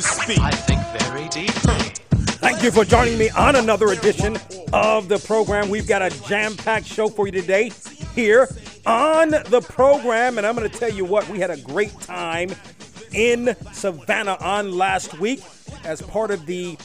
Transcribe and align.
To 0.00 0.08
speak. 0.08 0.38
I 0.38 0.50
think 0.50 0.80
very 1.00 1.28
deeply. 1.28 1.92
Thank 2.40 2.62
you 2.62 2.70
for 2.70 2.84
joining 2.84 3.18
me 3.18 3.28
on 3.30 3.56
another 3.56 3.88
edition 3.88 4.38
of 4.72 5.08
the 5.08 5.18
program. 5.18 5.68
We've 5.68 5.86
got 5.86 6.00
a 6.00 6.10
jam 6.26 6.56
packed 6.56 6.86
show 6.86 7.08
for 7.08 7.26
you 7.26 7.32
today 7.32 7.70
here 8.14 8.48
on 8.86 9.30
the 9.30 9.64
program. 9.68 10.38
And 10.38 10.46
I'm 10.46 10.56
going 10.56 10.68
to 10.68 10.78
tell 10.78 10.90
you 10.90 11.04
what, 11.04 11.28
we 11.28 11.38
had 11.38 11.50
a 11.50 11.58
great 11.58 11.98
time 12.00 12.50
in 13.12 13.54
Savannah 13.72 14.38
on 14.40 14.72
last 14.72 15.18
week 15.18 15.42
as 15.84 16.00
part 16.02 16.30
of 16.30 16.46
the 16.46 16.76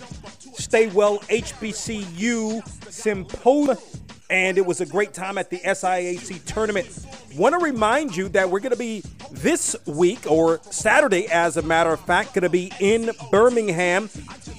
Stay 0.55 0.87
Well 0.87 1.19
HBCU 1.19 2.91
Symposium. 2.91 3.77
And 4.29 4.57
it 4.57 4.65
was 4.65 4.81
a 4.81 4.85
great 4.85 5.13
time 5.13 5.37
at 5.37 5.49
the 5.49 5.59
SIAC 5.59 6.43
tournament. 6.45 6.87
Want 7.35 7.53
to 7.53 7.63
remind 7.63 8.15
you 8.15 8.27
that 8.29 8.49
we're 8.49 8.59
going 8.59 8.71
to 8.71 8.77
be 8.77 9.03
this 9.31 9.75
week, 9.85 10.29
or 10.29 10.59
Saturday, 10.71 11.27
as 11.27 11.57
a 11.57 11.61
matter 11.61 11.91
of 11.91 11.99
fact, 11.99 12.33
going 12.33 12.43
to 12.43 12.49
be 12.49 12.71
in 12.79 13.11
Birmingham. 13.29 14.09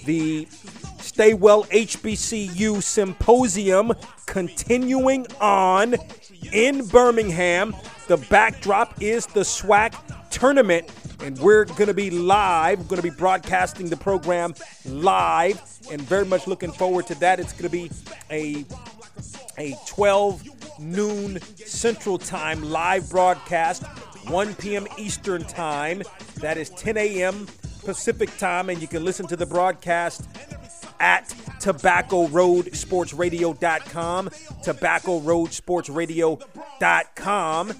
The 0.04 0.46
Stay 1.00 1.34
Well 1.34 1.64
HBCU 1.64 2.82
Symposium 2.82 3.92
continuing 4.26 5.26
on 5.40 5.94
in 6.52 6.86
Birmingham. 6.86 7.74
The 8.06 8.18
backdrop 8.18 9.02
is 9.02 9.26
the 9.26 9.40
SWAC 9.40 9.94
tournament, 10.30 10.88
and 11.20 11.38
we're 11.38 11.64
going 11.64 11.86
to 11.86 11.94
be 11.94 12.10
live. 12.10 12.78
We're 12.78 12.84
going 12.84 13.02
to 13.02 13.10
be 13.10 13.16
broadcasting 13.16 13.88
the 13.88 13.96
program 13.96 14.54
live, 14.84 15.60
and 15.90 16.00
very 16.02 16.26
much 16.26 16.46
looking 16.46 16.70
forward 16.70 17.06
to 17.08 17.14
that. 17.16 17.40
It's 17.40 17.52
going 17.52 17.64
to 17.64 17.68
be 17.70 17.90
a 18.30 18.64
a 19.58 19.76
12 19.86 20.80
noon 20.80 21.40
Central 21.56 22.18
Time 22.18 22.62
live 22.62 23.08
broadcast, 23.10 23.84
1 24.28 24.54
p.m. 24.56 24.86
Eastern 24.98 25.44
Time. 25.44 26.02
That 26.36 26.56
is 26.56 26.70
10 26.70 26.96
a.m. 26.96 27.46
Pacific 27.84 28.36
Time, 28.38 28.70
and 28.70 28.80
you 28.80 28.88
can 28.88 29.04
listen 29.04 29.26
to 29.28 29.36
the 29.36 29.46
broadcast 29.46 30.28
at 31.00 31.34
tobacco 31.60 32.26
road 32.28 32.74
sports 32.74 33.12
radio.com 33.12 34.30
tobacco 34.62 35.20
road 35.20 35.52
sports 35.52 35.90
radio.com 35.90 37.72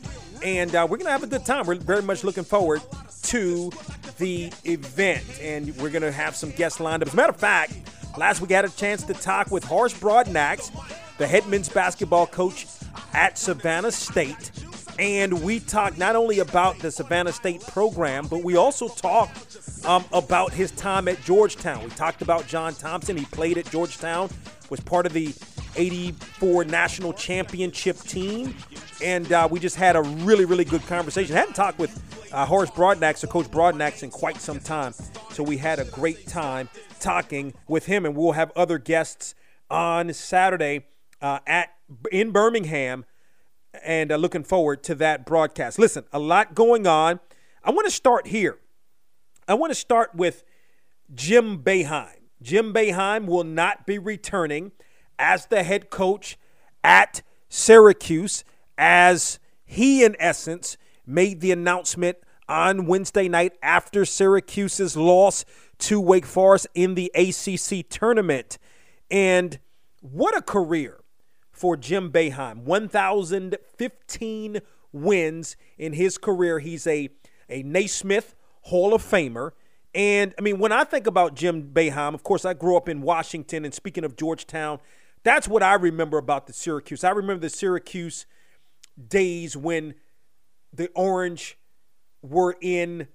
and 0.42 0.74
uh, 0.74 0.86
we're 0.88 0.98
gonna 0.98 1.10
have 1.10 1.22
a 1.22 1.26
good 1.26 1.44
time 1.46 1.66
we're 1.66 1.76
very 1.76 2.02
much 2.02 2.24
looking 2.24 2.44
forward 2.44 2.82
to 3.22 3.70
the 4.18 4.52
event 4.64 5.24
and 5.40 5.74
we're 5.78 5.88
gonna 5.90 6.12
have 6.12 6.36
some 6.36 6.50
guests 6.50 6.78
lined 6.78 7.02
up 7.02 7.08
as 7.08 7.14
a 7.14 7.16
matter 7.16 7.30
of 7.30 7.36
fact 7.36 7.72
last 8.18 8.40
week 8.40 8.50
I 8.50 8.56
had 8.56 8.64
a 8.64 8.70
chance 8.70 9.02
to 9.04 9.14
talk 9.14 9.50
with 9.50 9.64
Horace 9.64 9.94
Broadnax 9.98 10.70
the 11.18 11.26
head 11.26 11.46
men's 11.46 11.68
basketball 11.68 12.26
coach 12.26 12.66
at 13.12 13.38
Savannah 13.38 13.92
State 13.92 14.50
and 14.98 15.42
we 15.42 15.60
talked 15.60 15.98
not 15.98 16.16
only 16.16 16.38
about 16.38 16.78
the 16.78 16.90
Savannah 16.90 17.32
State 17.32 17.60
program, 17.60 18.26
but 18.26 18.42
we 18.42 18.56
also 18.56 18.88
talked 18.88 19.58
um, 19.84 20.04
about 20.12 20.52
his 20.52 20.70
time 20.72 21.08
at 21.08 21.22
Georgetown. 21.22 21.84
We 21.84 21.90
talked 21.90 22.22
about 22.22 22.46
John 22.46 22.74
Thompson. 22.74 23.16
He 23.16 23.26
played 23.26 23.58
at 23.58 23.70
Georgetown, 23.70 24.30
was 24.70 24.80
part 24.80 25.06
of 25.06 25.12
the 25.12 25.34
84 25.76 26.64
national 26.64 27.12
championship 27.12 27.98
team, 27.98 28.54
and 29.02 29.30
uh, 29.32 29.46
we 29.50 29.60
just 29.60 29.76
had 29.76 29.96
a 29.96 30.02
really, 30.02 30.46
really 30.46 30.64
good 30.64 30.86
conversation. 30.86 31.36
I 31.36 31.40
hadn't 31.40 31.54
talked 31.54 31.78
with 31.78 32.02
uh, 32.32 32.46
Horace 32.46 32.70
Broadnax 32.70 33.22
or 33.22 33.26
Coach 33.26 33.48
Broadnax 33.48 34.02
in 34.02 34.10
quite 34.10 34.40
some 34.40 34.60
time, 34.60 34.94
so 35.30 35.42
we 35.42 35.58
had 35.58 35.78
a 35.78 35.84
great 35.84 36.26
time 36.26 36.70
talking 37.00 37.52
with 37.68 37.84
him, 37.84 38.06
and 38.06 38.16
we'll 38.16 38.32
have 38.32 38.50
other 38.56 38.78
guests 38.78 39.34
on 39.70 40.10
Saturday 40.14 40.86
uh, 41.26 41.40
at 41.46 41.70
in 42.12 42.30
Birmingham 42.30 43.04
and 43.84 44.12
uh, 44.12 44.16
looking 44.16 44.44
forward 44.44 44.82
to 44.84 44.94
that 44.94 45.26
broadcast. 45.26 45.78
Listen, 45.78 46.04
a 46.12 46.18
lot 46.18 46.54
going 46.54 46.86
on. 46.86 47.20
I 47.64 47.70
want 47.70 47.86
to 47.86 47.90
start 47.90 48.28
here. 48.28 48.58
I 49.48 49.54
want 49.54 49.70
to 49.72 49.74
start 49.74 50.14
with 50.14 50.44
Jim 51.12 51.58
Boeheim. 51.58 52.20
Jim 52.40 52.72
Boeheim 52.72 53.26
will 53.26 53.44
not 53.44 53.86
be 53.86 53.98
returning 53.98 54.72
as 55.18 55.46
the 55.46 55.62
head 55.62 55.90
coach 55.90 56.38
at 56.84 57.22
Syracuse, 57.48 58.44
as 58.78 59.38
he, 59.64 60.04
in 60.04 60.16
essence, 60.20 60.76
made 61.06 61.40
the 61.40 61.50
announcement 61.50 62.18
on 62.48 62.86
Wednesday 62.86 63.28
night 63.28 63.54
after 63.62 64.04
Syracuse's 64.04 64.96
loss 64.96 65.44
to 65.78 66.00
Wake 66.00 66.26
Forest 66.26 66.68
in 66.74 66.94
the 66.94 67.10
ACC 67.14 67.88
tournament. 67.88 68.58
And 69.10 69.58
what 70.00 70.36
a 70.36 70.42
career 70.42 71.00
for 71.56 71.76
Jim 71.76 72.12
Boeheim. 72.12 72.58
1,015 72.58 74.60
wins 74.92 75.56
in 75.78 75.94
his 75.94 76.18
career. 76.18 76.58
He's 76.58 76.86
a, 76.86 77.08
a 77.48 77.62
Naismith 77.62 78.34
Hall 78.62 78.92
of 78.92 79.02
Famer. 79.02 79.52
And 79.94 80.34
I 80.38 80.42
mean, 80.42 80.58
when 80.58 80.70
I 80.70 80.84
think 80.84 81.06
about 81.06 81.34
Jim 81.34 81.70
Boeheim, 81.72 82.12
of 82.12 82.22
course, 82.22 82.44
I 82.44 82.52
grew 82.52 82.76
up 82.76 82.90
in 82.90 83.00
Washington. 83.00 83.64
And 83.64 83.72
speaking 83.72 84.04
of 84.04 84.16
Georgetown, 84.16 84.80
that's 85.22 85.48
what 85.48 85.62
I 85.62 85.74
remember 85.74 86.18
about 86.18 86.46
the 86.46 86.52
Syracuse. 86.52 87.02
I 87.02 87.10
remember 87.10 87.40
the 87.40 87.48
Syracuse 87.48 88.26
days 89.08 89.56
when 89.56 89.94
the 90.74 90.90
Orange 90.94 91.56
were 92.20 92.54
in 92.60 93.08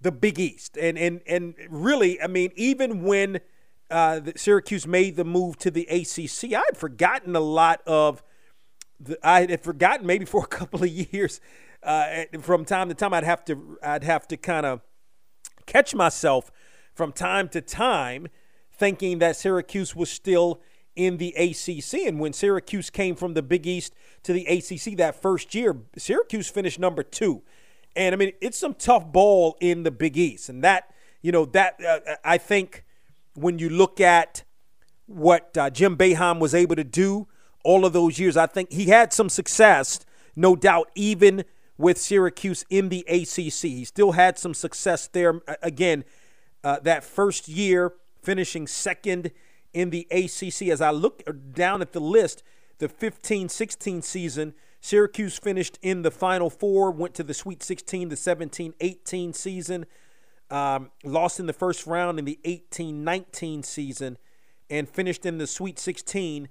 the 0.00 0.12
Big 0.12 0.38
East. 0.38 0.78
And, 0.78 0.96
and, 0.96 1.20
and 1.26 1.56
really, 1.68 2.22
I 2.22 2.28
mean, 2.28 2.52
even 2.54 3.02
when 3.02 3.40
uh, 3.90 4.20
Syracuse 4.36 4.86
made 4.86 5.16
the 5.16 5.24
move 5.24 5.58
to 5.58 5.70
the 5.70 5.86
ACC, 5.86 6.52
I 6.52 6.62
had 6.66 6.76
forgotten 6.76 7.36
a 7.36 7.40
lot 7.40 7.82
of 7.86 8.22
the, 9.00 9.18
I 9.26 9.46
had 9.46 9.62
forgotten 9.62 10.06
maybe 10.06 10.24
for 10.24 10.44
a 10.44 10.46
couple 10.58 10.82
of 10.82 10.88
years. 10.88 11.40
Uh, 11.82 12.24
from 12.40 12.64
time 12.64 12.88
to 12.88 12.94
time, 12.94 13.12
I'd 13.12 13.24
have 13.24 13.44
to 13.46 13.78
I'd 13.82 14.04
have 14.04 14.26
to 14.28 14.36
kind 14.36 14.64
of 14.64 14.80
catch 15.66 15.94
myself 15.94 16.50
from 16.94 17.12
time 17.12 17.48
to 17.50 17.60
time, 17.60 18.28
thinking 18.72 19.18
that 19.18 19.36
Syracuse 19.36 19.94
was 19.94 20.10
still 20.10 20.60
in 20.96 21.18
the 21.18 21.34
ACC. 21.36 22.06
And 22.06 22.20
when 22.20 22.32
Syracuse 22.32 22.88
came 22.88 23.16
from 23.16 23.34
the 23.34 23.42
Big 23.42 23.66
East 23.66 23.94
to 24.22 24.32
the 24.32 24.46
ACC 24.46 24.96
that 24.96 25.20
first 25.20 25.54
year, 25.54 25.76
Syracuse 25.96 26.48
finished 26.48 26.78
number 26.78 27.02
two. 27.02 27.42
And 27.96 28.14
I 28.14 28.16
mean, 28.16 28.32
it's 28.40 28.58
some 28.58 28.74
tough 28.74 29.12
ball 29.12 29.56
in 29.60 29.82
the 29.82 29.90
Big 29.90 30.16
East, 30.16 30.48
and 30.48 30.64
that 30.64 30.90
you 31.20 31.32
know 31.32 31.44
that 31.46 31.80
uh, 31.84 32.16
I 32.24 32.38
think 32.38 32.83
when 33.34 33.58
you 33.58 33.68
look 33.68 34.00
at 34.00 34.44
what 35.06 35.56
uh, 35.56 35.70
Jim 35.70 35.96
Boeheim 35.96 36.38
was 36.40 36.54
able 36.54 36.76
to 36.76 36.84
do 36.84 37.28
all 37.64 37.84
of 37.84 37.92
those 37.92 38.18
years, 38.18 38.36
I 38.36 38.46
think 38.46 38.72
he 38.72 38.86
had 38.86 39.12
some 39.12 39.28
success, 39.28 40.00
no 40.36 40.56
doubt, 40.56 40.90
even 40.94 41.44
with 41.76 41.98
Syracuse 41.98 42.64
in 42.70 42.88
the 42.88 43.00
ACC. 43.08 43.70
He 43.70 43.84
still 43.84 44.12
had 44.12 44.38
some 44.38 44.54
success 44.54 45.08
there. 45.08 45.40
Again, 45.62 46.04
uh, 46.62 46.80
that 46.80 47.04
first 47.04 47.48
year, 47.48 47.94
finishing 48.22 48.66
second 48.66 49.30
in 49.72 49.90
the 49.90 50.06
ACC. 50.10 50.68
As 50.68 50.80
I 50.80 50.90
look 50.90 51.22
down 51.52 51.82
at 51.82 51.92
the 51.92 52.00
list, 52.00 52.42
the 52.78 52.88
15 52.88 53.48
16 53.48 54.02
season, 54.02 54.54
Syracuse 54.80 55.38
finished 55.38 55.78
in 55.82 56.02
the 56.02 56.10
Final 56.10 56.50
Four, 56.50 56.90
went 56.90 57.14
to 57.14 57.22
the 57.22 57.34
Sweet 57.34 57.62
16, 57.62 58.08
the 58.08 58.16
17 58.16 58.74
18 58.80 59.32
season. 59.32 59.86
Um, 60.54 60.92
lost 61.02 61.40
in 61.40 61.46
the 61.46 61.52
first 61.52 61.84
round 61.84 62.20
in 62.20 62.26
the 62.26 62.38
18 62.44 63.02
19 63.02 63.64
season 63.64 64.18
and 64.70 64.88
finished 64.88 65.26
in 65.26 65.38
the 65.38 65.48
Sweet 65.48 65.80
16 65.80 66.48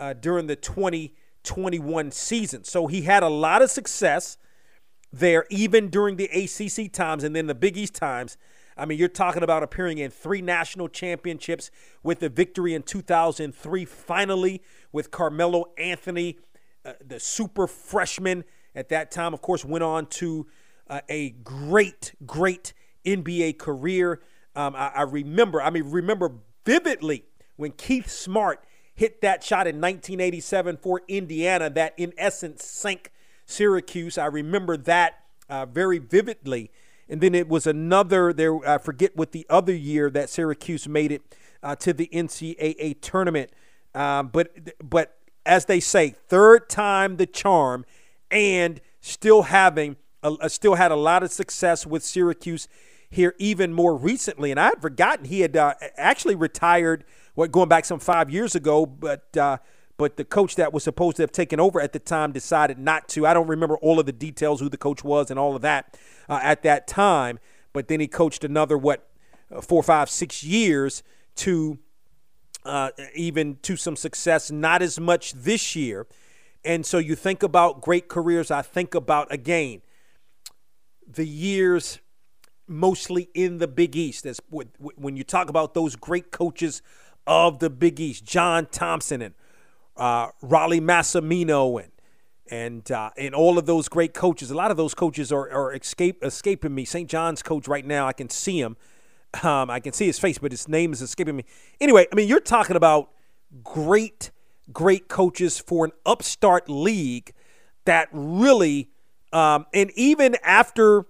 uh, 0.00 0.12
during 0.14 0.48
the 0.48 0.56
2021 0.56 2.10
season. 2.10 2.64
So 2.64 2.88
he 2.88 3.02
had 3.02 3.22
a 3.22 3.28
lot 3.28 3.62
of 3.62 3.70
success 3.70 4.38
there, 5.12 5.46
even 5.50 5.88
during 5.88 6.16
the 6.16 6.24
ACC 6.24 6.92
times 6.92 7.22
and 7.22 7.36
then 7.36 7.46
the 7.46 7.54
Big 7.54 7.76
East 7.76 7.94
times. 7.94 8.36
I 8.76 8.86
mean, 8.86 8.98
you're 8.98 9.06
talking 9.06 9.44
about 9.44 9.62
appearing 9.62 9.98
in 9.98 10.10
three 10.10 10.42
national 10.42 10.88
championships 10.88 11.70
with 12.02 12.18
the 12.18 12.28
victory 12.28 12.74
in 12.74 12.82
2003, 12.82 13.84
finally 13.84 14.62
with 14.90 15.12
Carmelo 15.12 15.66
Anthony, 15.78 16.40
uh, 16.84 16.94
the 17.06 17.20
super 17.20 17.68
freshman 17.68 18.42
at 18.74 18.88
that 18.88 19.12
time, 19.12 19.32
of 19.32 19.40
course, 19.42 19.64
went 19.64 19.84
on 19.84 20.06
to 20.06 20.48
uh, 20.90 21.02
a 21.08 21.30
great, 21.30 22.14
great 22.26 22.72
NBA 23.04 23.58
career. 23.58 24.20
Um, 24.56 24.74
I, 24.76 24.88
I 24.88 25.02
remember, 25.02 25.60
I 25.60 25.70
mean, 25.70 25.90
remember 25.90 26.32
vividly 26.64 27.24
when 27.56 27.72
Keith 27.72 28.08
Smart 28.08 28.64
hit 28.94 29.20
that 29.22 29.42
shot 29.42 29.66
in 29.66 29.76
1987 29.76 30.76
for 30.76 31.02
Indiana 31.08 31.68
that, 31.70 31.94
in 31.96 32.12
essence, 32.16 32.64
sank 32.64 33.10
Syracuse. 33.46 34.16
I 34.18 34.26
remember 34.26 34.76
that 34.76 35.20
uh, 35.48 35.66
very 35.66 35.98
vividly. 35.98 36.70
And 37.08 37.20
then 37.20 37.34
it 37.34 37.48
was 37.48 37.66
another 37.66 38.32
there. 38.32 38.66
I 38.66 38.78
forget 38.78 39.14
what 39.16 39.32
the 39.32 39.46
other 39.50 39.74
year 39.74 40.08
that 40.10 40.30
Syracuse 40.30 40.88
made 40.88 41.12
it 41.12 41.22
uh, 41.62 41.76
to 41.76 41.92
the 41.92 42.08
NCAA 42.12 43.00
tournament. 43.00 43.50
Um, 43.94 44.28
but 44.28 44.88
but 44.88 45.18
as 45.44 45.66
they 45.66 45.80
say, 45.80 46.10
third 46.28 46.68
time 46.68 47.16
the 47.16 47.26
charm, 47.26 47.84
and 48.30 48.80
still 49.00 49.42
having 49.42 49.96
a, 50.22 50.48
still 50.48 50.76
had 50.76 50.90
a 50.90 50.96
lot 50.96 51.22
of 51.22 51.30
success 51.30 51.86
with 51.86 52.02
Syracuse 52.02 52.68
here 53.14 53.34
even 53.38 53.72
more 53.72 53.96
recently. 53.96 54.50
And 54.50 54.60
I 54.60 54.66
had 54.66 54.82
forgotten 54.82 55.24
he 55.24 55.40
had 55.40 55.56
uh, 55.56 55.74
actually 55.96 56.34
retired. 56.34 57.04
What 57.34 57.50
going 57.50 57.68
back 57.68 57.84
some 57.84 57.98
five 57.98 58.30
years 58.30 58.54
ago, 58.54 58.86
but 58.86 59.36
uh, 59.36 59.58
but 59.96 60.16
the 60.16 60.24
coach 60.24 60.56
that 60.56 60.72
was 60.72 60.84
supposed 60.84 61.16
to 61.16 61.22
have 61.22 61.32
taken 61.32 61.60
over 61.60 61.80
at 61.80 61.92
the 61.92 61.98
time 61.98 62.32
decided 62.32 62.78
not 62.78 63.08
to. 63.10 63.26
I 63.26 63.34
don't 63.34 63.46
remember 63.46 63.76
all 63.78 64.00
of 64.00 64.06
the 64.06 64.12
details, 64.12 64.60
who 64.60 64.68
the 64.68 64.76
coach 64.76 65.04
was, 65.04 65.30
and 65.30 65.38
all 65.38 65.56
of 65.56 65.62
that 65.62 65.98
uh, 66.28 66.40
at 66.42 66.62
that 66.62 66.86
time. 66.86 67.38
But 67.72 67.88
then 67.88 68.00
he 68.00 68.06
coached 68.06 68.44
another 68.44 68.78
what 68.78 69.08
uh, 69.52 69.60
four, 69.60 69.82
five, 69.82 70.10
six 70.10 70.44
years 70.44 71.02
to 71.36 71.78
uh, 72.64 72.90
even 73.14 73.58
to 73.62 73.76
some 73.76 73.96
success. 73.96 74.50
Not 74.50 74.82
as 74.82 74.98
much 74.98 75.32
this 75.32 75.76
year. 75.76 76.06
And 76.64 76.86
so 76.86 76.98
you 76.98 77.14
think 77.14 77.42
about 77.42 77.80
great 77.80 78.08
careers. 78.08 78.50
I 78.50 78.62
think 78.62 78.94
about 78.94 79.32
again 79.32 79.82
the 81.06 81.26
years 81.26 81.98
mostly 82.66 83.28
in 83.34 83.58
the 83.58 83.68
Big 83.68 83.96
East. 83.96 84.26
As 84.26 84.40
when 84.50 85.16
you 85.16 85.24
talk 85.24 85.48
about 85.48 85.74
those 85.74 85.96
great 85.96 86.30
coaches 86.30 86.82
of 87.26 87.58
the 87.58 87.70
Big 87.70 88.00
East, 88.00 88.24
John 88.24 88.66
Thompson 88.66 89.22
and 89.22 89.34
uh, 89.96 90.28
Rollie 90.42 90.80
Massimino 90.80 91.82
and 91.82 91.90
and 92.50 92.90
uh, 92.90 93.10
and 93.16 93.34
all 93.34 93.58
of 93.58 93.66
those 93.66 93.88
great 93.88 94.14
coaches. 94.14 94.50
A 94.50 94.54
lot 94.54 94.70
of 94.70 94.76
those 94.76 94.94
coaches 94.94 95.32
are, 95.32 95.50
are 95.50 95.74
escape 95.74 96.22
escaping 96.22 96.74
me. 96.74 96.84
St. 96.84 97.08
John's 97.08 97.42
coach 97.42 97.68
right 97.68 97.84
now, 97.84 98.06
I 98.06 98.12
can 98.12 98.28
see 98.28 98.60
him. 98.60 98.76
Um, 99.42 99.68
I 99.68 99.80
can 99.80 99.92
see 99.92 100.06
his 100.06 100.18
face, 100.18 100.38
but 100.38 100.52
his 100.52 100.68
name 100.68 100.92
is 100.92 101.02
escaping 101.02 101.36
me. 101.36 101.44
Anyway, 101.80 102.06
I 102.12 102.14
mean, 102.14 102.28
you're 102.28 102.40
talking 102.40 102.76
about 102.76 103.10
great, 103.62 104.30
great 104.72 105.08
coaches 105.08 105.58
for 105.58 105.84
an 105.84 105.92
upstart 106.06 106.68
league 106.68 107.32
that 107.84 108.08
really, 108.12 108.90
um, 109.32 109.66
and 109.74 109.90
even 109.96 110.36
after 110.44 111.06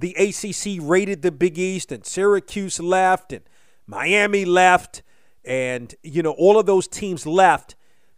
the 0.00 0.14
ACC 0.14 0.80
raided 0.80 1.22
the 1.22 1.32
Big 1.32 1.58
East 1.58 1.92
and 1.92 2.04
Syracuse 2.04 2.80
left 2.80 3.32
and 3.32 3.42
Miami 3.86 4.44
left, 4.44 5.02
and 5.44 5.94
you 6.02 6.22
know 6.22 6.32
all 6.32 6.58
of 6.58 6.66
those 6.66 6.88
teams 6.88 7.26
left 7.26 7.76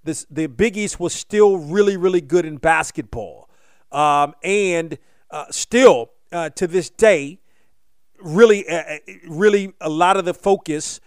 this, 0.08 0.26
the 0.30 0.46
Big 0.46 0.76
East 0.76 0.98
was 0.98 1.12
still 1.12 1.58
really, 1.58 1.96
really 1.96 2.20
good 2.20 2.44
in 2.44 2.56
basketball. 2.56 3.48
Um, 3.92 4.34
and 4.42 4.98
uh, 5.30 5.44
still, 5.50 6.10
uh, 6.32 6.50
to 6.50 6.66
this 6.66 6.90
day, 6.90 7.40
really, 8.20 8.66
uh, 8.68 8.76
uh, 8.76 8.98
really 9.28 9.74
a 9.80 9.88
lot 9.88 10.16
of 10.16 10.24
the 10.24 10.34
focus 10.34 11.00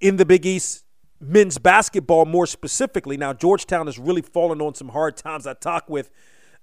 in 0.00 0.16
the 0.16 0.24
Big 0.24 0.46
East 0.46 0.84
men's 1.20 1.58
basketball 1.58 2.26
more 2.26 2.46
specifically. 2.46 3.16
Now, 3.16 3.32
Georgetown 3.32 3.86
has 3.86 3.98
really 3.98 4.22
fallen 4.22 4.60
on 4.60 4.74
some 4.74 4.88
hard 4.88 5.16
times. 5.16 5.46
I 5.46 5.54
talked 5.54 5.88
with 5.88 6.10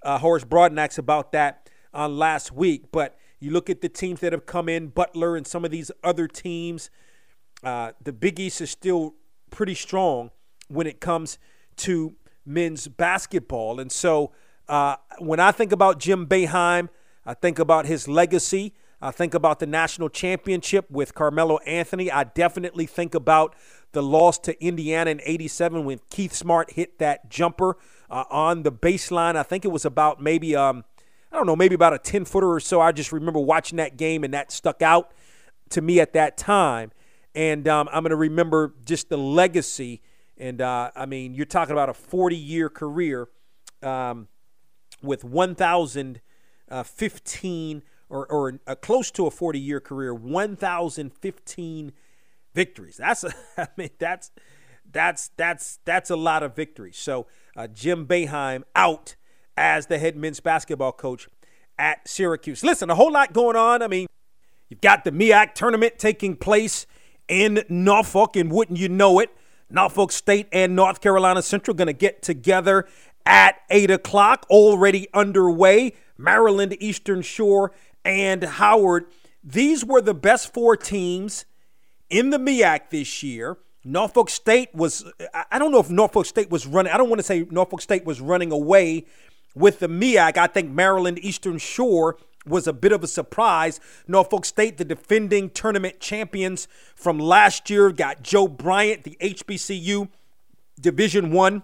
uh, 0.01 0.18
Horace 0.19 0.45
Broadnax 0.45 0.98
about 0.98 1.31
that 1.31 1.62
uh, 1.94 2.07
last 2.07 2.51
week. 2.51 2.92
But 2.92 3.18
you 3.40 3.51
look 3.51 3.69
at 3.69 3.81
the 3.81 3.90
teams 3.90 4.19
that 4.22 4.31
have 4.31 4.45
come 4.45 4.69
in, 4.69 4.88
Butler 4.88 5.36
and 5.36 5.45
some 5.45 5.66
of 5.66 5.72
these 5.72 5.92
other 6.04 6.28
teams, 6.28 6.90
the 7.62 8.16
Big 8.18 8.40
East 8.40 8.62
is 8.62 8.72
still 8.72 9.16
pretty 9.51 9.75
strong 9.75 10.31
when 10.68 10.88
it 10.88 11.00
comes 11.00 11.38
to 11.78 12.16
men's 12.45 12.88
basketball. 12.88 13.80
And 13.80 13.92
so 13.92 14.31
uh, 14.68 14.98
when 15.19 15.40
I 15.40 15.51
think 15.51 15.72
about 15.72 16.00
Jim 16.00 16.25
Boeheim, 16.25 16.90
I 17.25 17.34
think 17.34 17.60
about 17.60 17.86
his 17.86 18.07
legacy. 18.07 18.74
I 19.01 19.12
think 19.12 19.34
about 19.34 19.60
the 19.60 19.66
national 19.66 20.10
championship 20.10 20.89
with 20.89 21.13
Carmelo 21.13 21.57
Anthony. 21.60 22.10
I 22.10 22.24
definitely 22.24 22.86
think 22.86 23.13
about 23.13 23.56
the 23.92 24.01
loss 24.01 24.39
to 24.39 24.63
Indiana 24.63 25.12
in 25.12 25.22
87 25.24 25.84
when 25.84 26.00
Keith 26.10 26.34
Smart 26.34 26.72
hit 26.72 27.00
that 27.00 27.30
jumper 27.30 27.78
uh, 28.10 28.24
on 28.30 28.63
the 28.63 28.72
baseline. 28.72 29.36
I 29.36 29.44
think 29.44 29.66
it 29.66 29.69
was 29.69 29.86
about 29.86 30.22
maybe, 30.22 30.56
um, 30.56 30.86
I 31.33 31.38
don't 31.38 31.47
know, 31.47 31.56
maybe 31.56 31.75
about 31.75 31.94
a 31.94 31.97
10 31.97 32.25
footer 32.25 32.51
or 32.51 32.59
so. 32.59 32.80
I 32.80 32.91
just 32.91 33.12
remember 33.12 33.39
watching 33.39 33.77
that 33.77 33.97
game 33.97 34.24
and 34.24 34.33
that 34.33 34.51
stuck 34.51 34.83
out 34.83 35.13
to 35.71 35.81
me 35.81 36.00
at 36.00 36.13
that 36.13 36.38
time. 36.38 36.91
And 37.33 37.68
um, 37.68 37.89
I'm 37.91 38.03
going 38.03 38.12
to 38.12 38.15
remember 38.15 38.75
just 38.85 39.09
the 39.09 39.18
legacy 39.18 40.01
and 40.38 40.62
uh, 40.62 40.91
I 40.95 41.06
mean, 41.06 41.35
you're 41.35 41.45
talking 41.45 41.74
about 41.74 41.89
a 41.89 41.94
40 41.94 42.35
year 42.35 42.68
career 42.69 43.30
um, 43.81 44.27
with 45.01 45.24
1,015 45.24 47.83
or, 48.09 48.29
or 48.31 48.59
uh, 48.68 48.75
close 48.75 49.09
to 49.12 49.25
a 49.27 49.31
40 49.31 49.59
year 49.59 49.79
career, 49.79 50.13
1,015 50.13 51.94
victories. 52.53 52.97
That's 52.97 53.24
a, 53.24 53.33
I 53.57 53.68
mean, 53.77 53.91
that's 54.00 54.31
that's 54.91 55.29
that's 55.38 55.79
that's 55.86 56.09
a 56.09 56.15
lot 56.15 56.44
of 56.44 56.53
victories. 56.56 56.97
So 56.97 57.27
uh, 57.56 57.68
Jim 57.68 58.06
Boeheim 58.06 58.63
out 58.75 59.15
as 59.57 59.88
the 59.88 59.97
head 59.97 60.15
men's 60.15 60.39
basketball 60.39 60.91
coach 60.91 61.27
at 61.77 62.07
Syracuse. 62.07 62.63
Listen, 62.63 62.89
a 62.89 62.95
whole 62.95 63.11
lot 63.11 63.33
going 63.33 63.55
on. 63.55 63.81
I 63.81 63.88
mean, 63.88 64.07
you've 64.69 64.81
got 64.81 65.03
the 65.03 65.11
MEAC 65.11 65.53
tournament 65.53 65.97
taking 65.97 66.35
place 66.35 66.85
in 67.27 67.63
Norfolk, 67.69 68.35
and 68.35 68.51
wouldn't 68.51 68.79
you 68.79 68.89
know 68.89 69.19
it? 69.19 69.29
Norfolk 69.69 70.11
State 70.11 70.47
and 70.51 70.75
North 70.75 71.01
Carolina 71.01 71.41
Central 71.41 71.73
going 71.75 71.88
to 71.88 71.94
get 71.94 72.21
together 72.21 72.88
at 73.25 73.55
8 73.69 73.89
o'clock, 73.91 74.45
already 74.50 75.07
underway. 75.13 75.94
Maryland, 76.17 76.75
Eastern 76.79 77.21
Shore, 77.21 77.71
and 78.05 78.44
Howard. 78.44 79.05
These 79.44 79.83
were 79.83 80.01
the 80.01 80.13
best 80.13 80.53
four 80.53 80.77
teams 80.77 81.45
in 82.09 82.29
the 82.29 82.38
MEAC 82.38 82.89
this 82.91 83.23
year. 83.23 83.57
Norfolk 83.83 84.29
State 84.29 84.74
was, 84.74 85.03
I 85.51 85.60
don't 85.60 85.72
know 85.72 85.79
if 85.79 85.89
Norfolk 85.89 86.25
State 86.25 86.50
was 86.50 86.65
running, 86.65 86.93
I 86.93 86.98
don't 86.98 87.10
want 87.10 87.19
to 87.19 87.24
say 87.24 87.45
Norfolk 87.50 87.81
State 87.81 88.05
was 88.05 88.22
running 88.22 88.51
away 88.51 89.05
with 89.55 89.79
the 89.79 89.88
MEAC. 89.88 90.38
I 90.38 90.48
think 90.48 90.72
Maryland, 90.72 91.19
Eastern 91.19 91.57
Shore 91.57 92.17
was 92.45 92.67
a 92.67 92.74
bit 92.74 92.91
of 92.91 93.03
a 93.03 93.07
surprise. 93.07 93.79
Norfolk 94.07 94.45
State, 94.45 94.77
the 94.77 94.86
defending 94.86 95.50
tournament 95.50 96.00
champions 96.00 96.67
from 96.95 97.19
last 97.19 97.69
year, 97.69 97.91
got 97.91 98.24
Joe 98.24 98.48
Bryant, 98.48 99.03
the 99.03 99.17
HBCU 99.22 100.10
Division 100.79 101.31
One 101.31 101.63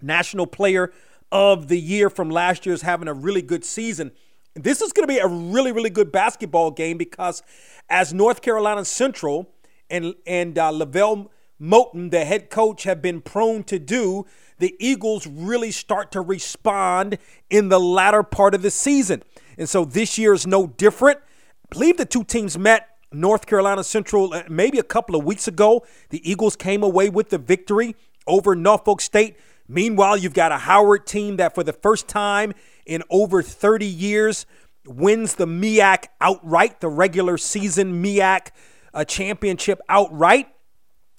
National 0.00 0.46
Player 0.46 0.92
of 1.30 1.68
the 1.68 1.78
Year 1.78 2.08
from 2.08 2.30
last 2.30 2.64
year, 2.64 2.74
is 2.74 2.82
having 2.82 3.08
a 3.08 3.14
really 3.14 3.42
good 3.42 3.64
season. 3.64 4.12
This 4.54 4.80
is 4.80 4.92
going 4.92 5.06
to 5.06 5.12
be 5.12 5.18
a 5.18 5.26
really, 5.26 5.72
really 5.72 5.90
good 5.90 6.10
basketball 6.10 6.70
game 6.70 6.96
because 6.96 7.42
as 7.88 8.14
North 8.14 8.42
Carolina 8.42 8.84
Central 8.84 9.50
and 9.90 10.14
and 10.26 10.58
uh, 10.58 10.70
LeVelle 10.70 11.30
Moton, 11.60 12.10
the 12.10 12.24
head 12.24 12.50
coach, 12.50 12.84
have 12.84 13.02
been 13.02 13.20
prone 13.20 13.64
to 13.64 13.78
do, 13.78 14.26
the 14.58 14.74
Eagles 14.78 15.26
really 15.26 15.70
start 15.70 16.12
to 16.12 16.20
respond 16.20 17.18
in 17.50 17.68
the 17.68 17.80
latter 17.80 18.22
part 18.22 18.54
of 18.54 18.62
the 18.62 18.70
season. 18.70 19.22
And 19.56 19.68
so 19.68 19.84
this 19.84 20.18
year 20.18 20.34
is 20.34 20.46
no 20.46 20.66
different. 20.66 21.18
I 21.18 21.74
believe 21.74 21.96
the 21.96 22.04
two 22.04 22.24
teams 22.24 22.58
met 22.58 22.88
North 23.12 23.46
Carolina 23.46 23.84
Central 23.84 24.34
uh, 24.34 24.42
maybe 24.48 24.78
a 24.78 24.84
couple 24.84 25.16
of 25.16 25.24
weeks 25.24 25.48
ago. 25.48 25.84
The 26.10 26.28
Eagles 26.28 26.56
came 26.56 26.82
away 26.82 27.08
with 27.08 27.30
the 27.30 27.38
victory 27.38 27.96
over 28.26 28.54
Norfolk 28.54 29.00
State. 29.00 29.36
Meanwhile, 29.68 30.18
you've 30.18 30.34
got 30.34 30.52
a 30.52 30.58
Howard 30.58 31.06
team 31.06 31.36
that 31.36 31.54
for 31.54 31.62
the 31.62 31.72
first 31.72 32.08
time 32.08 32.54
in 32.86 33.02
over 33.10 33.42
30 33.42 33.86
years 33.86 34.46
wins 34.86 35.34
the 35.34 35.46
MEAC 35.46 36.06
outright, 36.20 36.80
the 36.80 36.88
regular 36.88 37.36
season 37.36 38.02
MEAC 38.02 38.48
uh, 38.94 39.04
championship 39.04 39.80
outright. 39.88 40.48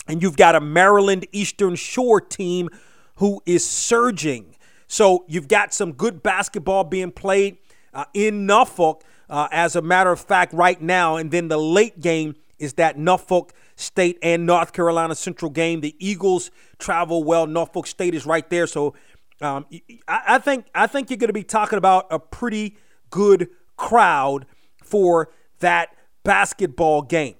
And 0.09 0.23
you've 0.23 0.37
got 0.37 0.55
a 0.55 0.59
Maryland 0.59 1.27
Eastern 1.31 1.75
Shore 1.75 2.19
team 2.19 2.69
who 3.17 3.41
is 3.45 3.65
surging. 3.65 4.55
So 4.87 5.23
you've 5.27 5.47
got 5.47 5.71
some 5.73 5.93
good 5.93 6.23
basketball 6.23 6.83
being 6.83 7.11
played 7.11 7.59
uh, 7.93 8.05
in 8.15 8.47
Norfolk, 8.47 9.03
uh, 9.29 9.47
as 9.51 9.75
a 9.75 9.81
matter 9.83 10.11
of 10.11 10.19
fact, 10.19 10.51
right 10.51 10.81
now. 10.81 11.17
And 11.17 11.29
then 11.29 11.47
the 11.47 11.59
late 11.59 11.99
game 12.01 12.35
is 12.57 12.73
that 12.73 12.97
Norfolk 12.97 13.53
State 13.75 14.17
and 14.23 14.45
North 14.47 14.73
Carolina 14.73 15.13
Central 15.13 15.51
game. 15.51 15.81
The 15.81 15.95
Eagles 15.99 16.49
travel 16.79 17.23
well. 17.23 17.45
Norfolk 17.45 17.85
State 17.85 18.15
is 18.15 18.25
right 18.25 18.49
there. 18.49 18.65
So 18.65 18.95
um, 19.41 19.65
I, 20.07 20.21
I 20.27 20.39
think 20.39 20.65
I 20.73 20.87
think 20.87 21.09
you're 21.09 21.17
going 21.17 21.27
to 21.27 21.33
be 21.33 21.43
talking 21.43 21.77
about 21.77 22.07
a 22.09 22.19
pretty 22.19 22.77
good 23.11 23.49
crowd 23.77 24.47
for 24.83 25.29
that 25.59 25.95
basketball 26.23 27.03
game. 27.03 27.35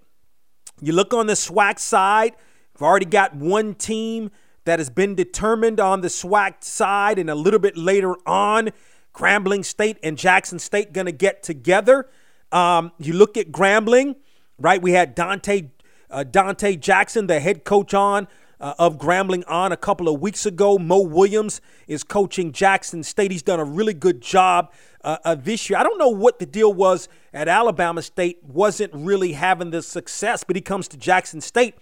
You 0.81 0.93
look 0.93 1.13
on 1.13 1.27
the 1.27 1.33
SWAC 1.33 1.79
side, 1.79 2.35
we've 2.79 2.87
already 2.87 3.05
got 3.05 3.35
one 3.35 3.75
team 3.75 4.31
that 4.63 4.79
has 4.79 4.89
been 4.89 5.13
determined 5.13 5.81
on 5.81 5.99
the 5.99 6.07
SWAC 6.07 6.63
side, 6.63 7.19
and 7.19 7.29
a 7.29 7.35
little 7.35 7.59
bit 7.59 7.75
later 7.75 8.15
on, 8.25 8.69
Grambling 9.13 9.65
State 9.65 9.97
and 10.01 10.17
Jackson 10.17 10.59
State 10.59 10.93
going 10.93 11.05
to 11.05 11.11
get 11.11 11.43
together. 11.43 12.07
Um, 12.53 12.93
you 12.97 13.13
look 13.13 13.35
at 13.35 13.51
Grambling, 13.51 14.15
right? 14.57 14.81
We 14.81 14.93
had 14.93 15.15
Donte 15.15 15.71
uh, 16.09 16.23
Donte 16.23 16.79
Jackson, 16.79 17.27
the 17.27 17.39
head 17.39 17.65
coach 17.65 17.93
on 17.93 18.27
uh, 18.61 18.75
of 18.79 18.97
Grambling, 18.97 19.43
on 19.47 19.71
a 19.71 19.77
couple 19.77 20.07
of 20.07 20.21
weeks 20.21 20.45
ago. 20.45 20.79
Mo 20.79 21.01
Williams 21.01 21.59
is 21.87 22.03
coaching 22.03 22.53
Jackson 22.53 23.03
State. 23.03 23.31
He's 23.31 23.43
done 23.43 23.59
a 23.59 23.65
really 23.65 23.93
good 23.93 24.21
job 24.21 24.71
uh, 25.03 25.35
this 25.35 25.69
year. 25.69 25.77
I 25.77 25.83
don't 25.83 25.97
know 25.97 26.09
what 26.09 26.39
the 26.39 26.45
deal 26.45 26.73
was 26.73 27.09
at 27.33 27.47
Alabama 27.47 28.01
State. 28.01 28.39
Wasn't 28.43 28.93
really 28.93 29.33
having 29.33 29.71
the 29.71 29.81
success, 29.81 30.43
but 30.43 30.55
he 30.55 30.61
comes 30.61 30.87
to 30.89 30.97
Jackson 30.97 31.41
State 31.41 31.75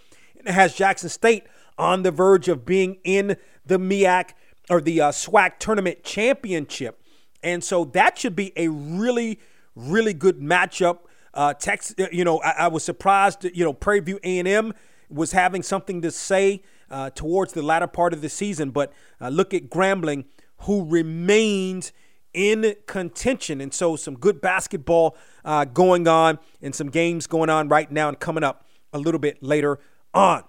has 0.50 0.74
Jackson 0.74 1.10
State 1.10 1.46
on 1.78 2.04
the 2.04 2.12
verge 2.12 2.48
of 2.48 2.66
being 2.66 2.98
in 3.04 3.38
the 3.66 3.78
MIAC 3.78 4.32
or 4.70 4.82
the 4.82 5.02
uh, 5.02 5.12
SWAC 5.12 5.60
tournament 5.60 6.04
championship. 6.04 7.02
And 7.44 7.64
so 7.64 7.86
that 7.86 8.18
should 8.18 8.36
be 8.36 8.52
a 8.56 8.68
really, 8.68 9.40
really 9.76 10.14
good 10.14 10.40
matchup. 10.40 11.00
Uh, 11.34 11.54
Texas, 11.54 11.96
you 12.12 12.24
know, 12.24 12.40
I, 12.40 12.52
I 12.52 12.68
was 12.68 12.84
surprised. 12.84 13.44
You 13.44 13.64
know, 13.64 13.74
Prairie 13.74 14.00
View 14.00 14.20
A&M 14.24 14.74
was 15.10 15.32
having 15.32 15.64
something 15.64 16.02
to 16.02 16.12
say 16.12 16.64
uh, 16.90 17.10
towards 17.12 17.54
the 17.54 17.62
latter 17.62 17.88
part 17.88 18.14
of 18.14 18.22
the 18.22 18.30
season, 18.30 18.72
but 18.72 18.92
uh, 19.22 19.30
look 19.30 19.54
at 19.54 19.70
Grambling, 19.70 20.26
who 20.62 20.86
remains 20.90 21.92
in 22.34 22.76
contention, 22.86 23.62
and 23.62 23.74
so 23.74 23.96
some 23.96 24.16
good 24.16 24.42
basketball 24.42 25.18
uh, 25.44 25.66
going 25.66 26.08
on, 26.08 26.40
and 26.62 26.76
some 26.76 26.90
games 26.90 27.28
going 27.28 27.50
on 27.50 27.68
right 27.68 27.92
now, 27.92 28.10
and 28.10 28.20
coming 28.20 28.44
up 28.44 28.66
a 28.94 29.00
little 29.00 29.20
bit 29.20 29.42
later 29.42 29.80
on. 30.14 30.44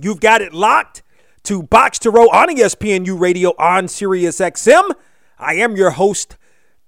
You've 0.00 0.20
got 0.20 0.42
it 0.42 0.52
locked 0.52 1.02
to 1.44 1.62
Box 1.62 1.98
to 2.00 2.10
Row 2.10 2.28
on 2.28 2.48
ESPNU 2.48 3.18
Radio 3.18 3.50
on 3.58 3.88
Sirius 3.88 4.38
XM. 4.40 4.90
I 5.38 5.54
am 5.54 5.76
your 5.76 5.90
host, 5.90 6.36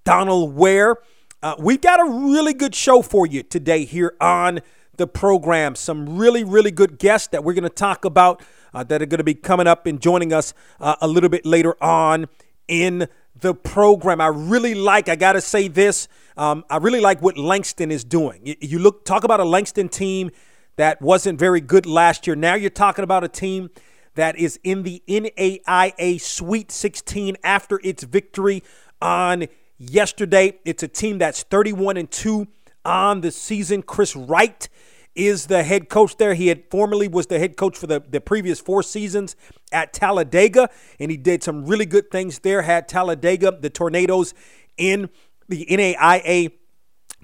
Donald 0.05 0.55
Ware. 0.55 0.97
Uh, 1.43 1.57
we've 1.59 1.81
got 1.81 2.01
a 2.01 2.05
really 2.05 2.55
good 2.55 2.75
show 2.75 3.03
for 3.03 3.27
you 3.27 3.43
today 3.43 3.85
here 3.85 4.15
on 4.21 4.61
the 4.97 5.07
program. 5.07 5.75
Some 5.75 6.17
really, 6.17 6.45
really 6.45 6.71
good 6.71 6.99
guests 6.99 7.29
that 7.29 7.43
we're 7.43 7.55
going 7.55 7.65
to 7.65 7.71
talk 7.71 8.05
about 8.05 8.43
uh, 8.75 8.85
that 8.85 9.03
are 9.03 9.07
going 9.07 9.19
to 9.19 9.25
be 9.25 9.35
coming 9.35 9.67
up 9.67 9.87
and 9.87 10.01
joining 10.01 10.33
us 10.33 10.55
uh, 10.81 10.97
a 11.01 11.09
little 11.09 11.29
bit 11.29 11.45
later 11.45 11.83
on 11.83 12.27
in 12.69 13.09
the 13.41 13.55
program. 13.55 14.21
I 14.21 14.29
really 14.29 14.75
like, 14.75 15.09
I 15.09 15.17
got 15.17 15.33
to 15.33 15.41
say 15.41 15.69
this, 15.69 16.09
um, 16.37 16.65
I 16.71 16.77
really 16.77 17.01
like 17.01 17.21
what 17.21 17.37
Langston 17.37 17.91
is 17.91 18.05
doing. 18.05 18.41
You, 18.45 18.55
you 18.61 18.79
look, 18.79 19.05
talk 19.05 19.25
about 19.25 19.41
a 19.41 19.45
Langston 19.45 19.89
team 19.89 20.31
that 20.76 21.00
wasn't 21.02 21.38
very 21.38 21.61
good 21.61 21.87
last 21.87 22.26
year. 22.26 22.37
Now 22.37 22.55
you're 22.55 22.71
talking 22.71 23.05
about 23.05 23.25
a 23.25 23.29
team 23.29 23.71
that 24.14 24.37
is 24.37 24.59
in 24.62 24.83
the 24.83 25.02
NAIA 25.09 26.21
Sweet 26.21 26.71
16 26.71 27.37
after 27.43 27.81
its 27.83 28.05
victory 28.05 28.62
on 29.00 29.47
yesterday. 29.79 30.59
It's 30.64 30.83
a 30.83 30.88
team 30.88 31.19
that's 31.19 31.43
31 31.45 31.97
and 31.97 32.11
2 32.11 32.47
on 32.85 33.21
the 33.21 33.31
season. 33.31 33.83
Chris 33.83 34.14
Wright 34.14 34.69
is 35.14 35.47
the 35.47 35.62
head 35.62 35.88
coach 35.88 36.17
there. 36.17 36.35
He 36.35 36.49
had 36.49 36.64
formerly 36.71 37.09
was 37.09 37.26
the 37.26 37.38
head 37.38 37.57
coach 37.57 37.76
for 37.76 37.87
the, 37.87 38.00
the 38.00 38.21
previous 38.21 38.61
four 38.61 38.83
seasons 38.83 39.37
at 39.71 39.93
Talladega, 39.93 40.71
and 40.99 41.11
he 41.11 41.17
did 41.17 41.43
some 41.43 41.67
really 41.67 41.87
good 41.87 42.11
things 42.11 42.38
there. 42.41 42.62
Had 42.62 42.88
Talladega, 42.88 43.59
the 43.61 43.71
Tornadoes, 43.71 44.35
in 44.79 45.11
the 45.49 45.67
NAIA 45.67 46.52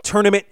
tournament 0.02 0.44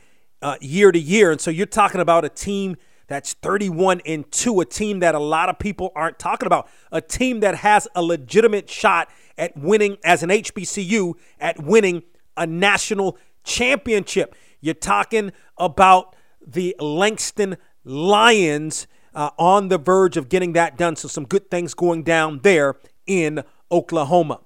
uh, 0.42 0.56
year 0.60 0.92
to 0.92 0.98
year. 0.98 1.30
And 1.30 1.40
so 1.40 1.50
you're 1.50 1.66
talking 1.66 2.00
about 2.00 2.24
a 2.24 2.28
team 2.28 2.76
that's 3.08 3.34
31 3.34 4.00
and 4.04 4.30
2, 4.32 4.60
a 4.60 4.64
team 4.64 5.00
that 5.00 5.14
a 5.14 5.20
lot 5.20 5.48
of 5.48 5.58
people 5.58 5.92
aren't 5.94 6.18
talking 6.18 6.46
about, 6.46 6.68
a 6.90 7.00
team 7.00 7.40
that 7.40 7.56
has 7.56 7.86
a 7.94 8.02
legitimate 8.02 8.68
shot 8.68 9.08
at 9.38 9.56
winning 9.56 9.96
as 10.04 10.22
an 10.22 10.30
HBCU, 10.30 11.14
at 11.38 11.62
winning 11.62 12.02
a 12.36 12.46
national 12.46 13.16
championship. 13.44 14.34
You're 14.60 14.74
talking 14.74 15.32
about 15.56 16.16
the 16.44 16.74
Langston 16.80 17.56
Lions 17.84 18.86
uh, 19.14 19.30
on 19.38 19.68
the 19.68 19.78
verge 19.78 20.16
of 20.16 20.28
getting 20.28 20.52
that 20.54 20.76
done. 20.76 20.96
So, 20.96 21.08
some 21.08 21.24
good 21.24 21.50
things 21.50 21.74
going 21.74 22.02
down 22.02 22.40
there 22.42 22.76
in 23.06 23.44
Oklahoma. 23.70 24.40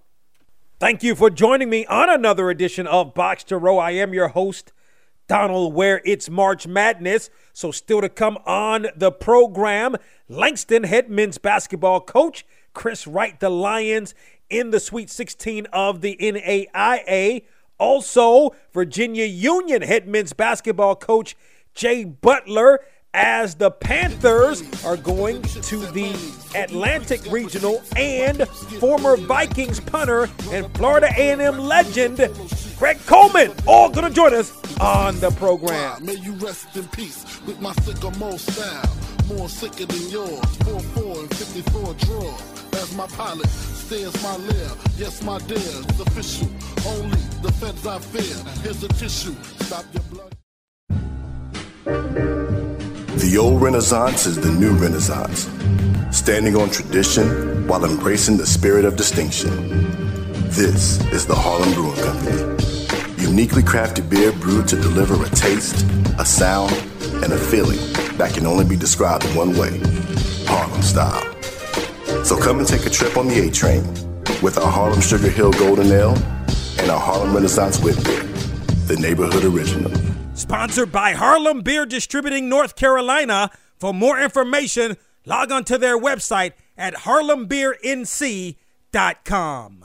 Thank 0.79 1.03
you 1.03 1.15
for 1.15 1.29
joining 1.29 1.69
me 1.69 1.85
on 1.87 2.09
another 2.09 2.49
edition 2.49 2.87
of 2.87 3.13
Box 3.15 3.45
to 3.45 3.59
Row. 3.59 3.79
I 3.79 3.91
am 3.93 4.15
your 4.15 4.29
host, 4.29 4.73
Donald 5.31 5.75
Ware 5.75 6.03
it's 6.05 6.29
March 6.29 6.67
Madness. 6.67 7.31
So, 7.53 7.71
still 7.71 8.01
to 8.01 8.09
come 8.09 8.37
on 8.47 8.89
the 8.97 9.13
program, 9.13 9.95
Langston 10.29 10.83
head 10.83 11.09
men's 11.09 11.39
basketball 11.39 12.01
coach 12.01 12.45
Chris 12.75 13.07
Wright, 13.07 13.39
the 13.39 13.49
Lions 13.49 14.13
in 14.49 14.71
the 14.71 14.81
Sweet 14.81 15.09
16 15.09 15.67
of 15.67 16.01
the 16.01 16.17
NAIA. 16.21 17.45
Also, 17.79 18.57
Virginia 18.73 19.25
Union 19.25 19.83
head 19.83 20.09
men's 20.09 20.33
basketball 20.33 20.97
coach 20.97 21.37
Jay 21.75 22.03
Butler 22.03 22.81
as 23.15 23.55
the 23.55 23.71
Panthers 23.71 24.65
are 24.85 24.97
going 24.97 25.43
to 25.43 25.77
the 25.77 26.13
Atlantic 26.57 27.21
Regional 27.31 27.81
and 27.95 28.49
former 28.49 29.17
Vikings 29.17 29.79
punter 29.79 30.29
and 30.51 30.69
Florida 30.77 31.09
A&M 31.17 31.57
legend 31.57 32.19
Greg 32.81 32.99
Coleman 33.01 33.53
all 33.67 33.91
going 33.91 34.09
to 34.09 34.11
join 34.11 34.33
us 34.33 34.51
on 34.81 35.21
the 35.21 35.31
program. 35.33 36.03
May 36.03 36.15
you 36.15 36.33
rest 36.37 36.75
in 36.79 36.89
peace 36.89 37.39
with 37.47 37.61
my 37.61 37.75
sycamore 37.75 38.39
style. 38.39 38.97
More 39.29 39.51
sicker 39.51 39.85
than 39.85 40.09
yours. 40.09 40.41
4-4 40.65 41.21
and 41.21 41.37
54 41.37 41.95
draw. 41.95 42.39
As 42.81 42.97
my 42.97 43.07
pilot 43.09 43.49
stares 43.49 44.23
my 44.23 44.35
lair. 44.35 44.71
Yes, 44.97 45.23
my 45.23 45.39
dear, 45.41 45.59
it's 45.59 46.01
official. 46.01 46.49
Only 46.87 47.21
the 47.43 47.53
feds 47.61 47.87
I 47.87 47.99
fear. 47.99 48.63
Here's 48.63 48.83
a 48.83 48.89
tissue. 48.89 49.35
Stop 49.59 49.85
your 49.93 50.03
blood. 50.05 50.35
The 53.19 53.37
old 53.39 53.61
Renaissance 53.61 54.25
is 54.25 54.41
the 54.41 54.53
new 54.53 54.73
Renaissance, 54.73 55.51
standing 56.17 56.57
on 56.57 56.71
tradition 56.71 57.69
while 57.69 57.85
embracing 57.85 58.39
the 58.39 58.47
spirit 58.47 58.87
of 58.87 58.97
distinction. 58.97 60.20
This 60.51 60.99
is 61.13 61.27
the 61.27 61.35
Harlem 61.35 61.73
Brewing 61.75 62.01
Company. 62.03 62.39
Uniquely 63.23 63.63
crafted 63.63 64.11
beer 64.11 64.33
brewed 64.33 64.67
to 64.67 64.75
deliver 64.77 65.15
a 65.25 65.29
taste, 65.31 65.87
a 66.19 66.25
sound, 66.25 66.73
and 67.23 67.33
a 67.33 67.39
feeling 67.39 67.79
that 68.19 68.35
can 68.35 68.47
only 68.47 68.65
be 68.65 68.75
described 68.77 69.25
in 69.27 69.37
one 69.37 69.57
way 69.57 69.81
Harlem 70.47 70.83
style. 70.83 71.23
So 72.25 72.37
come 72.37 72.59
and 72.59 72.67
take 72.67 72.85
a 72.85 72.91
trip 72.91 73.17
on 73.17 73.29
the 73.29 73.47
A 73.47 73.51
train 73.51 73.85
with 74.43 74.59
our 74.59 74.69
Harlem 74.71 75.01
Sugar 75.01 75.31
Hill 75.31 75.53
Golden 75.53 75.93
Ale 75.93 76.17
and 76.81 76.91
our 76.91 76.99
Harlem 76.99 77.33
Renaissance 77.33 77.79
Wit 77.79 78.03
Beer, 78.05 78.25
the 78.87 78.97
neighborhood 79.01 79.45
original. 79.45 79.93
Sponsored 80.35 80.91
by 80.91 81.13
Harlem 81.13 81.63
Beer 81.63 81.87
Distributing 81.87 82.49
North 82.49 82.75
Carolina. 82.75 83.53
For 83.79 83.95
more 83.95 84.21
information, 84.21 84.97
log 85.25 85.53
on 85.53 85.63
to 85.65 85.79
their 85.79 85.97
website 85.97 86.55
at 86.77 86.95
harlembeernc.com. 86.95 89.80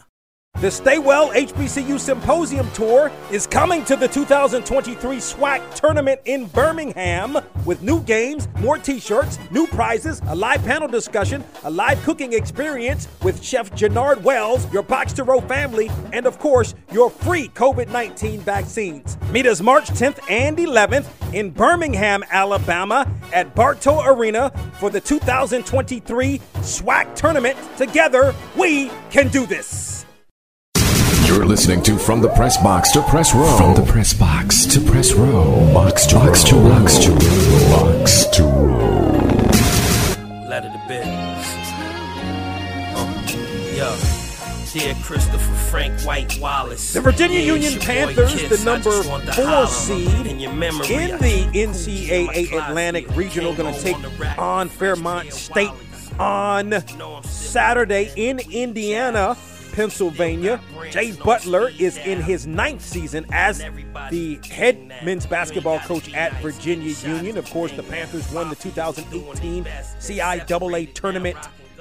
The 0.61 0.71
Stay 0.71 0.99
Well 0.99 1.31
HBCU 1.31 1.99
Symposium 1.99 2.71
Tour 2.71 3.11
is 3.29 3.45
coming 3.45 3.83
to 3.83 3.97
the 3.97 4.07
2023 4.07 5.17
SWAC 5.17 5.75
tournament 5.75 6.21
in 6.23 6.45
Birmingham 6.45 7.37
with 7.65 7.81
new 7.81 8.01
games, 8.03 8.47
more 8.61 8.77
t 8.77 8.97
shirts, 8.97 9.37
new 9.51 9.67
prizes, 9.67 10.21
a 10.27 10.35
live 10.35 10.63
panel 10.63 10.87
discussion, 10.87 11.43
a 11.65 11.69
live 11.69 12.01
cooking 12.03 12.31
experience 12.31 13.09
with 13.21 13.43
Chef 13.43 13.75
Jannard 13.75 14.23
Wells, 14.23 14.71
your 14.71 14.81
Box 14.81 15.11
to 15.13 15.25
Row 15.25 15.41
family, 15.41 15.91
and 16.13 16.25
of 16.25 16.39
course, 16.39 16.73
your 16.89 17.09
free 17.09 17.49
COVID 17.49 17.89
19 17.89 18.39
vaccines. 18.39 19.17
Meet 19.31 19.47
us 19.47 19.59
March 19.59 19.89
10th 19.89 20.19
and 20.29 20.57
11th 20.57 21.33
in 21.33 21.51
Birmingham, 21.51 22.23
Alabama 22.31 23.11
at 23.33 23.53
Bartow 23.55 24.05
Arena 24.05 24.51
for 24.79 24.89
the 24.89 25.01
2023 25.01 26.39
SWAC 26.61 27.13
tournament. 27.13 27.57
Together, 27.75 28.33
we 28.55 28.89
can 29.11 29.27
do 29.27 29.45
this. 29.45 29.94
You're 31.35 31.45
listening 31.45 31.83
to 31.83 31.97
From 31.97 32.21
the 32.21 32.29
Press 32.29 32.55
Box 32.63 32.91
to 32.93 33.01
Press 33.01 33.35
Row. 33.35 33.57
From 33.57 33.75
the 33.75 33.81
Press 33.91 34.13
Box 34.13 34.65
to 34.67 34.79
Press 34.79 35.11
Row. 35.13 35.69
Box 35.73 36.05
to 36.07 36.15
Box 36.15 36.43
to 36.45 36.55
Box 36.55 36.97
to 36.99 37.11
Row. 37.11 37.99
Box 37.99 38.25
to 38.37 38.43
Row. 38.43 39.11
Letter 40.47 40.69
to 40.69 40.81
bed. 40.87 41.05
Uh, 42.95 43.75
yo. 43.75 43.97
Dear 44.71 44.95
Christopher 45.03 45.53
Frank 45.69 45.99
White 46.03 46.39
Wallace. 46.39 46.93
The 46.93 47.01
Virginia 47.01 47.39
Yeah, 47.39 47.53
Union 47.53 47.73
it's 47.73 47.85
your 47.85 48.05
boy 48.05 48.15
Panthers, 48.15 48.33
Kiss. 48.41 48.59
the 48.59 48.65
number 48.65 48.89
just 48.91 49.09
want 49.09 49.25
to 49.25 49.33
four 49.33 49.67
seed 49.67 50.27
in, 50.27 50.39
your 50.39 50.53
memory. 50.53 50.87
in 50.93 51.17
the 51.17 51.49
just- 51.51 51.87
in 51.87 52.25
my 52.27 52.33
NCAA. 52.33 52.69
Atlantic 52.69 53.13
Regional, 53.15 53.53
going 53.53 53.73
to 53.73 53.81
take 53.81 53.97
on 53.97 54.39
on 54.39 54.69
Fairmont 54.69 55.33
State 55.33 55.71
on 56.17 56.81
Saturday 57.23 58.09
in 58.15 58.39
Indiana. 58.51 59.35
Pennsylvania. 59.75 60.61
Jay 60.89 61.11
Butler 61.11 61.69
is 61.77 61.97
in 61.97 62.21
his 62.21 62.47
ninth 62.47 62.81
season 62.81 63.25
as 63.33 63.57
the 64.09 64.39
head 64.49 64.79
men's 65.03 65.25
basketball 65.25 65.79
coach 65.79 66.13
at 66.13 66.33
Virginia 66.41 66.95
Union. 67.03 67.37
Of 67.37 67.49
course, 67.49 67.73
the 67.73 67.83
Panthers 67.83 68.31
won 68.31 68.49
the 68.49 68.55
2018 68.55 69.65
CIAA 69.65 70.93
tournament 70.93 71.35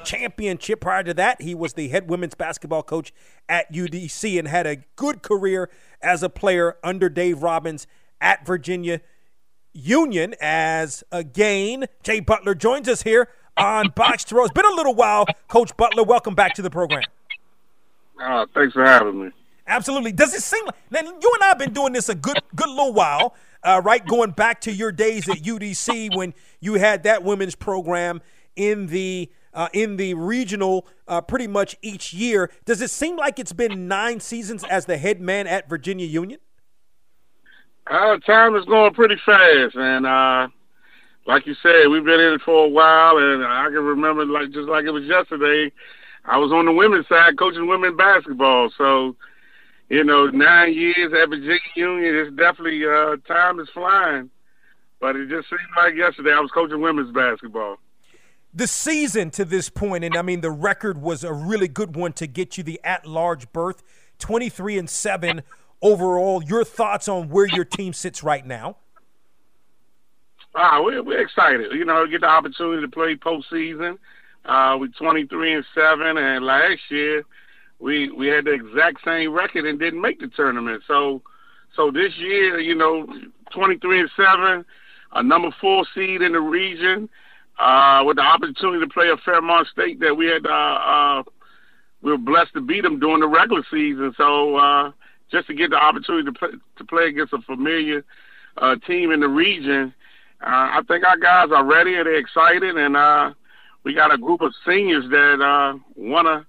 championship. 0.04 0.80
Prior 0.80 1.04
to 1.04 1.14
that, 1.14 1.40
he 1.40 1.54
was 1.54 1.74
the 1.74 1.86
head 1.86 2.10
women's 2.10 2.34
basketball 2.34 2.82
coach 2.82 3.12
at 3.48 3.72
UDC 3.72 4.40
and 4.40 4.48
had 4.48 4.66
a 4.66 4.78
good 4.96 5.22
career 5.22 5.70
as 6.02 6.24
a 6.24 6.28
player 6.28 6.76
under 6.82 7.08
Dave 7.08 7.44
Robbins 7.44 7.86
at 8.20 8.44
Virginia 8.44 9.02
Union. 9.72 10.34
As 10.40 11.04
again, 11.12 11.86
Jay 12.02 12.18
Butler 12.18 12.56
joins 12.56 12.88
us 12.88 13.02
here 13.02 13.28
on 13.56 13.90
Box 13.90 14.24
to 14.24 14.34
Row. 14.34 14.46
It's 14.46 14.52
been 14.52 14.66
a 14.66 14.74
little 14.74 14.96
while, 14.96 15.26
Coach 15.46 15.76
Butler. 15.76 16.02
Welcome 16.02 16.34
back 16.34 16.54
to 16.54 16.62
the 16.62 16.70
program. 16.70 17.04
Uh, 18.20 18.46
thanks 18.54 18.72
for 18.72 18.84
having 18.84 19.24
me. 19.24 19.30
Absolutely. 19.66 20.12
Does 20.12 20.34
it 20.34 20.42
seem 20.42 20.64
like 20.66 20.74
now 20.90 21.00
you 21.00 21.32
and 21.34 21.42
I 21.42 21.46
have 21.46 21.58
been 21.58 21.72
doing 21.72 21.92
this 21.92 22.08
a 22.08 22.14
good 22.14 22.38
good 22.54 22.68
little 22.68 22.92
while, 22.92 23.34
uh, 23.62 23.80
right? 23.82 24.04
Going 24.06 24.32
back 24.32 24.60
to 24.62 24.72
your 24.72 24.92
days 24.92 25.28
at 25.28 25.38
UDC 25.38 26.14
when 26.14 26.34
you 26.60 26.74
had 26.74 27.04
that 27.04 27.22
women's 27.22 27.54
program 27.54 28.20
in 28.56 28.88
the 28.88 29.30
uh, 29.54 29.68
in 29.72 29.96
the 29.96 30.14
regional 30.14 30.86
uh, 31.08 31.20
pretty 31.20 31.46
much 31.46 31.76
each 31.80 32.12
year. 32.12 32.50
Does 32.64 32.82
it 32.82 32.90
seem 32.90 33.16
like 33.16 33.38
it's 33.38 33.52
been 33.52 33.88
nine 33.88 34.20
seasons 34.20 34.64
as 34.64 34.86
the 34.86 34.98
head 34.98 35.20
man 35.20 35.46
at 35.46 35.68
Virginia 35.68 36.06
Union? 36.06 36.40
Uh, 37.86 38.18
time 38.18 38.56
is 38.56 38.64
going 38.64 38.92
pretty 38.94 39.16
fast, 39.24 39.76
and 39.76 40.06
uh, 40.06 40.48
like 41.26 41.46
you 41.46 41.54
said, 41.62 41.88
we've 41.88 42.04
been 42.04 42.20
in 42.20 42.34
it 42.34 42.40
for 42.42 42.64
a 42.64 42.68
while, 42.68 43.18
and 43.18 43.44
I 43.44 43.66
can 43.66 43.84
remember 43.84 44.24
like 44.24 44.50
just 44.52 44.68
like 44.68 44.84
it 44.84 44.90
was 44.90 45.04
yesterday. 45.04 45.72
I 46.24 46.38
was 46.38 46.52
on 46.52 46.64
the 46.64 46.72
women's 46.72 47.08
side 47.08 47.38
coaching 47.38 47.66
women 47.66 47.96
basketball, 47.96 48.70
so 48.76 49.16
you 49.88 50.02
know, 50.02 50.26
nine 50.28 50.72
years 50.72 51.12
at 51.12 51.28
Virginia 51.28 51.58
Union, 51.76 52.14
it's 52.16 52.36
definitely 52.36 52.84
uh, 52.86 53.16
time 53.28 53.60
is 53.60 53.68
flying. 53.74 54.30
But 55.00 55.16
it 55.16 55.28
just 55.28 55.50
seemed 55.50 55.60
like 55.76 55.94
yesterday 55.94 56.32
I 56.32 56.40
was 56.40 56.50
coaching 56.50 56.80
women's 56.80 57.12
basketball 57.12 57.78
the 58.54 58.66
season 58.68 59.30
to 59.32 59.44
this 59.44 59.68
point, 59.68 60.04
and 60.04 60.16
I 60.16 60.22
mean 60.22 60.40
the 60.40 60.50
record 60.50 60.98
was 60.98 61.24
a 61.24 61.32
really 61.32 61.68
good 61.68 61.96
one 61.96 62.12
to 62.14 62.26
get 62.26 62.56
you 62.56 62.62
the 62.62 62.80
at-large 62.84 63.52
berth, 63.52 63.82
twenty-three 64.18 64.78
and 64.78 64.88
seven 64.88 65.42
overall. 65.82 66.42
Your 66.42 66.64
thoughts 66.64 67.08
on 67.08 67.28
where 67.28 67.46
your 67.46 67.64
team 67.64 67.92
sits 67.92 68.22
right 68.22 68.46
now? 68.46 68.76
Ah, 70.54 70.80
we're, 70.80 71.02
we're 71.02 71.20
excited. 71.20 71.72
You 71.72 71.84
know, 71.84 72.06
get 72.06 72.20
the 72.20 72.28
opportunity 72.28 72.80
to 72.82 72.88
play 72.88 73.16
postseason. 73.16 73.98
Uh, 74.44 74.76
we 74.78 74.88
twenty-three 74.88 75.54
and 75.54 75.64
seven, 75.74 76.18
and 76.18 76.44
last 76.44 76.80
year 76.90 77.24
we 77.78 78.10
we 78.10 78.26
had 78.26 78.44
the 78.44 78.52
exact 78.52 78.98
same 79.04 79.32
record 79.32 79.64
and 79.64 79.78
didn't 79.78 80.00
make 80.00 80.20
the 80.20 80.28
tournament. 80.28 80.82
So, 80.86 81.22
so 81.74 81.90
this 81.90 82.12
year, 82.18 82.60
you 82.60 82.74
know, 82.74 83.06
twenty-three 83.52 84.00
and 84.00 84.10
seven, 84.16 84.64
a 85.12 85.22
number 85.22 85.50
four 85.60 85.86
seed 85.94 86.20
in 86.20 86.32
the 86.32 86.40
region 86.40 87.08
uh, 87.58 88.02
with 88.06 88.16
the 88.16 88.22
opportunity 88.22 88.84
to 88.84 88.92
play 88.92 89.08
a 89.08 89.16
Fairmont 89.24 89.66
State 89.68 89.98
that 90.00 90.14
we 90.14 90.26
had, 90.26 90.44
uh, 90.44 90.50
uh, 90.50 91.22
we 92.02 92.10
were 92.10 92.18
blessed 92.18 92.52
to 92.52 92.60
beat 92.60 92.82
them 92.82 93.00
during 93.00 93.20
the 93.20 93.28
regular 93.28 93.62
season. 93.70 94.12
So 94.18 94.56
uh, 94.56 94.92
just 95.30 95.46
to 95.46 95.54
get 95.54 95.70
the 95.70 95.76
opportunity 95.76 96.26
to 96.26 96.32
play, 96.32 96.50
to 96.76 96.84
play 96.84 97.04
against 97.08 97.32
a 97.32 97.40
familiar 97.42 98.04
uh, 98.58 98.76
team 98.86 99.10
in 99.10 99.20
the 99.20 99.28
region, 99.28 99.94
I 100.40 100.82
think 100.86 101.04
our 101.06 101.16
guys 101.16 101.48
are 101.50 101.64
ready 101.64 101.94
and 101.94 102.06
they're 102.06 102.18
excited, 102.18 102.76
and 102.76 102.94
we 103.84 103.94
got 103.94 104.12
a 104.12 104.18
group 104.18 104.40
of 104.40 104.52
seniors 104.66 105.08
that 105.10 105.40
uh, 105.40 105.78
want 105.94 106.26
to 106.26 106.46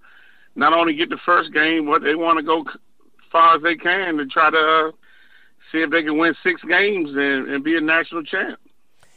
not 0.56 0.74
only 0.74 0.94
get 0.94 1.10
the 1.10 1.20
first 1.26 1.54
game, 1.54 1.86
but 1.86 2.02
they 2.02 2.16
want 2.16 2.38
to 2.38 2.44
go 2.44 2.62
as 2.62 2.76
far 3.32 3.56
as 3.56 3.62
they 3.62 3.76
can 3.76 4.18
to 4.18 4.26
try 4.26 4.50
to 4.50 4.58
uh, 4.58 4.92
see 5.72 5.80
if 5.80 5.90
they 5.92 6.02
can 6.02 6.18
win 6.18 6.34
six 6.42 6.62
games 6.64 7.10
and, 7.10 7.50
and 7.50 7.64
be 7.64 7.76
a 7.76 7.82
national 7.82 8.24
champ. 8.24 8.60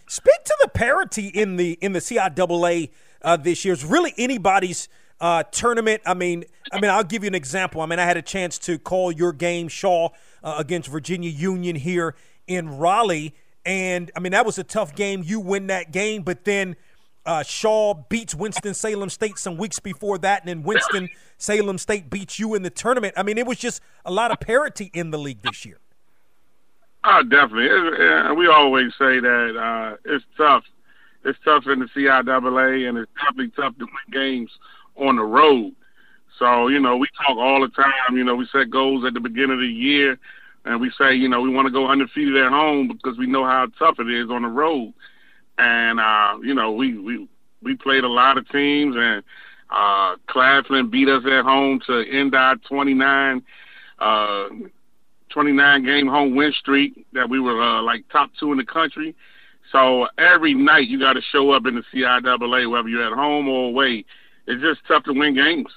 Speak 0.08 0.44
to 0.44 0.56
the 0.62 0.68
parity 0.68 1.28
in 1.28 1.56
the 1.56 1.78
in 1.80 1.92
the 1.92 1.98
CIAA 2.00 2.90
uh, 3.22 3.36
this 3.36 3.64
year. 3.64 3.74
Is 3.74 3.84
really 3.84 4.14
anybody's 4.18 4.88
uh, 5.20 5.42
tournament. 5.44 6.02
I 6.06 6.14
mean, 6.14 6.44
I 6.72 6.80
mean, 6.80 6.90
I'll 6.90 7.04
give 7.04 7.22
you 7.22 7.28
an 7.28 7.34
example. 7.34 7.82
I 7.82 7.86
mean, 7.86 7.98
I 7.98 8.04
had 8.04 8.16
a 8.16 8.22
chance 8.22 8.58
to 8.60 8.78
call 8.78 9.12
your 9.12 9.32
game, 9.32 9.68
Shaw, 9.68 10.08
uh, 10.42 10.56
against 10.58 10.88
Virginia 10.88 11.30
Union 11.30 11.76
here 11.76 12.14
in 12.46 12.78
Raleigh, 12.78 13.34
and 13.66 14.10
I 14.16 14.20
mean 14.20 14.32
that 14.32 14.46
was 14.46 14.58
a 14.58 14.64
tough 14.64 14.94
game. 14.94 15.22
You 15.24 15.40
win 15.40 15.66
that 15.68 15.92
game, 15.92 16.22
but 16.22 16.44
then 16.44 16.76
uh, 17.28 17.42
Shaw 17.42 17.92
beats 17.92 18.34
Winston 18.34 18.72
Salem 18.72 19.10
State 19.10 19.38
some 19.38 19.58
weeks 19.58 19.78
before 19.78 20.16
that, 20.18 20.40
and 20.40 20.48
then 20.48 20.62
Winston 20.62 21.10
Salem 21.36 21.76
State 21.76 22.08
beats 22.08 22.38
you 22.38 22.54
in 22.54 22.62
the 22.62 22.70
tournament. 22.70 23.12
I 23.18 23.22
mean, 23.22 23.36
it 23.36 23.46
was 23.46 23.58
just 23.58 23.82
a 24.06 24.10
lot 24.10 24.30
of 24.30 24.40
parity 24.40 24.90
in 24.94 25.10
the 25.10 25.18
league 25.18 25.42
this 25.42 25.66
year. 25.66 25.78
Oh, 27.04 27.22
definitely. 27.22 27.66
It, 27.66 28.34
we 28.34 28.48
always 28.48 28.92
say 28.98 29.20
that 29.20 29.56
uh, 29.56 29.96
it's 30.06 30.24
tough. 30.38 30.64
It's 31.24 31.38
tough 31.44 31.66
in 31.66 31.80
the 31.80 31.86
CIAA, 31.86 32.88
and 32.88 32.96
it's 32.96 33.12
definitely 33.22 33.52
tough 33.54 33.76
to 33.76 33.84
win 33.84 34.10
games 34.10 34.50
on 34.96 35.16
the 35.16 35.22
road. 35.22 35.74
So, 36.38 36.68
you 36.68 36.80
know, 36.80 36.96
we 36.96 37.08
talk 37.26 37.36
all 37.36 37.60
the 37.60 37.68
time. 37.68 38.16
You 38.16 38.24
know, 38.24 38.36
we 38.36 38.48
set 38.50 38.70
goals 38.70 39.04
at 39.04 39.12
the 39.12 39.20
beginning 39.20 39.52
of 39.52 39.60
the 39.60 39.66
year, 39.66 40.18
and 40.64 40.80
we 40.80 40.90
say, 40.96 41.14
you 41.14 41.28
know, 41.28 41.42
we 41.42 41.50
want 41.50 41.66
to 41.66 41.72
go 41.72 41.88
undefeated 41.88 42.38
at 42.38 42.50
home 42.50 42.88
because 42.88 43.18
we 43.18 43.26
know 43.26 43.44
how 43.44 43.66
tough 43.78 44.00
it 44.00 44.08
is 44.08 44.30
on 44.30 44.42
the 44.42 44.48
road. 44.48 44.94
And 45.58 46.00
uh, 46.00 46.38
you 46.42 46.54
know, 46.54 46.72
we 46.72 46.96
we 46.98 47.28
we 47.62 47.76
played 47.76 48.04
a 48.04 48.08
lot 48.08 48.38
of 48.38 48.48
teams, 48.48 48.94
and 48.96 49.22
uh, 49.70 50.16
Claflin 50.28 50.88
beat 50.88 51.08
us 51.08 51.24
at 51.26 51.44
home 51.44 51.80
to 51.86 52.04
end 52.10 52.34
our 52.34 52.56
29 52.56 53.42
uh, 53.98 54.48
29 55.30 55.84
game 55.84 56.06
home 56.06 56.34
win 56.34 56.52
streak 56.52 57.06
that 57.12 57.28
we 57.28 57.40
were 57.40 57.60
uh, 57.60 57.82
like 57.82 58.08
top 58.10 58.30
two 58.38 58.52
in 58.52 58.58
the 58.58 58.64
country. 58.64 59.14
So 59.72 60.08
every 60.16 60.54
night 60.54 60.88
you 60.88 60.98
got 60.98 61.14
to 61.14 61.20
show 61.20 61.50
up 61.50 61.66
in 61.66 61.74
the 61.74 61.82
CIAA, 61.92 62.70
whether 62.70 62.88
you're 62.88 63.06
at 63.06 63.12
home 63.12 63.48
or 63.48 63.68
away. 63.68 64.04
It's 64.46 64.62
just 64.62 64.80
tough 64.88 65.04
to 65.04 65.12
win 65.12 65.34
games. 65.34 65.68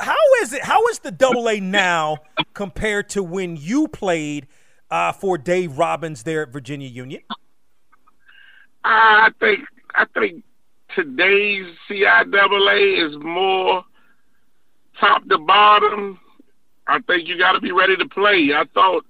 How 0.00 0.16
is 0.42 0.52
it? 0.52 0.64
How 0.64 0.84
is 0.88 1.00
the 1.00 1.12
Double 1.12 1.48
A 1.48 1.60
now 1.60 2.18
compared 2.54 3.10
to 3.10 3.22
when 3.22 3.56
you 3.56 3.88
played 3.88 4.48
uh, 4.90 5.12
for 5.12 5.36
Dave 5.38 5.78
Robbins 5.78 6.22
there 6.22 6.42
at 6.42 6.48
Virginia 6.48 6.88
Union? 6.88 7.20
I 8.84 9.30
think 9.40 9.60
I 9.94 10.06
think 10.14 10.42
today's 10.94 11.66
CIAA 11.88 13.08
is 13.08 13.16
more 13.22 13.84
top 14.98 15.26
to 15.28 15.38
bottom 15.38 16.18
I 16.90 16.98
think 17.06 17.28
you 17.28 17.38
got 17.38 17.52
to 17.52 17.60
be 17.60 17.70
ready 17.70 17.96
to 17.96 18.08
play. 18.08 18.50
I 18.54 18.64
thought 18.74 19.04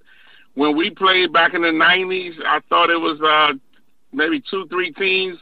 when 0.53 0.77
we 0.77 0.91
played 0.91 1.33
back 1.33 1.53
in 1.55 1.63
the 1.63 1.69
'90s, 1.69 2.33
I 2.45 2.59
thought 2.69 2.91
it 2.91 2.99
was 2.99 3.19
uh, 3.21 3.57
maybe 4.13 4.41
two, 4.49 4.67
three 4.67 4.91
teams 4.91 5.37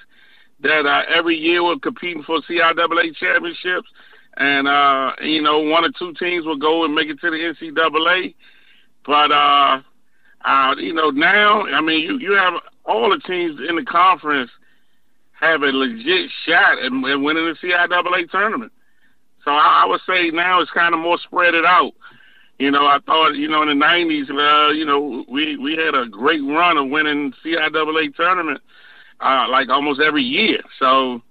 that 0.61 0.85
uh, 0.85 1.03
every 1.13 1.35
year 1.35 1.63
were 1.63 1.79
competing 1.79 2.23
for 2.23 2.39
CIAA 2.41 3.15
championships, 3.15 3.89
and 4.37 4.67
uh, 4.69 5.11
you 5.21 5.41
know 5.41 5.59
one 5.59 5.83
or 5.83 5.91
two 5.99 6.13
teams 6.13 6.45
would 6.45 6.61
go 6.61 6.85
and 6.85 6.95
make 6.95 7.09
it 7.09 7.19
to 7.19 7.29
the 7.29 7.37
NCAA. 7.37 8.35
But 9.05 9.31
uh, 9.31 9.81
uh, 10.45 10.75
you 10.77 10.93
know 10.93 11.09
now, 11.09 11.63
I 11.63 11.81
mean, 11.81 11.99
you 11.99 12.19
you 12.19 12.33
have 12.33 12.53
all 12.89 13.09
the 13.09 13.19
teams 13.19 13.59
in 13.67 13.75
the 13.75 13.85
conference 13.85 14.49
have 15.39 15.61
a 15.61 15.67
legit 15.67 16.31
shot 16.45 16.79
at, 16.79 16.91
winning 16.91 17.45
the 17.45 17.55
CIAA 17.61 18.29
tournament. 18.29 18.71
So 19.45 19.51
I, 19.51 19.83
I 19.83 19.85
would 19.85 20.01
say 20.07 20.31
now 20.31 20.59
it's 20.59 20.71
kind 20.71 20.93
of 20.93 20.99
more 20.99 21.19
spread 21.19 21.53
it 21.53 21.65
out. 21.65 21.93
You 22.57 22.71
know, 22.71 22.85
I 22.85 22.99
thought, 23.05 23.35
you 23.35 23.47
know, 23.47 23.61
in 23.61 23.69
the 23.69 23.85
'90s, 23.85 24.29
uh, 24.29 24.71
you 24.73 24.85
know, 24.85 25.23
we 25.29 25.55
we 25.55 25.77
had 25.77 25.95
a 25.95 26.07
great 26.07 26.41
run 26.41 26.77
of 26.77 26.89
winning 26.89 27.31
CIAA 27.45 28.13
tournament, 28.15 28.59
uh, 29.21 29.45
like 29.49 29.69
almost 29.69 30.01
every 30.01 30.23
year. 30.23 30.59
So 30.77 31.21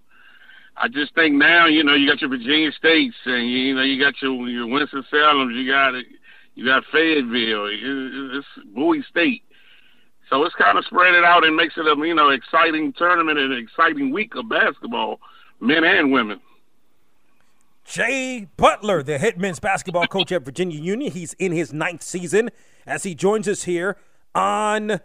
I 0.78 0.88
just 0.88 1.14
think 1.14 1.34
now, 1.34 1.66
you 1.66 1.84
know, 1.84 1.94
you 1.94 2.08
got 2.08 2.22
your 2.22 2.30
Virginia 2.30 2.72
States, 2.72 3.16
and 3.26 3.50
you 3.50 3.74
know, 3.74 3.82
you 3.82 4.02
got 4.02 4.14
your 4.22 4.48
your 4.48 4.66
Winston 4.66 5.04
Salem, 5.10 5.50
you 5.50 5.70
got 5.70 5.94
it, 5.94 6.06
you 6.54 6.64
got 6.64 6.84
Fayetteville, 6.90 7.68
it's 8.38 8.46
Bowie 8.74 9.04
State. 9.10 9.42
So 10.30 10.44
it's 10.44 10.54
kind 10.54 10.76
of 10.76 10.84
spread 10.84 11.14
it 11.14 11.24
out 11.24 11.44
and 11.44 11.56
makes 11.56 11.76
it 11.76 11.86
a 11.86 11.96
you 12.06 12.14
know 12.14 12.30
exciting 12.30 12.92
tournament 12.92 13.38
and 13.38 13.52
an 13.52 13.58
exciting 13.58 14.12
week 14.12 14.34
of 14.34 14.48
basketball, 14.48 15.20
men 15.60 15.84
and 15.84 16.12
women. 16.12 16.40
Jay 17.84 18.46
Butler, 18.58 19.02
the 19.02 19.16
head 19.16 19.38
men's 19.38 19.60
basketball 19.60 20.06
coach 20.06 20.30
at 20.30 20.44
Virginia 20.44 20.78
Union. 20.78 21.10
He's 21.10 21.32
in 21.34 21.52
his 21.52 21.72
ninth 21.72 22.02
season 22.02 22.50
as 22.86 23.02
he 23.02 23.14
joins 23.14 23.48
us 23.48 23.62
here 23.62 23.96
on 24.34 25.00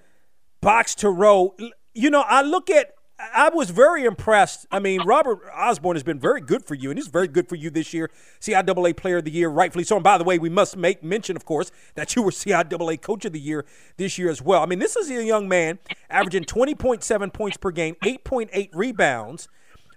Box 0.60 0.94
to 0.96 1.10
Row. 1.10 1.56
You 1.94 2.10
know, 2.10 2.26
I 2.28 2.42
look 2.42 2.70
at, 2.70 2.94
I 3.20 3.50
was 3.50 3.70
very 3.70 4.06
impressed. 4.06 4.66
I 4.72 4.80
mean, 4.80 5.02
Robert 5.04 5.40
Osborne 5.56 5.96
has 5.96 6.04
been 6.04 6.20
very 6.20 6.42
good 6.42 6.66
for 6.66 6.74
you, 6.74 6.90
and 6.90 6.98
he's 6.98 7.08
very 7.08 7.28
good 7.28 7.48
for 7.48 7.56
you 7.56 7.70
this 7.70 7.94
year. 7.94 8.10
CIAA 8.42 8.98
Player 8.98 9.18
of 9.18 9.26
the 9.26 9.32
Year, 9.32 9.50
rightfully 9.50 9.84
so. 9.84 9.96
And 9.96 10.04
by 10.04 10.18
the 10.18 10.24
way, 10.24 10.40
we 10.40 10.50
must 10.50 10.76
make 10.76 11.04
mention, 11.04 11.36
of 11.36 11.46
course, 11.46 11.72
that 11.96 12.16
you 12.16 12.24
were 12.24 12.32
CIAA 12.32 13.02
Coach 13.02 13.26
of 13.26 13.32
the 13.32 13.40
Year 13.40 13.66
this 13.98 14.18
year 14.18 14.30
as 14.30 14.42
well. 14.42 14.62
I 14.62 14.66
mean, 14.66 14.80
this 14.80 14.96
is 14.96 15.10
a 15.12 15.24
young 15.24 15.48
man 15.48 15.80
averaging 16.10 16.46
20.7 16.46 17.34
points 17.34 17.58
per 17.58 17.72
game, 17.72 17.96
8.8 18.04 18.70
rebounds, 18.74 19.48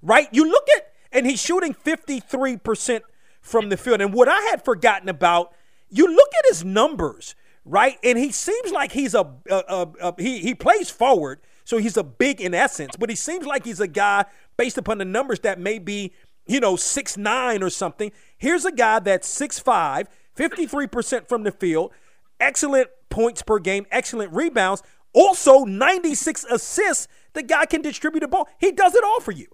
right? 0.03 0.29
You 0.31 0.49
look 0.49 0.67
at, 0.77 0.93
and 1.11 1.27
he's 1.27 1.41
shooting 1.41 1.75
53% 1.75 3.01
from 3.41 3.71
the 3.71 3.77
field. 3.77 4.01
And 4.01 4.13
what 4.13 4.29
I 4.29 4.41
had 4.51 4.65
forgotten 4.65 5.09
about, 5.09 5.55
you 5.89 6.07
look 6.07 6.31
at 6.39 6.45
his 6.49 6.65
numbers, 6.65 7.35
right? 7.65 7.99
And 8.05 8.19
he 8.19 8.31
seems 8.31 8.73
like 8.73 8.93
he's 8.93 9.15
a, 9.15 9.33
a, 9.51 9.63
a, 9.69 9.89
a 10.03 10.23
he 10.23 10.41
he 10.41 10.55
plays 10.55 10.91
forward, 10.91 11.41
so 11.67 11.79
he's 11.79 11.97
a 11.97 12.05
big 12.05 12.41
in 12.41 12.55
essence. 12.55 12.97
But 12.97 13.11
he 13.11 13.17
seems 13.17 13.45
like 13.45 13.65
he's 13.65 13.81
a 13.81 13.89
guy 13.89 14.25
based 14.57 14.79
upon 14.79 14.99
the 14.99 15.05
numbers 15.05 15.41
that 15.41 15.59
may 15.61 15.79
be 15.79 16.13
you 16.47 16.61
know 16.61 16.77
six 16.77 17.19
nine 17.19 17.63
or 17.63 17.69
something. 17.69 18.13
Here's 18.39 18.65
a 18.65 18.73
guy 18.73 19.01
that's 19.01 19.29
six 19.29 19.59
five, 19.59 20.09
53 20.35 20.87
percent 20.87 21.29
from 21.29 21.43
the 21.43 21.51
field, 21.51 21.93
excellent 22.41 22.89
points 23.11 23.43
per 23.43 23.59
game, 23.59 23.85
excellent 23.91 24.33
rebounds, 24.33 24.83
also 25.13 25.65
96 25.65 26.45
assists. 26.45 27.09
The 27.33 27.43
guy 27.43 27.67
can 27.67 27.83
distribute 27.83 28.21
the 28.21 28.29
ball. 28.29 28.49
He 28.59 28.71
does 28.73 28.95
it 28.95 29.03
all 29.03 29.21
for 29.21 29.33
you. 29.33 29.47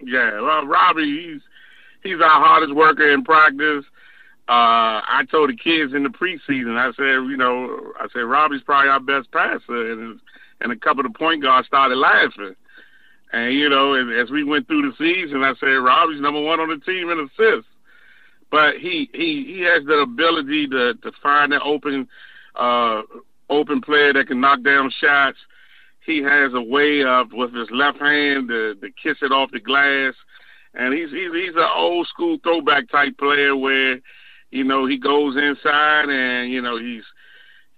Yeah, 0.00 0.40
well, 0.40 0.66
Robbie, 0.66 1.32
he's 1.32 1.42
he's 2.02 2.20
our 2.20 2.44
hardest 2.44 2.74
worker 2.74 3.10
in 3.10 3.24
practice. 3.24 3.84
Uh, 4.48 5.02
I 5.06 5.24
told 5.30 5.50
the 5.50 5.56
kids 5.56 5.94
in 5.94 6.02
the 6.02 6.08
preseason, 6.08 6.76
I 6.76 6.92
said, 6.92 7.30
you 7.30 7.36
know, 7.36 7.92
I 8.00 8.08
said 8.12 8.20
Robbie's 8.20 8.62
probably 8.62 8.90
our 8.90 8.98
best 8.98 9.30
passer, 9.30 9.92
and 9.92 10.20
and 10.60 10.72
a 10.72 10.76
couple 10.76 11.04
of 11.04 11.12
the 11.12 11.18
point 11.18 11.42
guards 11.42 11.66
started 11.66 11.96
laughing. 11.96 12.54
And 13.32 13.54
you 13.54 13.68
know, 13.68 13.94
as, 13.94 14.26
as 14.26 14.30
we 14.30 14.44
went 14.44 14.66
through 14.66 14.90
the 14.90 14.96
season, 14.96 15.42
I 15.42 15.54
said 15.60 15.66
Robbie's 15.66 16.20
number 16.20 16.40
one 16.40 16.60
on 16.60 16.68
the 16.68 16.78
team 16.84 17.10
in 17.10 17.20
assists. 17.20 17.70
But 18.50 18.76
he 18.78 19.08
he 19.12 19.44
he 19.44 19.60
has 19.60 19.84
the 19.84 20.00
ability 20.00 20.66
to 20.68 20.94
to 20.94 21.12
find 21.22 21.52
an 21.52 21.60
open 21.64 22.08
uh 22.56 23.02
open 23.48 23.80
player 23.80 24.12
that 24.12 24.26
can 24.26 24.40
knock 24.40 24.62
down 24.62 24.92
shots. 25.00 25.38
He 26.04 26.22
has 26.22 26.52
a 26.54 26.62
way 26.62 27.04
of 27.04 27.32
with 27.32 27.54
his 27.54 27.70
left 27.70 27.98
hand 28.00 28.48
to, 28.48 28.74
to 28.76 28.88
kiss 28.90 29.18
it 29.22 29.30
off 29.30 29.52
the 29.52 29.60
glass, 29.60 30.14
and 30.74 30.92
he's 30.92 31.10
he's 31.10 31.32
he's 31.32 31.54
an 31.54 31.68
old 31.76 32.08
school 32.08 32.38
throwback 32.42 32.88
type 32.90 33.16
player 33.18 33.54
where, 33.54 34.00
you 34.50 34.64
know, 34.64 34.86
he 34.86 34.98
goes 34.98 35.36
inside 35.36 36.08
and 36.08 36.50
you 36.50 36.60
know 36.60 36.76
he's 36.78 37.04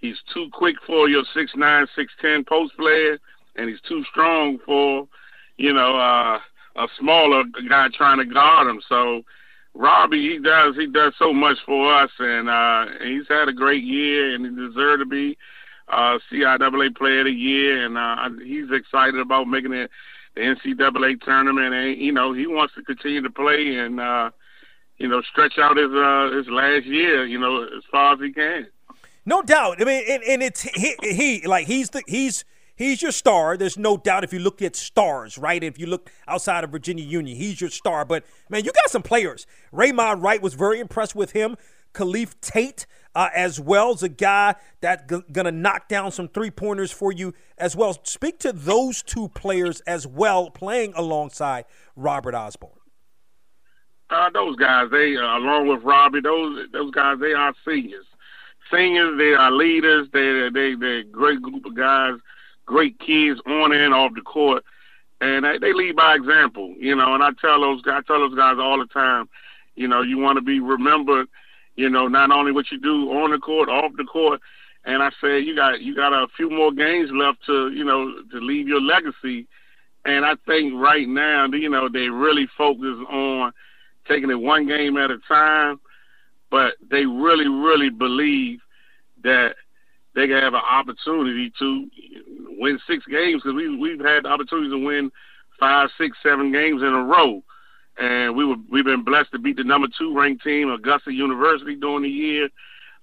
he's 0.03 0.19
too 0.35 0.49
quick 0.53 0.77
for 0.87 1.09
your 1.09 1.25
six 1.33 1.53
nine 1.57 1.87
six 1.97 2.13
ten 2.21 2.45
post 2.45 2.77
player, 2.77 3.19
and 3.57 3.71
he's 3.71 3.81
too 3.81 4.05
strong 4.11 4.59
for, 4.67 5.09
you 5.57 5.73
know, 5.73 5.97
uh, 5.97 6.39
a 6.77 6.89
smaller 6.99 7.45
guy 7.69 7.89
trying 7.95 8.19
to 8.19 8.27
guard 8.27 8.69
him. 8.69 8.81
So. 8.89 9.23
Robbie, 9.75 10.21
he 10.21 10.39
does 10.39 10.77
he 10.77 10.87
does 10.87 11.15
so 11.19 11.33
much 11.33 11.57
for 11.65 11.95
us, 11.95 12.11
and 12.19 12.51
uh, 12.51 12.85
he's 13.03 13.27
had 13.27 13.49
a 13.49 13.55
great 13.55 13.83
year, 13.83 14.35
and 14.35 14.45
he 14.45 14.67
deserved 14.67 15.01
to 15.01 15.07
be 15.07 15.39
uh, 15.89 16.19
CIAA 16.31 16.97
Player 16.97 17.21
of 17.21 17.27
the 17.27 17.33
Year, 17.33 17.87
and 17.87 17.97
uh, 17.97 18.45
he's 18.45 18.71
excited 18.71 19.21
about 19.21 19.49
making 19.49 19.73
it 19.73 19.91
the 20.35 20.41
NCAA 20.41 21.21
tournament. 21.21 21.75
And 21.75 22.01
you 22.01 22.13
know, 22.13 22.33
he 22.33 22.47
wants 22.47 22.75
to 22.75 22.83
continue 22.83 23.23
to 23.23 23.31
play 23.31 23.77
and 23.77 24.01
uh, 24.01 24.31
you 24.99 25.09
know 25.09 25.23
stretch 25.23 25.59
out 25.59 25.77
his 25.77 25.91
uh, 25.91 26.31
his 26.37 26.49
last 26.49 26.87
year, 26.87 27.25
you 27.25 27.39
know, 27.39 27.63
as 27.65 27.83
far 27.91 28.15
as 28.15 28.21
he 28.21 28.33
can. 28.33 28.67
No 29.25 29.43
doubt. 29.43 29.81
I 29.81 29.85
mean, 29.85 30.05
and, 30.09 30.23
and 30.23 30.43
it's 30.43 30.63
he, 30.63 30.95
he 31.01 31.47
like 31.47 31.67
he's 31.67 31.91
the 31.91 32.03
he's 32.07 32.45
he's 32.75 33.03
your 33.03 33.13
star. 33.13 33.57
There's 33.57 33.79
no 33.79 33.97
doubt 33.97 34.25
if 34.25 34.33
you 34.33 34.41
look 34.41 34.61
at 34.63 34.75
stars, 34.75 35.39
right? 35.39 35.63
If 35.63 35.79
you 35.79 35.87
look 35.87 36.11
outside 36.27 36.65
of 36.65 36.71
Virginia 36.71 37.05
Union, 37.05 37.37
he's 37.37 37.61
your 37.61 37.71
star. 37.71 38.05
But 38.05 38.25
man, 38.49 38.65
you 38.65 38.73
got 38.73 38.91
some 38.91 39.03
players. 39.03 39.47
Raymond 39.71 40.23
Wright 40.23 40.43
was 40.43 40.55
very 40.55 40.81
impressed 40.81 41.15
with 41.15 41.33
him. 41.33 41.57
Khalif 41.95 42.35
Tate 42.41 42.87
uh, 43.15 43.29
as 43.35 43.61
well 43.61 43.93
as 43.93 44.03
a 44.03 44.09
guy 44.09 44.55
that's 44.81 45.03
g- 45.09 45.23
to 45.35 45.53
knock 45.53 45.89
down 45.89 46.11
some 46.11 46.29
three 46.29 46.51
pointers 46.51 46.91
for 46.91 47.13
you 47.13 47.35
as 47.59 47.77
well. 47.77 47.99
Speak 48.05 48.39
to 48.41 48.53
those 48.53 49.03
two 49.03 49.29
players 49.29 49.81
as 49.83 50.07
well, 50.07 50.51
playing 50.51 50.95
alongside 50.97 51.67
Robert 51.97 52.35
Osborne. 52.35 52.73
Uh, 54.11 54.31
those 54.31 54.57
guys, 54.57 54.89
they 54.91 55.17
uh, 55.17 55.39
along 55.39 55.69
with 55.69 55.83
Robbie, 55.83 56.21
those 56.21 56.67
those 56.73 56.91
guys, 56.91 57.19
they 57.19 57.33
are 57.33 57.55
seniors. 57.67 58.05
Seniors, 58.73 59.19
they 59.19 59.35
are 59.35 59.51
leaders. 59.51 60.09
They 60.13 60.49
they 60.53 60.75
they're 60.75 60.99
a 60.99 61.05
great 61.05 61.43
group 61.43 61.65
of 61.67 61.77
guys, 61.77 62.15
great 62.67 62.99
kids 62.99 63.41
on 63.47 63.73
and 63.73 63.93
off 63.93 64.15
the 64.15 64.23
court, 64.23 64.65
and 65.21 65.45
they, 65.45 65.59
they 65.59 65.73
lead 65.73 65.97
by 65.97 66.15
example. 66.15 66.75
You 66.79 66.97
know, 66.97 67.15
and 67.15 67.23
I 67.23 67.31
tell 67.41 67.61
those 67.61 67.83
I 67.87 68.01
tell 68.07 68.21
those 68.21 68.35
guys 68.35 68.57
all 68.59 68.79
the 68.79 68.87
time, 68.87 69.29
you 69.75 69.89
know, 69.89 70.03
you 70.03 70.19
want 70.19 70.37
to 70.37 70.43
be 70.43 70.61
remembered 70.61 71.29
you 71.77 71.89
know, 71.89 72.09
not 72.09 72.31
only 72.31 72.53
what 72.53 72.71
you 72.71 72.79
do 72.79 73.11
on 73.13 73.31
the 73.31 73.39
court, 73.39 73.69
off 73.69 73.93
the 73.97 74.05
court. 74.05 74.41
And 74.85 75.03
I 75.03 75.11
said, 75.21 75.45
you 75.45 75.55
got 75.55 75.81
you 75.81 75.95
got 75.95 76.13
a 76.13 76.27
few 76.37 76.51
more 76.51 76.73
games 76.73 77.11
left 77.13 77.45
to, 77.47 77.71
you 77.73 77.85
know, 77.85 78.13
to 78.31 78.39
leave 78.39 78.67
your 78.67 78.81
legacy. 78.81 79.47
And 80.05 80.25
I 80.25 80.35
think 80.47 80.75
right 80.75 81.07
now, 81.07 81.47
you 81.47 81.69
know, 81.69 81.89
they 81.89 82.09
really 82.09 82.49
focus 82.59 82.99
on 83.09 83.53
taking 84.09 84.31
it 84.31 84.41
one 84.41 84.67
game 84.67 84.97
at 84.97 85.13
a 85.13 85.19
time, 85.29 85.81
but 86.53 86.75
they 86.89 87.05
really, 87.05 87.49
really 87.49 87.91
believe 87.91 88.61
that 89.25 89.57
they 90.15 90.29
can 90.29 90.41
have 90.41 90.55
an 90.55 90.61
opportunity 90.61 91.53
to 91.59 91.89
win 92.59 92.79
six 92.87 93.05
games 93.07 93.43
because 93.43 93.57
we 93.57 93.77
we've 93.77 93.99
had 93.99 94.23
the 94.23 94.29
opportunity 94.29 94.71
to 94.71 94.87
win 94.87 95.11
five, 95.59 95.89
six, 95.99 96.17
seven 96.23 96.53
games 96.53 96.83
in 96.83 96.89
a 96.89 97.03
row 97.03 97.43
and 97.99 98.35
we 98.37 98.45
were 98.45 98.57
we've 98.71 98.85
been 98.85 99.05
blessed 99.05 99.33
to 99.33 99.39
beat 99.39 99.57
the 99.57 99.65
number 99.65 99.89
two 99.99 100.17
ranked 100.17 100.43
team, 100.43 100.71
Augusta 100.71 101.13
University, 101.13 101.77
during 101.77 102.03
the 102.03 102.09
year. 102.09 102.49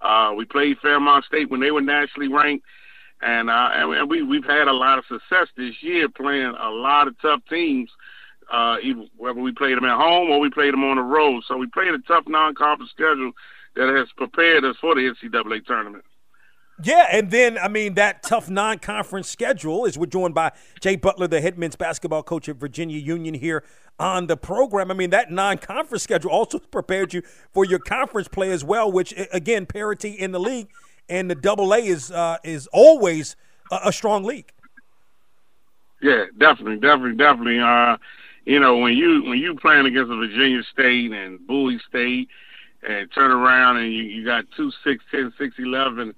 Uh, 0.01 0.33
we 0.35 0.45
played 0.45 0.77
Fairmont 0.79 1.25
State 1.25 1.49
when 1.49 1.59
they 1.59 1.71
were 1.71 1.81
nationally 1.81 2.27
ranked, 2.27 2.65
and 3.21 3.49
uh, 3.49 3.69
and 3.73 4.09
we 4.09 4.23
we've 4.23 4.45
had 4.45 4.67
a 4.67 4.73
lot 4.73 4.97
of 4.97 5.05
success 5.05 5.47
this 5.55 5.75
year 5.81 6.09
playing 6.09 6.53
a 6.59 6.69
lot 6.69 7.07
of 7.07 7.19
tough 7.21 7.41
teams. 7.49 7.89
Even 8.81 9.09
whether 9.17 9.39
we 9.39 9.51
played 9.51 9.77
them 9.77 9.85
at 9.85 9.97
home 9.97 10.29
or 10.29 10.39
we 10.39 10.49
played 10.49 10.73
them 10.73 10.83
on 10.83 10.97
the 10.97 11.03
road, 11.03 11.43
so 11.47 11.57
we 11.57 11.67
played 11.67 11.93
a 11.93 11.99
tough 11.99 12.23
non-conference 12.27 12.91
schedule 12.91 13.31
that 13.75 13.89
has 13.95 14.07
prepared 14.17 14.65
us 14.65 14.75
for 14.81 14.95
the 14.95 15.01
NCAA 15.01 15.65
tournament. 15.65 16.03
Yeah, 16.81 17.07
and 17.11 17.29
then 17.29 17.57
I 17.57 17.67
mean 17.67 17.95
that 17.95 18.23
tough 18.23 18.49
non-conference 18.49 19.29
schedule 19.29 19.85
is 19.85 19.97
we're 19.97 20.05
joined 20.05 20.33
by 20.33 20.53
Jay 20.79 20.95
Butler, 20.95 21.27
the 21.27 21.41
head 21.41 21.57
men's 21.57 21.75
basketball 21.75 22.23
coach 22.23 22.47
at 22.47 22.55
Virginia 22.55 22.97
Union 22.97 23.33
here 23.33 23.65
on 23.99 24.27
the 24.27 24.37
program. 24.37 24.89
I 24.89 24.93
mean 24.93 25.09
that 25.09 25.29
non-conference 25.29 26.03
schedule 26.03 26.31
also 26.31 26.59
prepared 26.59 27.13
you 27.13 27.21
for 27.51 27.65
your 27.65 27.79
conference 27.79 28.29
play 28.29 28.51
as 28.51 28.63
well, 28.63 28.89
which 28.89 29.13
again 29.33 29.65
parity 29.65 30.11
in 30.11 30.31
the 30.31 30.39
league 30.39 30.69
and 31.09 31.29
the 31.29 31.35
Double 31.35 31.73
A 31.73 31.79
is 31.79 32.11
uh, 32.11 32.37
is 32.43 32.67
always 32.71 33.35
a, 33.71 33.79
a, 33.85 33.91
strong 33.91 34.23
league. 34.23 34.51
Yeah, 36.01 36.25
definitely, 36.37 36.77
definitely, 36.77 37.17
definitely. 37.17 37.59
Uh, 37.59 37.97
you 38.49 38.59
know 38.59 38.77
when 38.77 38.97
you 38.97 39.23
when 39.25 39.37
you 39.37 39.53
playing 39.53 39.85
against 39.85 40.09
Virginia 40.09 40.63
State 40.73 41.11
and 41.11 41.45
Bowie 41.45 41.79
State 41.87 42.29
and 42.81 43.07
turn 43.13 43.29
around 43.29 43.77
and 43.77 43.93
you, 43.93 44.01
you 44.01 44.25
got 44.25 44.45
two 44.57 44.71
six 44.83 45.03
ten 45.11 45.31
six 45.37 45.53
eleven 45.59 46.15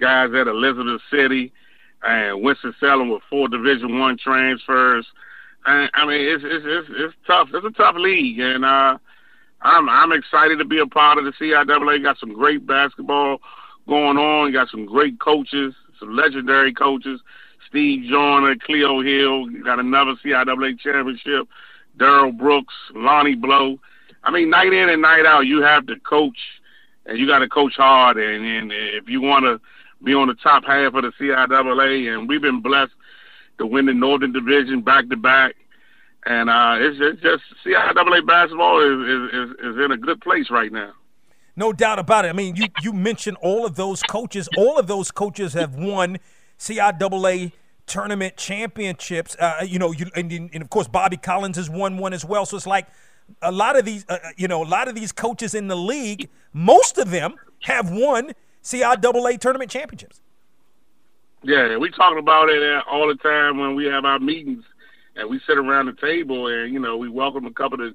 guys 0.00 0.30
at 0.32 0.46
Elizabeth 0.46 1.02
City 1.10 1.52
and 2.02 2.40
Winston 2.40 2.74
Salem 2.80 3.10
with 3.10 3.22
four 3.28 3.48
Division 3.48 3.98
One 3.98 4.16
transfers. 4.16 5.06
I 5.66 6.06
mean, 6.06 6.20
it's, 6.20 6.44
it's 6.46 6.64
it's 6.66 6.88
it's 6.90 7.14
tough. 7.26 7.48
It's 7.52 7.66
a 7.66 7.70
tough 7.70 7.96
league, 7.96 8.38
and 8.38 8.64
uh, 8.64 8.96
I'm 9.60 9.88
I'm 9.90 10.12
excited 10.12 10.58
to 10.60 10.64
be 10.64 10.78
a 10.78 10.86
part 10.86 11.18
of 11.18 11.24
the 11.24 11.32
CIAA. 11.32 12.02
Got 12.02 12.18
some 12.18 12.32
great 12.32 12.66
basketball 12.66 13.38
going 13.86 14.16
on. 14.16 14.50
Got 14.50 14.70
some 14.70 14.86
great 14.86 15.20
coaches, 15.20 15.74
some 16.00 16.16
legendary 16.16 16.72
coaches. 16.72 17.20
Steve 17.68 18.08
Joyner, 18.08 18.56
Cleo 18.64 19.02
Hill. 19.02 19.46
Got 19.62 19.80
another 19.80 20.14
CIAA 20.24 20.78
championship. 20.78 21.48
Daryl 21.98 22.36
Brooks, 22.36 22.74
Lonnie 22.94 23.34
Blow. 23.34 23.78
I 24.22 24.30
mean, 24.30 24.50
night 24.50 24.72
in 24.72 24.88
and 24.88 25.02
night 25.02 25.24
out, 25.24 25.46
you 25.46 25.62
have 25.62 25.86
to 25.86 25.98
coach, 26.00 26.38
and 27.06 27.18
you 27.18 27.26
got 27.26 27.40
to 27.40 27.48
coach 27.48 27.74
hard. 27.76 28.16
And, 28.16 28.44
and 28.44 28.72
if 28.72 29.08
you 29.08 29.20
want 29.20 29.44
to 29.44 29.60
be 30.02 30.14
on 30.14 30.28
the 30.28 30.34
top 30.34 30.64
half 30.64 30.94
of 30.94 31.02
the 31.02 31.12
CIAA, 31.12 32.12
and 32.12 32.28
we've 32.28 32.42
been 32.42 32.60
blessed 32.60 32.92
to 33.58 33.66
win 33.66 33.86
the 33.86 33.94
Northern 33.94 34.32
Division 34.32 34.82
back 34.82 35.08
to 35.08 35.16
back. 35.16 35.54
And 36.26 36.50
uh, 36.50 36.76
it's, 36.78 36.98
it's 37.00 37.22
just 37.22 37.44
CIAA 37.64 38.26
basketball 38.26 38.80
is, 38.80 39.32
is, 39.32 39.50
is 39.60 39.84
in 39.84 39.92
a 39.92 39.96
good 39.96 40.20
place 40.20 40.50
right 40.50 40.72
now. 40.72 40.92
No 41.54 41.72
doubt 41.72 41.98
about 41.98 42.26
it. 42.26 42.28
I 42.28 42.32
mean, 42.32 42.56
you, 42.56 42.66
you 42.82 42.92
mentioned 42.92 43.38
all 43.40 43.64
of 43.64 43.76
those 43.76 44.02
coaches. 44.02 44.48
All 44.58 44.78
of 44.78 44.88
those 44.88 45.10
coaches 45.10 45.54
have 45.54 45.74
won 45.74 46.18
CIAA 46.58 47.52
tournament 47.86 48.36
championships. 48.36 49.36
Uh, 49.38 49.64
you 49.66 49.78
know, 49.78 49.92
you, 49.92 50.06
and, 50.14 50.30
and, 50.32 50.62
of 50.62 50.70
course 50.70 50.88
Bobby 50.88 51.16
Collins 51.16 51.56
has 51.56 51.70
won 51.70 51.98
one 51.98 52.12
as 52.12 52.24
well. 52.24 52.46
So 52.46 52.56
it's 52.56 52.66
like 52.66 52.86
a 53.42 53.52
lot 53.52 53.78
of 53.78 53.84
these, 53.84 54.04
uh, 54.08 54.18
uh 54.22 54.28
you 54.36 54.48
know, 54.48 54.62
a 54.62 54.66
lot 54.66 54.88
of 54.88 54.94
these 54.94 55.12
coaches 55.12 55.54
in 55.54 55.68
the 55.68 55.76
league. 55.76 56.28
Most 56.52 56.98
of 56.98 57.10
them 57.10 57.34
have 57.62 57.90
won 57.90 58.32
CIAA 58.62 59.38
tournament 59.40 59.70
championships. 59.70 60.20
Yeah, 61.42 61.76
we 61.76 61.90
talk 61.90 62.18
about 62.18 62.48
it 62.48 62.82
all 62.90 63.06
the 63.06 63.14
time 63.14 63.58
when 63.58 63.74
we 63.76 63.84
have 63.84 64.04
our 64.04 64.18
meetings 64.18 64.64
and 65.14 65.30
we 65.30 65.40
sit 65.46 65.58
around 65.58 65.86
the 65.86 65.92
table 65.92 66.48
and 66.48 66.72
you 66.72 66.80
know 66.80 66.96
we 66.96 67.08
welcome 67.08 67.46
a 67.46 67.52
couple 67.52 67.86
of 67.86 67.94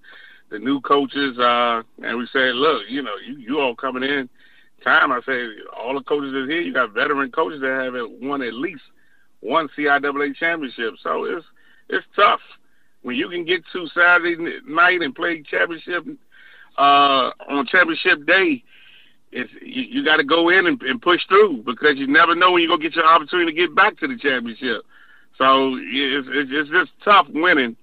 the 0.49 0.59
new 0.59 0.81
coaches 0.81 1.37
uh, 1.39 1.81
and 2.03 2.17
we 2.17 2.27
say, 2.27 2.51
look, 2.53 2.83
you 2.89 3.01
know, 3.01 3.15
you 3.25 3.37
you 3.37 3.59
all 3.59 3.75
coming 3.75 4.03
in 4.03 4.29
time. 4.83 5.11
I 5.11 5.21
say 5.25 5.47
all 5.77 5.95
the 5.95 6.03
coaches 6.03 6.33
that 6.33 6.47
here, 6.49 6.61
you 6.61 6.73
got 6.73 6.93
veteran 6.93 7.31
coaches 7.31 7.61
that 7.61 7.93
have 7.93 7.93
won 8.21 8.41
at 8.41 8.53
least 8.53 8.83
one 9.41 9.69
CIAA 9.77 10.35
championship. 10.35 10.93
So 11.03 11.25
it's 11.25 11.45
it's 11.89 12.05
tough 12.15 12.39
when 13.01 13.15
you 13.15 13.29
can 13.29 13.45
get 13.45 13.63
to 13.73 13.87
Saturday 13.87 14.59
night 14.67 15.01
and 15.01 15.13
play 15.13 15.41
championship 15.43 16.05
uh, 16.77 17.31
on 17.49 17.65
championship 17.67 18.25
day, 18.25 18.63
it's 19.31 19.51
you, 19.61 19.83
you 19.83 20.05
got 20.05 20.17
to 20.17 20.23
go 20.23 20.49
in 20.49 20.67
and, 20.67 20.81
and 20.83 21.01
push 21.01 21.21
through 21.27 21.63
because 21.65 21.97
you 21.97 22.07
never 22.07 22.35
know 22.35 22.51
when 22.51 22.61
you're 22.61 22.69
gonna 22.69 22.81
get 22.81 22.95
your 22.95 23.05
opportunity 23.05 23.51
to 23.51 23.57
get 23.57 23.75
back 23.75 23.97
to 23.99 24.07
the 24.07 24.17
championship. 24.17 24.83
So 25.37 25.75
it's, 25.79 26.27
it's, 26.31 26.49
it's 26.51 26.69
just 26.69 26.91
tough 27.03 27.27
winning 27.29 27.75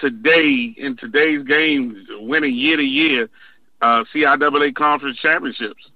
today 0.00 0.74
in 0.76 0.96
today's 0.96 1.42
game, 1.46 2.06
winning 2.20 2.54
year 2.54 2.76
to 2.76 2.82
year 2.82 3.28
uh, 3.80 4.04
CIAA 4.14 4.74
conference 4.74 5.18
championships. 5.18 5.90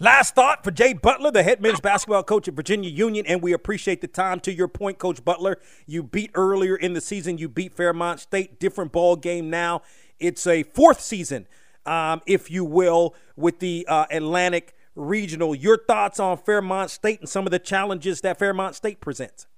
Last 0.00 0.36
thought 0.36 0.62
for 0.62 0.70
Jay 0.70 0.92
Butler, 0.92 1.32
the 1.32 1.42
head 1.42 1.60
men's 1.60 1.80
basketball 1.80 2.22
coach 2.22 2.46
at 2.46 2.54
Virginia 2.54 2.88
Union, 2.88 3.26
and 3.26 3.42
we 3.42 3.52
appreciate 3.52 4.00
the 4.00 4.06
time. 4.06 4.38
To 4.40 4.52
your 4.52 4.68
point, 4.68 4.98
Coach 4.98 5.24
Butler, 5.24 5.58
you 5.86 6.04
beat 6.04 6.30
earlier 6.34 6.76
in 6.76 6.92
the 6.92 7.00
season. 7.00 7.36
You 7.36 7.48
beat 7.48 7.74
Fairmont 7.74 8.20
State. 8.20 8.60
Different 8.60 8.92
ball 8.92 9.16
game 9.16 9.50
now. 9.50 9.82
It's 10.20 10.46
a 10.46 10.62
fourth 10.62 11.00
season, 11.00 11.48
um, 11.84 12.20
if 12.26 12.48
you 12.48 12.64
will, 12.64 13.16
with 13.34 13.58
the 13.58 13.86
uh, 13.88 14.06
Atlantic 14.12 14.76
Regional. 14.94 15.52
Your 15.52 15.76
thoughts 15.76 16.20
on 16.20 16.36
Fairmont 16.38 16.90
State 16.90 17.18
and 17.18 17.28
some 17.28 17.44
of 17.44 17.50
the 17.50 17.58
challenges 17.58 18.20
that 18.20 18.38
Fairmont 18.38 18.76
State 18.76 19.00
presents? 19.00 19.48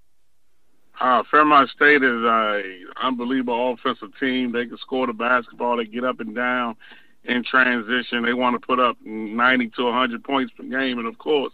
Uh, 0.99 1.23
Fairmont 1.31 1.69
State 1.69 2.03
is 2.03 2.23
an 2.25 2.87
unbelievable 3.03 3.75
offensive 3.75 4.11
team. 4.19 4.53
They 4.53 4.65
can 4.65 4.79
score 4.79 5.07
the 5.07 5.13
basketball. 5.13 5.77
They 5.77 5.85
get 5.85 6.05
up 6.05 6.21
and 6.21 6.35
down 6.35 6.77
in 7.25 7.45
transition. 7.45 8.23
They 8.23 8.35
want 8.35 8.61
to 8.61 8.67
put 8.67 8.81
up 8.81 8.97
90 9.05 9.69
to 9.77 9.85
100 9.85 10.25
points 10.25 10.53
per 10.57 10.63
game, 10.63 10.99
and 10.99 11.07
of 11.07 11.19
course, 11.19 11.53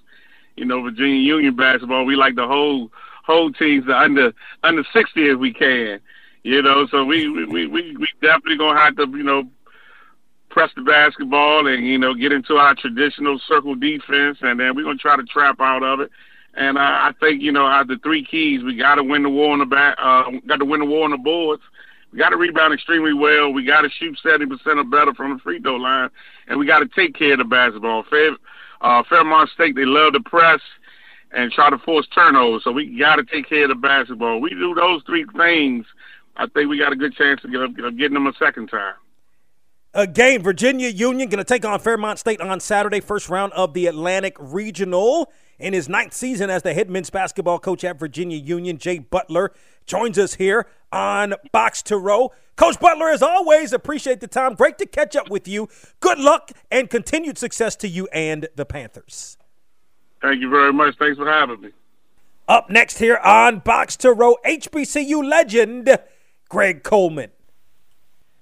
you 0.57 0.65
know 0.65 0.83
Virginia 0.83 1.17
Union 1.17 1.57
basketball. 1.57 2.05
We 2.05 2.17
like 2.17 2.37
to 2.37 2.47
hold 2.47 2.91
hold 3.25 3.57
teams 3.57 3.85
under 3.93 4.33
under 4.63 4.85
60 4.93 5.31
if 5.31 5.39
we 5.39 5.53
can. 5.53 6.01
You 6.43 6.63
know, 6.63 6.87
so 6.91 7.05
we 7.05 7.29
we 7.29 7.67
we 7.67 7.97
we 7.97 8.09
definitely 8.23 8.59
gonna 8.59 8.79
have 8.79 8.97
to 8.97 9.07
you 9.09 9.25
know 9.25 9.45
press 10.49 10.71
the 10.77 10.83
basketball 10.83 11.67
and 11.67 11.87
you 11.87 11.99
know 11.99 12.15
get 12.15 12.33
into 12.33 12.57
our 12.57 12.75
traditional 12.75 13.39
circle 13.47 13.75
defense, 13.75 14.39
and 14.43 14.61
then 14.61 14.75
we're 14.75 14.85
gonna 14.85 14.97
try 14.97 15.17
to 15.17 15.25
trap 15.25 15.61
out 15.61 15.83
of 15.83 16.01
it. 16.01 16.11
And 16.55 16.79
uh, 16.79 16.81
I 16.81 17.13
think 17.21 17.43
you 17.43 17.53
know 17.53 17.67
out 17.67 17.89
the 17.89 17.99
three 18.03 18.25
keys, 18.25 18.63
we 18.63 18.77
got 18.77 18.95
to 18.95 19.03
win 19.03 19.25
the 19.25 19.29
war 19.29 19.53
on 19.53 19.59
the 19.59 19.67
back, 19.67 19.97
uh, 20.01 20.31
got 20.47 20.57
to 20.57 20.65
win 20.65 20.81
the 20.81 20.87
war 20.87 21.05
on 21.05 21.11
the 21.11 21.19
boards, 21.19 21.63
we 22.13 22.19
got 22.19 22.31
to 22.31 22.37
rebound 22.37 22.73
extremely 22.73 23.13
well. 23.13 23.53
We 23.53 23.65
got 23.65 23.83
to 23.83 23.91
shoot 23.91 24.19
70% 24.25 24.51
or 24.67 24.85
better 24.85 25.13
from 25.15 25.35
the 25.35 25.39
free 25.39 25.61
throw 25.61 25.77
line, 25.77 26.11
and 26.49 26.59
we 26.59 26.67
got 26.67 26.81
to 26.81 26.89
take 26.89 27.15
care 27.15 27.33
of 27.33 27.39
the 27.39 27.45
basketball. 27.45 28.05
Fair, 28.09 28.37
uh, 28.81 29.03
Fairmont 29.09 29.51
State, 29.51 29.75
they 29.75 29.85
love 29.85 30.13
to 30.15 30.21
press 30.21 30.61
and 31.33 31.53
try 31.53 31.71
to 31.71 31.79
force 31.79 32.07
turnovers, 32.15 32.65
so 32.65 32.73
we 32.73 32.99
got 32.99 33.17
to 33.17 33.25
take 33.25 33.49
care 33.49 33.65
of 33.65 33.69
the 33.71 33.75
basketball. 33.75 34.41
We 34.41 34.51
do 34.51 34.75
those 34.75 35.03
three 35.05 35.27
things. 35.37 35.85
I 36.37 36.47
think 36.47 36.69
we 36.69 36.79
got 36.79 36.93
a 36.93 36.97
good 36.97 37.15
chance 37.15 37.43
of 37.45 37.51
getting 37.51 38.15
them 38.15 38.27
a 38.27 38.33
second 38.39 38.69
time. 38.69 38.95
A 39.95 40.07
game, 40.07 40.43
Virginia 40.43 40.89
Union 40.89 41.31
going 41.31 41.39
to 41.39 41.45
take 41.45 41.65
on 41.65 41.81
Fairmont 41.81 42.19
State 42.19 42.41
on 42.43 42.61
Saturday, 42.61 43.01
first 43.01 43.31
round 43.31 43.55
of 43.55 43.73
the 43.73 43.87
Atlantic 43.87 44.37
Regional. 44.39 45.33
In 45.59 45.73
his 45.73 45.89
ninth 45.89 46.13
season 46.13 46.51
as 46.51 46.63
the 46.63 46.75
head 46.75 46.91
men's 46.91 47.09
basketball 47.09 47.59
coach 47.59 47.83
at 47.83 47.99
Virginia 47.99 48.37
Union, 48.37 48.77
Jay 48.77 48.99
Butler 48.99 49.53
joins 49.87 50.19
us 50.19 50.35
here 50.35 50.67
on 50.93 51.35
Box 51.53 51.83
to 51.85 51.97
Row. 51.97 52.33
Coach 52.57 52.81
Butler, 52.81 53.11
as 53.11 53.23
always, 53.23 53.73
appreciate 53.73 54.21
the 54.21 54.27
time. 54.27 54.55
Great 54.55 54.79
to 54.79 54.87
catch 54.87 55.15
up 55.15 55.31
with 55.31 55.47
you. 55.47 55.69
Good 56.01 56.19
luck 56.19 56.53
and 56.71 56.89
continued 56.89 57.39
success 57.39 57.77
to 57.77 57.89
you 57.89 58.09
and 58.13 58.49
the 58.57 58.65
Panthers. 58.65 59.37
Thank 60.23 60.41
you 60.41 60.49
very 60.49 60.73
much. 60.73 60.97
Thanks 60.99 61.19
for 61.19 61.31
having 61.31 61.61
me. 61.61 61.71
Up 62.49 62.71
next 62.71 62.99
here 62.99 63.17
on 63.17 63.59
Box 63.59 63.97
to 63.99 64.13
Row, 64.13 64.37
HBCU 64.45 65.29
legend 65.29 65.99
Greg 66.49 66.83
Coleman. 66.83 67.31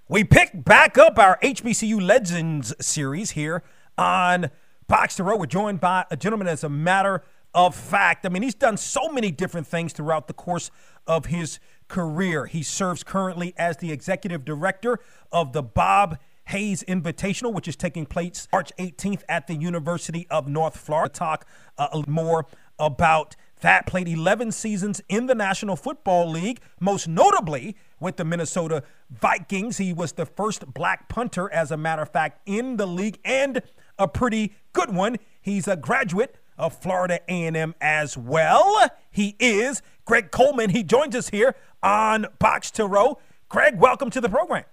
We 0.08 0.22
pick 0.22 0.50
back 0.64 0.98
up 0.98 1.18
our 1.18 1.38
HBCU 1.42 2.00
Legends 2.00 2.74
series 2.78 3.30
here 3.30 3.62
on 3.96 4.50
Box 4.86 5.16
to 5.16 5.24
Row. 5.24 5.36
We're 5.36 5.46
joined 5.46 5.80
by 5.80 6.04
a 6.10 6.16
gentleman 6.16 6.46
as 6.46 6.62
a 6.62 6.68
matter 6.68 7.22
of 7.54 7.74
fact. 7.74 8.26
I 8.26 8.28
mean, 8.28 8.42
he's 8.42 8.54
done 8.54 8.76
so 8.76 9.08
many 9.08 9.30
different 9.30 9.66
things 9.66 9.94
throughout 9.94 10.26
the 10.28 10.34
course 10.34 10.70
of 11.06 11.26
his 11.26 11.58
career. 11.88 12.46
He 12.46 12.62
serves 12.62 13.02
currently 13.02 13.54
as 13.56 13.78
the 13.78 13.92
executive 13.92 14.44
director 14.44 14.98
of 15.32 15.52
the 15.52 15.62
Bob 15.62 16.18
Hayes 16.48 16.84
Invitational, 16.86 17.52
which 17.52 17.68
is 17.68 17.76
taking 17.76 18.06
place 18.06 18.48
March 18.52 18.72
18th 18.78 19.22
at 19.28 19.46
the 19.46 19.54
University 19.54 20.26
of 20.30 20.46
North 20.46 20.76
Florida. 20.76 21.12
Talk 21.12 21.46
uh, 21.78 22.02
more 22.06 22.46
about 22.78 23.34
that. 23.60 23.86
Played 23.86 24.08
11 24.08 24.52
seasons 24.52 25.00
in 25.08 25.26
the 25.26 25.34
National 25.34 25.76
Football 25.76 26.30
League, 26.30 26.60
most 26.80 27.08
notably 27.08 27.76
with 27.98 28.16
the 28.16 28.24
Minnesota 28.24 28.82
Vikings. 29.10 29.78
He 29.78 29.92
was 29.92 30.12
the 30.12 30.26
first 30.26 30.72
black 30.74 31.08
punter, 31.08 31.50
as 31.50 31.70
a 31.70 31.76
matter 31.76 32.02
of 32.02 32.10
fact, 32.10 32.40
in 32.46 32.76
the 32.76 32.86
league, 32.86 33.18
and 33.24 33.62
a 33.98 34.06
pretty 34.06 34.54
good 34.72 34.94
one. 34.94 35.16
He's 35.40 35.66
a 35.66 35.76
graduate 35.76 36.36
of 36.58 36.76
Florida 36.76 37.20
A&M 37.28 37.74
as 37.80 38.16
well. 38.16 38.88
He 39.10 39.36
is 39.38 39.82
Greg 40.04 40.30
Coleman. 40.30 40.70
He 40.70 40.82
joins 40.82 41.14
us 41.14 41.28
here 41.28 41.54
on 41.82 42.26
Box 42.38 42.70
to 42.72 42.86
Row. 42.86 43.18
Greg, 43.48 43.78
welcome 43.78 44.10
to 44.10 44.20
the 44.20 44.28
program. 44.28 44.64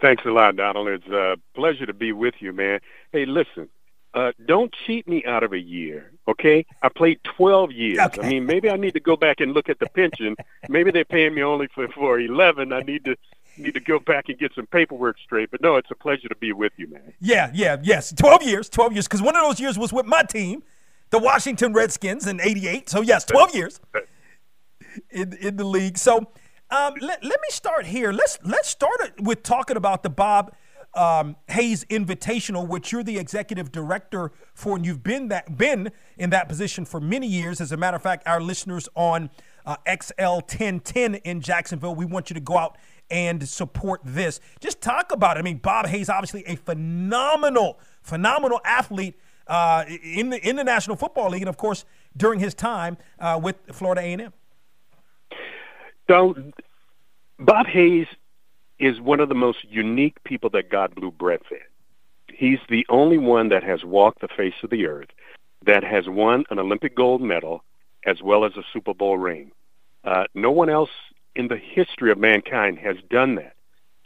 Thanks 0.00 0.24
a 0.24 0.30
lot, 0.30 0.56
Donald. 0.56 0.88
It's 0.88 1.06
a 1.08 1.36
pleasure 1.54 1.86
to 1.86 1.92
be 1.92 2.12
with 2.12 2.34
you, 2.40 2.52
man. 2.52 2.80
Hey, 3.12 3.26
listen, 3.26 3.68
uh, 4.14 4.32
don't 4.46 4.74
cheat 4.86 5.06
me 5.06 5.24
out 5.26 5.42
of 5.42 5.52
a 5.52 5.58
year, 5.58 6.10
okay? 6.26 6.64
I 6.82 6.88
played 6.88 7.20
12 7.36 7.72
years. 7.72 7.98
Okay. 7.98 8.22
I 8.22 8.28
mean, 8.30 8.46
maybe 8.46 8.70
I 8.70 8.76
need 8.76 8.94
to 8.94 9.00
go 9.00 9.16
back 9.16 9.40
and 9.40 9.52
look 9.52 9.68
at 9.68 9.78
the 9.78 9.86
pension. 9.90 10.36
maybe 10.68 10.90
they're 10.90 11.04
paying 11.04 11.34
me 11.34 11.42
only 11.42 11.68
for, 11.74 11.86
for 11.88 12.18
11. 12.18 12.72
I 12.72 12.80
need 12.80 13.04
to 13.04 13.16
need 13.58 13.74
to 13.74 13.80
go 13.80 13.98
back 13.98 14.28
and 14.28 14.38
get 14.38 14.52
some 14.54 14.66
paperwork 14.66 15.16
straight. 15.22 15.50
But 15.50 15.60
no, 15.60 15.76
it's 15.76 15.90
a 15.90 15.94
pleasure 15.94 16.28
to 16.28 16.36
be 16.36 16.52
with 16.52 16.72
you, 16.76 16.88
man. 16.88 17.12
Yeah, 17.20 17.50
yeah, 17.52 17.76
yes. 17.82 18.12
12 18.14 18.42
years, 18.42 18.68
12 18.68 18.92
years, 18.94 19.06
because 19.06 19.20
one 19.20 19.36
of 19.36 19.42
those 19.42 19.60
years 19.60 19.78
was 19.78 19.92
with 19.92 20.06
my 20.06 20.22
team, 20.22 20.62
the 21.10 21.18
Washington 21.18 21.72
Redskins 21.74 22.26
in 22.26 22.40
88. 22.40 22.88
So, 22.88 23.02
yes, 23.02 23.24
12 23.24 23.54
years 23.54 23.80
in, 25.10 25.32
in 25.34 25.56
the 25.56 25.64
league. 25.64 25.98
So, 25.98 26.26
um, 26.70 26.94
let, 27.00 27.24
let 27.24 27.40
me 27.40 27.48
start 27.50 27.86
here. 27.86 28.12
Let's, 28.12 28.38
let's 28.44 28.68
start 28.68 29.20
with 29.20 29.42
talking 29.42 29.76
about 29.76 30.04
the 30.04 30.10
Bob 30.10 30.54
um, 30.94 31.36
Hayes 31.48 31.84
Invitational, 31.86 32.66
which 32.66 32.92
you're 32.92 33.02
the 33.02 33.18
executive 33.18 33.72
director 33.72 34.32
for, 34.54 34.76
and 34.76 34.84
you've 34.84 35.02
been 35.02 35.28
that 35.28 35.56
been 35.56 35.90
in 36.16 36.30
that 36.30 36.48
position 36.48 36.84
for 36.84 37.00
many 37.00 37.26
years. 37.26 37.60
As 37.60 37.72
a 37.72 37.76
matter 37.76 37.96
of 37.96 38.02
fact, 38.02 38.26
our 38.26 38.40
listeners 38.40 38.88
on 38.94 39.30
uh, 39.66 39.76
XL 39.86 40.40
1010 40.40 41.16
in 41.16 41.40
Jacksonville, 41.40 41.94
we 41.94 42.04
want 42.04 42.30
you 42.30 42.34
to 42.34 42.40
go 42.40 42.58
out 42.58 42.76
and 43.10 43.48
support 43.48 44.00
this. 44.04 44.40
Just 44.60 44.80
talk 44.80 45.12
about 45.12 45.36
it. 45.36 45.40
I 45.40 45.42
mean, 45.42 45.58
Bob 45.58 45.86
Hayes, 45.86 46.08
obviously 46.08 46.44
a 46.46 46.56
phenomenal, 46.56 47.78
phenomenal 48.02 48.60
athlete 48.64 49.18
uh, 49.46 49.84
in 50.02 50.30
the 50.30 50.48
in 50.48 50.56
the 50.56 50.64
National 50.64 50.96
Football 50.96 51.30
League, 51.30 51.42
and 51.42 51.48
of 51.48 51.56
course 51.56 51.84
during 52.16 52.40
his 52.40 52.54
time 52.54 52.96
uh, 53.18 53.38
with 53.42 53.56
Florida 53.72 54.00
A&M. 54.00 54.32
So, 56.10 56.34
Bob 57.38 57.68
Hayes 57.68 58.08
is 58.80 59.00
one 59.00 59.20
of 59.20 59.28
the 59.28 59.34
most 59.36 59.58
unique 59.70 60.16
people 60.24 60.50
that 60.50 60.68
God 60.68 60.92
blew 60.92 61.12
breath 61.12 61.52
in. 61.52 62.34
He's 62.34 62.58
the 62.68 62.84
only 62.88 63.16
one 63.16 63.48
that 63.50 63.62
has 63.62 63.84
walked 63.84 64.20
the 64.20 64.26
face 64.26 64.54
of 64.64 64.70
the 64.70 64.86
earth 64.86 65.10
that 65.64 65.84
has 65.84 66.08
won 66.08 66.46
an 66.50 66.58
Olympic 66.58 66.96
gold 66.96 67.22
medal 67.22 67.62
as 68.04 68.22
well 68.24 68.44
as 68.44 68.56
a 68.56 68.64
Super 68.72 68.92
Bowl 68.92 69.18
ring. 69.18 69.52
Uh, 70.02 70.24
no 70.34 70.50
one 70.50 70.68
else 70.68 70.90
in 71.36 71.46
the 71.46 71.56
history 71.56 72.10
of 72.10 72.18
mankind 72.18 72.80
has 72.80 72.96
done 73.08 73.36
that. 73.36 73.54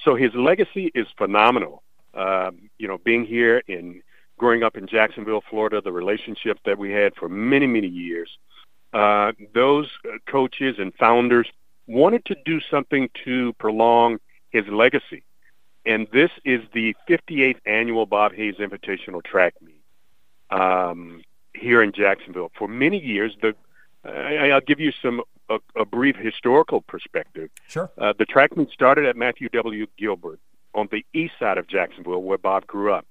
So 0.03 0.15
his 0.15 0.35
legacy 0.35 0.91
is 0.95 1.07
phenomenal. 1.17 1.83
Uh, 2.13 2.51
you 2.77 2.87
know, 2.87 2.99
being 2.99 3.25
here 3.25 3.63
in 3.67 4.03
growing 4.37 4.63
up 4.63 4.77
in 4.77 4.87
Jacksonville, 4.87 5.43
Florida, 5.49 5.81
the 5.81 5.91
relationship 5.91 6.59
that 6.67 6.77
we 6.77 6.91
had 6.91 7.15
for 7.15 7.31
many, 7.31 7.67
many 7.67 7.89
years, 7.89 8.29
uh, 8.93 9.33
those 9.55 9.89
coaches 10.27 10.77
and 10.79 10.93
founders 10.97 11.49
wanted 11.87 12.25
to 12.27 12.37
do 12.45 12.61
something 12.71 13.11
to 13.25 13.53
prolong 13.55 14.19
his 14.51 14.67
legacy. 14.69 15.25
And 15.87 16.07
this 16.13 16.31
is 16.45 16.63
the 16.73 16.97
58th 17.09 17.59
annual 17.67 18.07
Bob 18.07 18.33
Hayes 18.35 18.55
Invitational 18.57 19.23
Track 19.23 19.55
Meet 19.61 19.83
um, 20.51 21.23
here 21.53 21.83
in 21.83 21.93
Jacksonville. 21.93 22.51
For 22.57 22.69
many 22.69 22.99
years, 22.99 23.37
the 23.43 23.55
I, 24.05 24.51
I'll 24.51 24.61
give 24.61 24.81
you 24.81 24.93
some 25.03 25.23
a, 25.49 25.59
a 25.77 25.85
brief 25.85 26.17
historical 26.17 26.83
perspective. 26.83 27.51
Sure. 27.69 27.91
Uh, 27.99 28.13
the 28.19 28.25
track 28.25 28.57
meet 28.57 28.71
started 28.71 29.07
at 29.07 29.17
Matthew 29.17 29.49
W. 29.51 29.87
Gilbert 29.99 30.41
on 30.75 30.89
the 30.91 31.05
east 31.13 31.35
side 31.39 31.59
of 31.59 31.67
Jacksonville, 31.67 32.23
where 32.23 32.39
Bob 32.39 32.67
grew 32.67 32.93
up. 32.93 33.07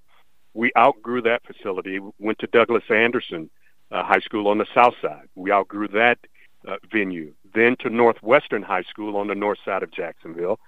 We 0.53 0.71
outgrew 0.77 1.21
that 1.23 1.41
facility. 1.45 1.99
Went 2.19 2.39
to 2.39 2.47
Douglas 2.47 2.83
Anderson 2.89 3.49
uh, 3.91 4.03
High 4.03 4.19
School 4.19 4.47
on 4.47 4.57
the 4.57 4.67
south 4.73 4.95
side. 5.01 5.27
We 5.36 5.51
outgrew 5.51 5.88
that 5.89 6.19
uh, 6.67 6.77
venue. 6.91 7.33
Then 7.53 7.75
to 7.79 7.89
Northwestern 7.89 8.63
High 8.63 8.83
School 8.83 9.15
on 9.17 9.27
the 9.27 9.35
north 9.35 9.59
side 9.63 9.83
of 9.83 9.91
Jacksonville. 9.91 10.59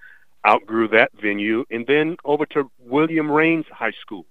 Outgrew 0.47 0.87
that 0.89 1.11
venue, 1.19 1.65
and 1.71 1.87
then 1.87 2.17
over 2.23 2.45
to 2.47 2.69
William 2.79 3.31
Raines 3.31 3.65
High 3.71 3.93
School. 3.99 4.25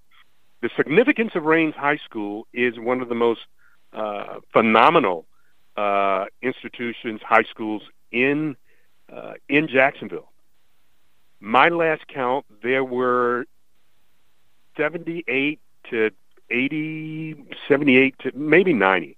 The 0.63 0.71
significance 0.77 1.33
of 1.35 1.45
Raines 1.45 1.75
High 1.75 1.99
School 2.05 2.47
is 2.53 2.79
one 2.79 3.01
of 3.01 3.09
the 3.09 3.17
most 3.17 3.41
uh, 3.93 4.39
phenomenal 4.53 5.27
uh, 5.77 6.27
institutions, 6.41 7.21
high 7.23 7.43
schools 7.43 7.83
in 8.13 8.57
uh, 9.13 9.35
in 9.49 9.67
Jacksonville. 9.67 10.31
My 11.41 11.69
last 11.69 12.07
count, 12.07 12.47
there 12.63 12.85
were 12.85 13.45
78 14.77 15.61
to 15.91 16.11
80, 16.51 17.45
78 17.69 18.19
to 18.21 18.33
maybe 18.35 18.73
90 18.73 19.17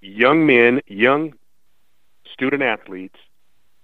young 0.00 0.46
men, 0.46 0.80
young 0.86 1.34
student 2.40 2.62
athletes 2.62 3.18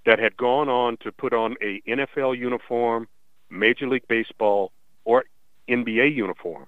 that 0.07 0.19
had 0.19 0.35
gone 0.38 0.71
on 0.71 0.97
to 0.99 1.12
put 1.12 1.35
on 1.35 1.57
a 1.61 1.83
NFL 1.87 2.38
uniform, 2.38 3.07
Major 3.51 3.87
League 3.87 4.09
Baseball, 4.09 4.73
or 5.05 5.25
NBA 5.69 6.14
uniform. 6.14 6.66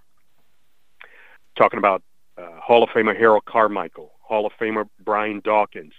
Talking 1.57 1.79
about 1.79 2.03
uh, 2.37 2.61
Hall 2.61 2.83
of 2.83 2.91
Famer 2.91 3.17
Harold 3.17 3.47
Carmichael, 3.47 4.13
Hall 4.21 4.45
of 4.45 4.53
Famer 4.61 4.87
Brian 5.03 5.41
Dawkins, 5.43 5.95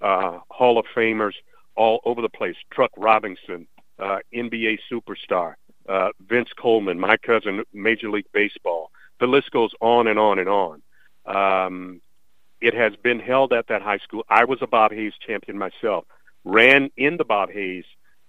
uh, 0.00 0.40
Hall 0.50 0.76
of 0.76 0.86
Famers 0.92 1.34
all 1.76 2.00
over 2.04 2.20
the 2.20 2.28
place. 2.28 2.56
Truck 2.72 2.90
Robinson, 2.96 3.68
uh, 4.00 4.18
NBA 4.34 4.80
superstar, 4.90 5.54
uh, 5.88 6.08
Vince 6.28 6.50
Coleman, 6.58 6.98
my 6.98 7.16
cousin, 7.16 7.62
Major 7.72 8.10
League 8.10 8.32
Baseball. 8.32 8.90
The 9.20 9.28
list 9.28 9.52
goes 9.52 9.70
on 9.80 10.08
and 10.08 10.18
on 10.18 10.40
and 10.40 10.48
on. 10.48 10.82
Um, 11.26 12.00
it 12.60 12.74
has 12.74 12.94
been 12.96 13.20
held 13.20 13.52
at 13.52 13.68
that 13.68 13.82
high 13.82 13.98
school. 13.98 14.24
I 14.28 14.44
was 14.44 14.58
a 14.62 14.66
Bob 14.66 14.92
Hayes 14.92 15.12
champion 15.24 15.58
myself. 15.58 16.04
Ran 16.44 16.90
in 16.96 17.16
the 17.16 17.24
Bob 17.24 17.50
Hayes 17.50 17.84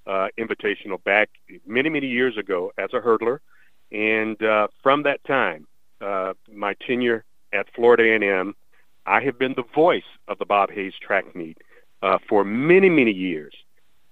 uh, 0.05 0.27
Invitational 0.37 1.03
back 1.03 1.29
many, 1.65 1.89
many 1.89 2.07
years 2.07 2.37
ago 2.37 2.71
as 2.77 2.89
a 2.93 2.99
hurdler. 2.99 3.39
And 3.91 4.41
uh, 4.43 4.67
from 4.83 5.03
that 5.03 5.23
time, 5.23 5.67
uh, 6.01 6.33
my 6.51 6.75
tenure 6.85 7.23
at 7.53 7.67
Florida 7.75 8.03
A&M, 8.03 8.55
I 9.05 9.21
have 9.21 9.39
been 9.39 9.53
the 9.55 9.63
voice 9.73 10.03
of 10.27 10.37
the 10.37 10.45
Bob 10.45 10.69
Hayes 10.71 10.93
track 11.01 11.35
meet 11.35 11.57
uh, 12.01 12.19
for 12.27 12.43
many, 12.43 12.89
many 12.89 13.11
years. 13.11 13.53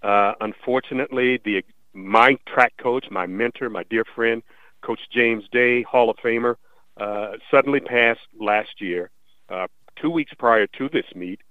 Uh, 0.01 0.33
unfortunately, 0.41 1.39
the 1.43 1.63
my 1.93 2.37
track 2.45 2.73
coach, 2.77 3.05
my 3.09 3.25
mentor, 3.25 3.69
my 3.69 3.83
dear 3.89 4.05
friend, 4.15 4.43
Coach 4.81 4.99
James 5.11 5.45
Day, 5.51 5.81
Hall 5.81 6.09
of 6.09 6.17
Famer, 6.17 6.55
uh, 6.97 7.33
suddenly 7.49 7.79
passed 7.79 8.21
last 8.39 8.79
year, 8.79 9.09
uh, 9.49 9.67
two 10.01 10.09
weeks 10.09 10.33
prior 10.37 10.67
to 10.67 10.89
this 10.89 11.05
meet, 11.15 11.41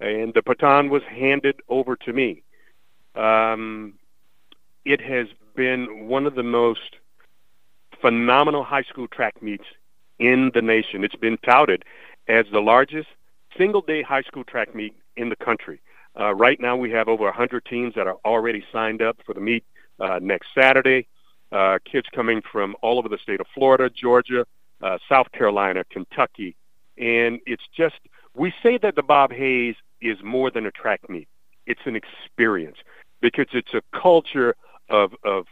and 0.00 0.32
the 0.34 0.42
baton 0.42 0.88
was 0.88 1.02
handed 1.04 1.60
over 1.68 1.96
to 1.96 2.12
me. 2.12 2.42
Um, 3.14 3.94
it 4.84 5.00
has 5.00 5.26
been 5.54 6.08
one 6.08 6.26
of 6.26 6.34
the 6.34 6.42
most 6.42 6.96
phenomenal 8.00 8.64
high 8.64 8.82
school 8.82 9.08
track 9.08 9.42
meets 9.42 9.64
in 10.18 10.50
the 10.54 10.62
nation. 10.62 11.04
It's 11.04 11.16
been 11.16 11.38
touted 11.38 11.84
as 12.28 12.46
the 12.52 12.60
largest 12.60 13.08
single-day 13.58 14.02
high 14.02 14.22
school 14.22 14.44
track 14.44 14.74
meet 14.74 14.94
in 15.16 15.28
the 15.28 15.36
country. 15.36 15.80
Uh, 16.18 16.34
right 16.34 16.60
now, 16.60 16.76
we 16.76 16.90
have 16.90 17.08
over 17.08 17.24
100 17.24 17.64
teams 17.64 17.94
that 17.94 18.06
are 18.06 18.16
already 18.24 18.64
signed 18.72 19.02
up 19.02 19.16
for 19.24 19.34
the 19.34 19.40
meet 19.40 19.64
uh, 19.98 20.18
next 20.20 20.48
Saturday. 20.54 21.06
Uh, 21.52 21.78
kids 21.90 22.06
coming 22.14 22.40
from 22.52 22.76
all 22.82 22.98
over 22.98 23.08
the 23.08 23.18
state 23.18 23.40
of 23.40 23.46
Florida, 23.54 23.90
Georgia, 23.90 24.46
uh, 24.82 24.98
South 25.08 25.30
Carolina, 25.32 25.84
Kentucky, 25.90 26.56
and 26.98 27.40
it's 27.46 27.64
just 27.76 27.96
we 28.34 28.52
say 28.62 28.78
that 28.78 28.96
the 28.96 29.02
Bob 29.02 29.32
Hayes 29.32 29.76
is 30.00 30.18
more 30.22 30.50
than 30.50 30.66
a 30.66 30.70
track 30.70 31.08
meet. 31.08 31.28
It's 31.66 31.80
an 31.84 31.96
experience 31.96 32.76
because 33.20 33.46
it's 33.52 33.74
a 33.74 33.82
culture 33.98 34.54
of 34.88 35.14
of 35.24 35.46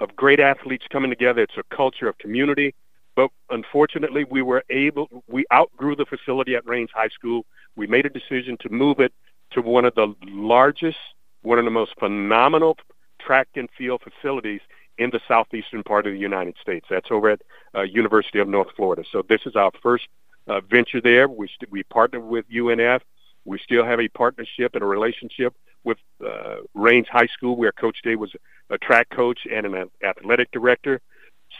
of 0.00 0.16
great 0.16 0.40
athletes 0.40 0.86
coming 0.90 1.10
together. 1.10 1.42
It's 1.42 1.58
a 1.58 1.76
culture 1.76 2.08
of 2.08 2.16
community. 2.18 2.74
But 3.16 3.30
unfortunately, 3.50 4.24
we 4.24 4.40
were 4.40 4.64
able, 4.70 5.08
we 5.28 5.44
outgrew 5.52 5.96
the 5.96 6.06
facility 6.06 6.54
at 6.54 6.66
Raines 6.66 6.90
High 6.94 7.08
School. 7.08 7.44
We 7.76 7.86
made 7.86 8.06
a 8.06 8.08
decision 8.08 8.56
to 8.60 8.70
move 8.70 9.00
it 9.00 9.12
to 9.50 9.60
one 9.60 9.84
of 9.84 9.94
the 9.94 10.14
largest, 10.26 10.96
one 11.42 11.58
of 11.58 11.64
the 11.64 11.70
most 11.70 11.92
phenomenal 11.98 12.78
track 13.20 13.48
and 13.56 13.68
field 13.76 14.00
facilities 14.02 14.60
in 14.98 15.10
the 15.10 15.20
southeastern 15.26 15.82
part 15.82 16.06
of 16.06 16.12
the 16.12 16.18
United 16.18 16.54
States. 16.60 16.86
That's 16.88 17.10
over 17.10 17.30
at 17.30 17.42
uh, 17.74 17.82
University 17.82 18.38
of 18.38 18.48
North 18.48 18.68
Florida. 18.76 19.02
So 19.10 19.22
this 19.28 19.40
is 19.44 19.56
our 19.56 19.70
first 19.82 20.08
uh, 20.46 20.60
venture 20.60 21.00
there. 21.00 21.28
We 21.28 21.48
st- 21.48 21.70
we 21.70 21.82
partnered 21.84 22.24
with 22.24 22.48
UNF. 22.50 23.00
We 23.44 23.58
still 23.58 23.84
have 23.84 24.00
a 24.00 24.08
partnership 24.08 24.74
and 24.74 24.82
a 24.82 24.86
relationship 24.86 25.54
with 25.84 25.98
uh, 26.24 26.56
Raines 26.74 27.08
High 27.08 27.28
School, 27.28 27.56
where 27.56 27.72
Coach 27.72 27.98
Day 28.02 28.16
was 28.16 28.32
a 28.68 28.78
track 28.78 29.08
coach 29.10 29.40
and 29.50 29.66
an 29.66 29.90
athletic 30.02 30.50
director. 30.50 31.00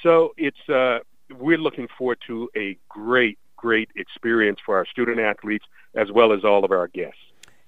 So 0.02 0.32
it's 0.36 0.68
uh, 0.68 1.00
we're 1.38 1.58
looking 1.58 1.88
forward 1.96 2.18
to 2.26 2.50
a 2.56 2.76
great, 2.88 3.38
great 3.56 3.90
experience 3.96 4.58
for 4.64 4.76
our 4.76 4.86
student 4.86 5.18
athletes 5.20 5.64
as 5.94 6.10
well 6.12 6.32
as 6.32 6.44
all 6.44 6.64
of 6.64 6.70
our 6.70 6.88
guests. 6.88 7.18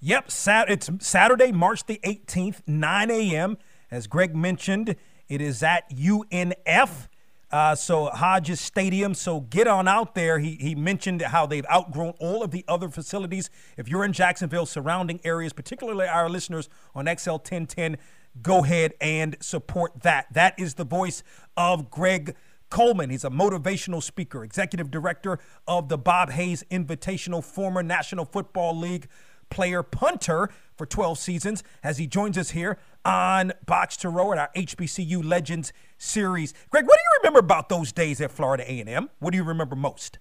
Yep, 0.01 0.31
sat- 0.31 0.71
it's 0.71 0.91
Saturday, 0.99 1.53
March 1.53 1.85
the 1.87 2.01
18th, 2.05 2.63
9 2.67 3.11
a.m. 3.11 3.57
As 3.91 4.07
Greg 4.07 4.35
mentioned, 4.35 4.97
it 5.29 5.41
is 5.41 5.63
at 5.63 5.89
UNF. 5.91 7.09
Uh, 7.53 7.75
so 7.75 8.07
Hodges 8.07 8.61
Stadium. 8.61 9.13
So 9.13 9.41
get 9.41 9.69
on 9.69 9.87
out 9.87 10.15
there. 10.15 10.39
He, 10.39 10.57
he 10.59 10.75
mentioned 10.75 11.21
how 11.21 11.45
they've 11.45 11.67
outgrown 11.71 12.15
all 12.19 12.43
of 12.43 12.51
the 12.51 12.65
other 12.67 12.89
facilities. 12.89 13.51
If 13.77 13.89
you're 13.89 14.05
in 14.05 14.15
Jacksonville, 14.15 14.65
surrounding 14.65 15.21
areas, 15.23 15.53
particularly 15.53 16.07
our 16.09 16.31
listeners 16.31 16.71
on 16.95 17.05
XL 17.05 17.33
1010, 17.33 17.99
go 18.41 18.65
ahead 18.65 18.95
and 19.03 19.37
support 19.41 20.03
that. 20.03 20.33
That 20.33 20.59
is 20.59 20.75
the 20.75 20.85
voice 20.85 21.23
of 21.55 21.91
Greg 21.91 22.35
Coleman. 22.71 23.11
He's 23.11 23.25
a 23.25 23.31
motivational 23.31 24.03
speaker, 24.03 24.43
executive 24.43 24.91
director 24.91 25.39
of 25.69 25.91
the 25.91 25.99
Bob 25.99 26.31
Hayes 26.31 26.65
Invitational, 26.71 27.45
former 27.45 27.83
National 27.83 28.25
Football 28.25 28.79
League 28.79 29.09
player 29.53 29.83
punter 29.83 30.49
for 30.77 30.87
12 30.87 31.19
seasons 31.19 31.63
as 31.85 31.99
he 31.99 32.07
joins 32.07 32.39
us 32.39 32.51
here 32.51 32.79
on 33.05 33.53
Box 33.67 33.99
to 33.99 34.09
Row 34.09 34.33
at 34.33 34.39
our 34.39 34.51
HBCU 34.57 35.23
Legends 35.23 35.75
series. 35.99 36.55
Greg, 36.71 36.87
what 36.87 36.95
do 36.95 37.01
you 37.01 37.19
remember 37.19 37.41
about 37.41 37.69
those 37.69 37.93
days 37.93 38.23
at 38.23 38.33
Florida 38.33 38.65
A&M? 38.67 39.11
What 39.19 39.33
do 39.33 39.37
you 39.37 39.45
remember 39.45 39.77
most? 39.77 40.19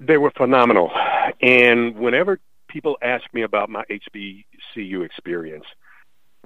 They 0.00 0.18
were 0.18 0.32
phenomenal. 0.32 0.90
And 1.40 1.94
whenever 1.94 2.40
people 2.66 2.98
ask 3.00 3.32
me 3.32 3.42
about 3.42 3.70
my 3.70 3.84
HBCU 3.84 5.04
experience, 5.04 5.66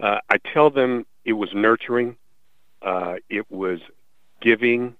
uh, 0.00 0.18
I 0.28 0.36
tell 0.52 0.68
them 0.68 1.06
it 1.24 1.32
was 1.32 1.48
nurturing, 1.54 2.16
uh, 2.82 3.14
it 3.30 3.50
was 3.50 3.80
giving, 4.42 4.96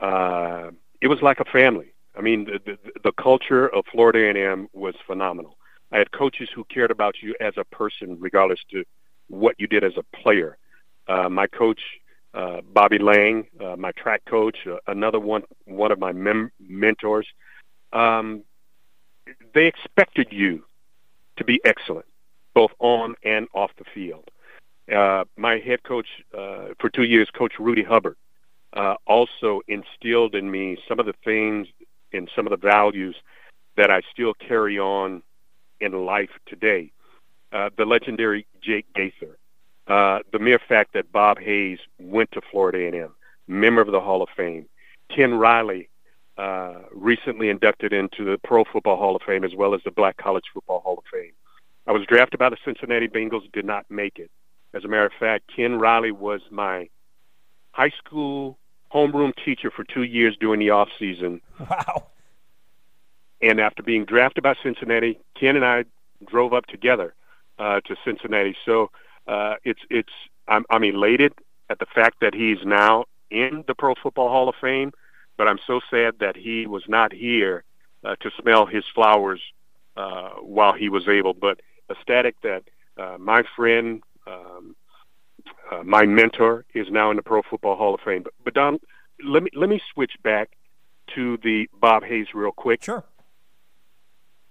uh, 0.00 0.70
it 1.02 1.08
was 1.08 1.20
like 1.20 1.40
a 1.40 1.44
family. 1.44 1.92
I 2.16 2.22
mean, 2.22 2.46
the, 2.46 2.60
the, 2.64 2.78
the 3.04 3.12
culture 3.12 3.68
of 3.68 3.84
Florida 3.92 4.18
A&M 4.20 4.68
was 4.72 4.94
phenomenal. 5.06 5.58
I 5.92 5.98
had 5.98 6.10
coaches 6.12 6.48
who 6.54 6.64
cared 6.64 6.90
about 6.90 7.16
you 7.22 7.34
as 7.40 7.54
a 7.56 7.64
person, 7.64 8.16
regardless 8.20 8.60
to 8.70 8.84
what 9.28 9.56
you 9.58 9.66
did 9.66 9.84
as 9.84 9.92
a 9.96 10.16
player. 10.16 10.56
Uh, 11.08 11.28
my 11.28 11.46
coach, 11.46 11.80
uh, 12.34 12.60
Bobby 12.72 12.98
Lang, 12.98 13.46
uh, 13.60 13.76
my 13.76 13.92
track 13.92 14.24
coach, 14.24 14.58
uh, 14.66 14.76
another 14.86 15.18
one, 15.18 15.42
one 15.64 15.90
of 15.90 15.98
my 15.98 16.12
mem- 16.12 16.52
mentors, 16.60 17.26
um, 17.92 18.42
they 19.54 19.66
expected 19.66 20.28
you 20.30 20.64
to 21.36 21.44
be 21.44 21.60
excellent, 21.64 22.06
both 22.54 22.70
on 22.78 23.14
and 23.24 23.48
off 23.54 23.70
the 23.78 23.84
field. 23.94 24.30
Uh, 24.92 25.24
my 25.36 25.58
head 25.58 25.82
coach 25.82 26.06
uh, 26.36 26.68
for 26.80 26.90
two 26.90 27.04
years, 27.04 27.28
Coach 27.30 27.54
Rudy 27.58 27.82
Hubbard, 27.82 28.16
also 29.06 29.60
instilled 29.68 30.34
in 30.34 30.50
me 30.50 30.76
some 30.88 31.00
of 31.00 31.06
the 31.06 31.14
things 31.24 31.66
and 32.12 32.28
some 32.34 32.46
of 32.46 32.50
the 32.50 32.68
values 32.68 33.16
that 33.76 33.90
I 33.90 34.02
still 34.12 34.34
carry 34.34 34.78
on 34.78 35.22
in 35.80 35.92
life 36.04 36.30
today. 36.46 36.92
Uh, 37.52 37.70
the 37.76 37.84
legendary 37.84 38.46
Jake 38.62 38.86
Gaither, 38.94 39.36
uh, 39.88 40.20
the 40.32 40.38
mere 40.38 40.60
fact 40.68 40.92
that 40.94 41.10
Bob 41.10 41.38
Hayes 41.40 41.78
went 41.98 42.30
to 42.32 42.40
Florida 42.50 42.78
A&M, 42.78 43.12
member 43.48 43.80
of 43.80 43.90
the 43.90 44.00
Hall 44.00 44.22
of 44.22 44.28
Fame, 44.36 44.66
Ken 45.14 45.34
Riley, 45.34 45.88
uh, 46.38 46.74
recently 46.92 47.48
inducted 47.48 47.92
into 47.92 48.24
the 48.24 48.38
Pro 48.38 48.64
Football 48.64 48.96
Hall 48.96 49.16
of 49.16 49.22
Fame 49.22 49.44
as 49.44 49.54
well 49.54 49.74
as 49.74 49.80
the 49.84 49.90
Black 49.90 50.16
College 50.16 50.44
Football 50.54 50.80
Hall 50.80 50.98
of 50.98 51.04
Fame. 51.12 51.32
I 51.86 51.92
was 51.92 52.06
drafted 52.06 52.38
by 52.38 52.50
the 52.50 52.56
Cincinnati 52.64 53.08
Bengals, 53.08 53.50
did 53.52 53.64
not 53.64 53.84
make 53.90 54.18
it. 54.18 54.30
As 54.72 54.84
a 54.84 54.88
matter 54.88 55.06
of 55.06 55.12
fact, 55.18 55.50
Ken 55.54 55.78
Riley 55.78 56.12
was 56.12 56.40
my 56.50 56.88
high 57.72 57.92
school 57.98 58.58
homeroom 58.94 59.32
teacher 59.44 59.70
for 59.70 59.84
two 59.84 60.02
years 60.04 60.36
during 60.40 60.60
the 60.60 60.70
off 60.70 60.88
season. 60.98 61.40
Wow. 61.58 62.06
And 63.42 63.60
after 63.60 63.82
being 63.82 64.04
drafted 64.04 64.42
by 64.42 64.54
Cincinnati, 64.62 65.18
Ken 65.38 65.56
and 65.56 65.64
I 65.64 65.84
drove 66.26 66.52
up 66.52 66.66
together 66.66 67.14
uh, 67.58 67.80
to 67.80 67.96
Cincinnati. 68.04 68.56
So 68.64 68.90
uh, 69.26 69.54
it's 69.64 69.80
it's 69.90 70.12
I'm, 70.48 70.64
I'm 70.70 70.84
elated 70.84 71.32
at 71.68 71.78
the 71.78 71.86
fact 71.86 72.20
that 72.20 72.34
he's 72.34 72.58
now 72.64 73.04
in 73.30 73.64
the 73.66 73.74
Pro 73.74 73.94
Football 74.02 74.28
Hall 74.28 74.48
of 74.48 74.56
Fame, 74.60 74.92
but 75.36 75.46
I'm 75.48 75.58
so 75.66 75.80
sad 75.90 76.14
that 76.20 76.36
he 76.36 76.66
was 76.66 76.82
not 76.88 77.12
here 77.12 77.64
uh, 78.04 78.16
to 78.20 78.30
smell 78.40 78.66
his 78.66 78.84
flowers 78.94 79.40
uh, 79.96 80.30
while 80.40 80.72
he 80.72 80.88
was 80.88 81.08
able. 81.08 81.32
But 81.32 81.60
ecstatic 81.90 82.40
that 82.42 82.64
uh, 82.98 83.16
my 83.18 83.42
friend, 83.56 84.02
um, 84.26 84.76
uh, 85.70 85.82
my 85.84 86.04
mentor, 86.04 86.64
is 86.74 86.88
now 86.90 87.10
in 87.10 87.16
the 87.16 87.22
Pro 87.22 87.42
Football 87.48 87.76
Hall 87.76 87.94
of 87.94 88.00
Fame. 88.00 88.22
But, 88.22 88.34
but 88.44 88.54
Don, 88.54 88.80
let 89.24 89.42
me 89.42 89.50
let 89.54 89.68
me 89.68 89.80
switch 89.94 90.12
back 90.22 90.50
to 91.14 91.38
the 91.42 91.68
Bob 91.80 92.04
Hayes 92.04 92.28
real 92.34 92.52
quick. 92.52 92.82
Sure. 92.82 93.04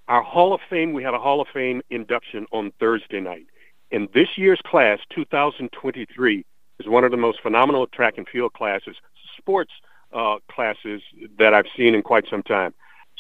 Our 0.10 0.24
Hall 0.24 0.54
of 0.56 0.60
Fame, 0.68 0.94
we 0.94 1.04
had 1.04 1.14
a 1.14 1.20
Hall 1.20 1.40
of 1.40 1.48
Fame 1.54 1.84
induction 1.92 2.48
on 2.52 2.72
Thursday 2.80 3.20
night. 3.20 3.46
And 3.92 4.10
this 4.12 4.28
year's 4.38 4.60
class, 4.66 4.98
2023, 5.14 6.46
is 6.80 6.88
one 6.88 7.04
of 7.04 7.12
the 7.12 7.18
most 7.18 7.40
phenomenal 7.44 7.86
track 7.86 8.18
and 8.18 8.28
field 8.28 8.54
classes, 8.54 8.96
sports 9.38 9.72
uh, 10.12 10.38
classes 10.52 11.04
that 11.38 11.54
I've 11.54 11.68
seen 11.78 11.94
in 11.94 12.02
quite 12.02 12.26
some 12.28 12.42
time, 12.42 12.74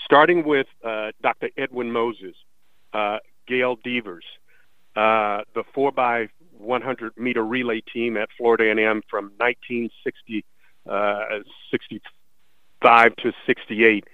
starting 0.03 0.43
with 0.43 0.65
uh, 0.83 1.11
Dr. 1.21 1.51
Edwin 1.57 1.91
Moses, 1.91 2.35
uh, 2.93 3.19
Gail 3.47 3.75
Devers, 3.83 4.25
uh, 4.95 5.43
the 5.53 5.63
4 5.75 5.91
by 5.91 6.27
100 6.57 7.15
meter 7.17 7.45
relay 7.45 7.81
team 7.81 8.17
at 8.17 8.29
Florida 8.35 8.63
A&M 8.63 9.03
from 9.07 9.25
1965 9.37 10.43
uh, 12.81 13.09
to 13.21 13.31
68. 13.45 14.05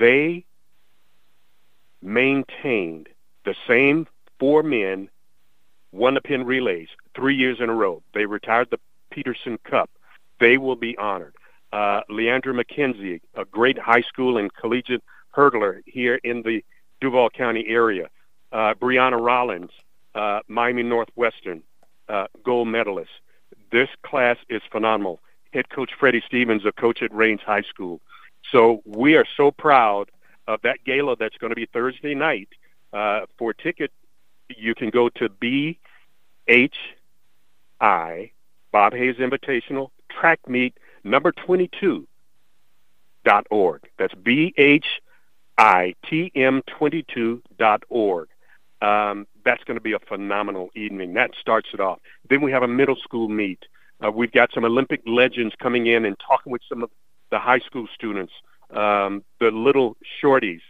They 0.00 0.44
maintained 2.02 3.08
the 3.44 3.54
same 3.66 4.06
four 4.38 4.62
men 4.62 5.08
won 5.92 6.14
the 6.14 6.20
Penn 6.20 6.44
Relays 6.44 6.88
three 7.14 7.34
years 7.34 7.58
in 7.60 7.68
a 7.68 7.74
row. 7.74 8.02
They 8.14 8.26
retired 8.26 8.68
the 8.70 8.78
Peterson 9.10 9.58
Cup. 9.64 9.90
They 10.38 10.56
will 10.56 10.76
be 10.76 10.96
honored. 10.96 11.34
Uh, 11.72 12.00
Leandra 12.10 12.58
McKenzie, 12.58 13.20
a 13.34 13.44
great 13.44 13.78
high 13.78 14.02
school 14.02 14.38
and 14.38 14.52
collegiate 14.54 15.02
hurdler 15.36 15.80
here 15.86 16.16
in 16.24 16.42
the 16.42 16.64
Duval 17.00 17.30
County 17.30 17.66
area. 17.68 18.08
Uh, 18.52 18.74
Brianna 18.74 19.24
Rollins, 19.24 19.70
uh, 20.14 20.40
Miami 20.48 20.82
Northwestern, 20.82 21.62
uh, 22.08 22.26
gold 22.44 22.68
medalist. 22.68 23.10
This 23.70 23.88
class 24.04 24.36
is 24.48 24.62
phenomenal. 24.72 25.20
Head 25.52 25.68
coach 25.70 25.90
Freddie 25.98 26.22
Stevens, 26.26 26.64
a 26.64 26.72
coach 26.72 27.02
at 27.02 27.14
Raines 27.14 27.40
High 27.40 27.62
School. 27.62 28.00
So 28.50 28.82
we 28.84 29.14
are 29.14 29.26
so 29.36 29.50
proud 29.50 30.10
of 30.54 30.60
that 30.62 30.78
gala 30.84 31.16
that's 31.16 31.36
going 31.38 31.50
to 31.50 31.56
be 31.56 31.66
Thursday 31.66 32.14
night. 32.14 32.48
Uh, 32.92 33.20
for 33.38 33.52
ticket, 33.52 33.92
you 34.48 34.74
can 34.74 34.90
go 34.90 35.08
to 35.08 35.28
BHI, 35.28 35.76
Bob 38.72 38.92
Hayes 38.94 39.16
Invitational, 39.16 39.90
track 40.10 40.40
meet 40.48 40.76
number 41.04 41.32
22 41.32 42.06
dot 43.24 43.46
org. 43.50 43.82
That's 43.98 44.14
B-H-I-T-M 44.14 45.02
22 46.78 47.42
Um, 48.82 49.26
that's 49.44 49.64
going 49.64 49.76
to 49.76 49.80
be 49.80 49.92
a 49.92 49.98
phenomenal 49.98 50.70
evening. 50.74 51.14
That 51.14 51.30
starts 51.40 51.68
it 51.74 51.80
off. 51.80 51.98
Then 52.28 52.40
we 52.40 52.50
have 52.52 52.62
a 52.62 52.68
middle 52.68 52.96
school 52.96 53.28
meet. 53.28 53.64
Uh, 54.04 54.10
we've 54.10 54.32
got 54.32 54.50
some 54.54 54.64
Olympic 54.64 55.02
legends 55.06 55.54
coming 55.60 55.86
in 55.86 56.04
and 56.06 56.16
talking 56.18 56.50
with 56.52 56.62
some 56.68 56.82
of 56.82 56.90
the 57.30 57.38
high 57.38 57.58
school 57.60 57.86
students, 57.94 58.32
um, 58.72 59.24
the 59.40 59.50
little 59.50 59.96
shorties. 60.22 60.60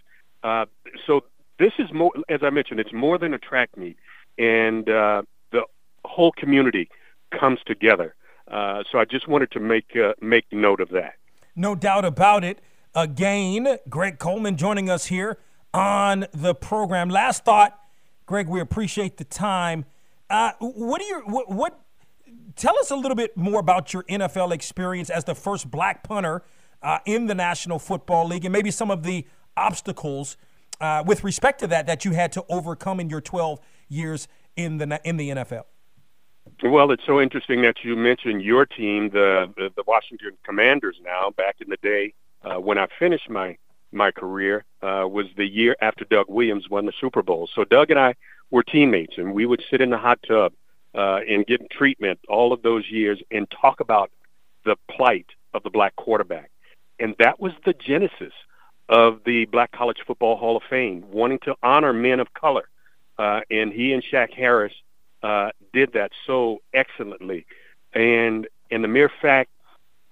Uh, 0.43 0.67
so 1.07 1.25
this 1.59 1.73
is 1.79 1.93
more, 1.93 2.13
as 2.29 2.41
I 2.43 2.51
mentioned, 2.51 2.81
it's 2.81 2.93
more 2.93 3.19
than 3.19 3.35
a 3.35 3.39
track 3.39 3.71
meet, 3.77 3.97
and 4.39 4.89
uh, 4.89 5.23
the 5.53 5.63
whole 6.05 6.33
community 6.33 6.89
comes 7.39 7.59
together. 7.67 8.15
Uh, 8.51 8.83
so 8.91 8.99
I 8.99 9.05
just 9.05 9.29
wanted 9.29 9.51
to 9.53 9.61
make 9.61 9.95
uh, 9.95 10.15
make 10.21 10.47
note 10.51 10.81
of 10.81 10.89
that. 10.91 11.15
No 11.55 11.75
doubt 11.75 12.05
about 12.05 12.43
it. 12.43 12.61
Again, 12.95 13.77
Greg 13.89 14.19
Coleman 14.19 14.57
joining 14.57 14.91
us 14.91 15.07
here 15.07 15.39
on 15.73 16.27
the 16.33 16.55
program. 16.55 17.09
Last 17.09 17.45
thought, 17.45 17.79
Greg. 18.27 18.49
We 18.49 18.61
appreciate 18.61 19.19
the 19.19 19.25
time. 19.25 19.85
Uh, 20.29 20.53
what 20.59 21.01
do 21.01 21.05
you 21.07 21.23
what, 21.27 21.51
what? 21.51 21.81
Tell 22.57 22.77
us 22.79 22.91
a 22.91 22.97
little 22.97 23.15
bit 23.15 23.37
more 23.37 23.61
about 23.61 23.93
your 23.93 24.03
NFL 24.05 24.53
experience 24.53 25.11
as 25.11 25.25
the 25.25 25.35
first 25.35 25.71
black 25.71 26.03
punter 26.03 26.43
uh, 26.83 26.99
in 27.05 27.27
the 27.27 27.35
National 27.35 27.79
Football 27.79 28.27
League, 28.27 28.45
and 28.45 28.53
maybe 28.53 28.71
some 28.71 28.91
of 28.91 29.03
the 29.03 29.27
obstacles 29.57 30.37
uh, 30.81 31.03
with 31.07 31.25
respect 31.25 31.61
to 31.61 31.67
that 31.67 31.87
that 31.87 32.05
you 32.05 32.13
had 32.13 32.33
to 32.33 32.45
overcome 32.49 33.01
in 33.01 33.11
your 33.11 33.21
12 33.21 33.61
years 33.89 34.29
in 34.57 34.79
the 34.79 35.01
in 35.05 35.17
the 35.17 35.31
NFL. 35.31 35.65
Well, 36.63 36.91
it's 36.91 37.05
so 37.07 37.21
interesting 37.21 37.63
that 37.63 37.77
you 37.83 37.97
mentioned 37.97 38.43
your 38.43 38.67
team, 38.67 39.11
the 39.11 39.53
the, 39.57 39.71
the 39.77 39.85
Washington 39.87 40.33
Commanders. 40.45 40.97
Now, 41.05 41.31
back 41.31 41.57
in 41.61 41.69
the 41.69 41.79
day 41.83 42.15
uh, 42.43 42.61
when 42.61 42.79
I 42.79 42.87
finished 42.99 43.29
my 43.29 43.57
my 43.93 44.11
career, 44.13 44.65
uh, 44.83 45.07
was 45.11 45.27
the 45.37 45.47
year 45.47 45.77
after 45.81 46.05
Doug 46.05 46.27
Williams 46.29 46.71
won 46.71 46.87
the 46.87 46.93
Super 47.01 47.23
Bowl. 47.23 47.49
So 47.55 47.65
Doug 47.65 47.91
and 47.91 47.99
I 47.99 48.15
were 48.51 48.63
teammates, 48.63 49.15
and 49.17 49.35
we 49.35 49.47
would 49.47 49.63
sit 49.69 49.81
in 49.81 49.91
the 49.91 49.99
hot 49.99 50.21
tub 50.27 50.53
uh, 50.95 51.21
and 51.29 51.45
get 51.47 51.69
treatment 51.71 52.21
all 52.29 52.53
of 52.53 52.63
those 52.63 52.89
years 52.89 53.21
and 53.31 53.51
talk 53.51 53.81
about 53.81 54.11
the 54.65 54.77
plight 54.89 55.27
of 55.55 55.63
the 55.65 55.71
black 55.71 55.97
quarterback, 55.97 56.51
and 57.01 57.17
that 57.19 57.41
was 57.41 57.53
the 57.65 57.73
genesis 57.73 58.33
of 58.89 59.21
the 59.25 59.47
Black 59.47 59.73
College 59.73 59.99
Football 60.07 60.37
Hall 60.37 60.57
of 60.57 60.63
Fame, 60.69 61.05
wanting 61.11 61.39
to 61.41 61.57
honor 61.63 61.93
men 61.93 62.21
of 62.21 62.33
color. 62.35 62.69
Uh, 63.19 63.41
and 63.51 63.73
he 63.73 63.93
and 63.93 64.05
Shack 64.05 64.33
Harris 64.33 64.73
uh, 65.23 65.51
did 65.73 65.93
that 65.95 66.13
so 66.27 66.61
excellently. 66.73 67.47
And 67.93 68.47
and 68.71 68.85
the 68.85 68.89
mere 68.89 69.11
fact 69.21 69.51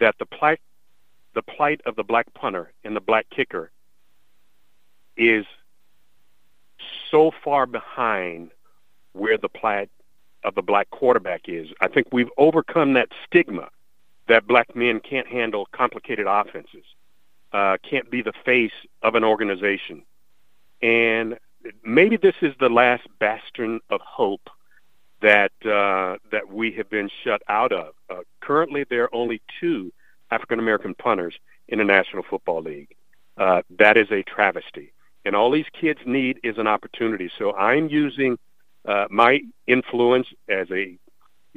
that 0.01 0.16
the 0.18 0.26
plight 0.26 0.61
the 1.34 1.43
plight 1.43 1.80
of 1.86 1.97
the 1.97 2.03
black 2.03 2.32
punter 2.34 2.72
and 2.84 2.97
the 2.97 3.01
black 3.01 3.26
kicker 3.30 3.70
is 5.16 5.47
so 7.11 7.30
far 7.45 7.66
behind 7.66 8.51
where 9.12 9.39
the 9.39 9.49
plight 9.49 9.91
of 10.45 10.55
the 10.55 10.62
black 10.62 10.91
quarterback 10.91 11.43
is. 11.49 11.68
I 11.80 11.89
think 11.89 12.09
we've 12.12 12.30
overcome 12.36 12.95
that 12.95 13.09
stigma 13.26 13.68
that 14.29 14.47
black 14.47 14.74
men 14.76 15.01
can't 15.01 15.26
handle 15.26 15.66
complicated 15.72 16.26
offenses, 16.29 16.85
uh, 17.53 17.76
can't 17.89 18.11
be 18.11 18.22
the 18.22 18.33
face 18.45 18.72
of 19.03 19.14
an 19.14 19.24
organization. 19.24 20.03
And 20.83 21.39
maybe 21.83 22.16
this 22.16 22.35
is 22.43 22.55
the 22.61 22.68
last 22.68 23.07
bastion 23.18 23.81
of 23.91 24.01
hope 24.01 24.49
that 25.20 25.51
uh, 25.64 26.16
that 26.31 26.49
we 26.49 26.70
have 26.72 26.89
been 26.89 27.11
shut 27.24 27.43
out 27.49 27.72
of. 27.72 27.95
Uh, 28.09 28.20
currently, 28.41 28.85
there 28.89 29.05
are 29.05 29.14
only 29.14 29.41
two 29.61 29.93
African 30.31 30.59
American 30.59 30.95
punters 30.95 31.35
in 31.66 31.79
the 31.79 31.85
National 31.85 32.22
Football 32.22 32.62
League. 32.62 32.95
Uh, 33.37 33.62
that 33.79 33.97
is 33.97 34.11
a 34.11 34.22
travesty, 34.22 34.93
and 35.24 35.35
all 35.35 35.51
these 35.51 35.66
kids 35.72 36.01
need 36.07 36.39
is 36.45 36.59
an 36.59 36.66
opportunity. 36.66 37.31
So 37.39 37.55
I'm 37.55 37.89
using 37.89 38.39
uh, 38.85 39.07
my 39.11 39.41
influence 39.66 40.29
as 40.49 40.70
a 40.70 40.97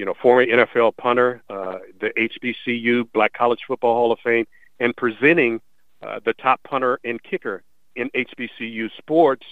you 0.01 0.05
know 0.05 0.15
former 0.19 0.43
NFL 0.43 0.97
punter, 0.97 1.43
uh, 1.47 1.77
the 1.99 2.09
HBCU 2.17 3.11
Black 3.13 3.33
College 3.33 3.59
Football 3.67 3.93
Hall 3.93 4.11
of 4.11 4.17
Fame, 4.23 4.47
and 4.79 4.95
presenting 4.95 5.61
uh, 6.01 6.19
the 6.25 6.33
top 6.33 6.59
punter 6.63 6.99
and 7.03 7.21
kicker 7.21 7.61
in 7.95 8.09
HBCU 8.15 8.89
sports 8.97 9.45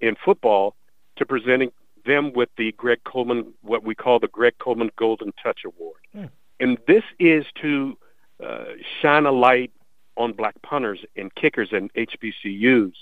in 0.00 0.14
football 0.24 0.76
to 1.16 1.26
presenting 1.26 1.72
them 2.06 2.32
with 2.32 2.48
the 2.56 2.70
Greg 2.72 3.00
Coleman, 3.02 3.52
what 3.62 3.82
we 3.82 3.96
call 3.96 4.20
the 4.20 4.28
Greg 4.28 4.54
Coleman 4.60 4.92
Golden 4.96 5.32
Touch 5.42 5.62
Award. 5.64 6.00
Mm. 6.16 6.30
And 6.60 6.78
this 6.86 7.02
is 7.18 7.44
to 7.60 7.98
uh, 8.40 8.64
shine 9.00 9.26
a 9.26 9.32
light 9.32 9.72
on 10.16 10.32
black 10.32 10.54
punters 10.62 11.00
and 11.16 11.34
kickers 11.34 11.70
and 11.72 11.92
HBCUs, 11.94 12.92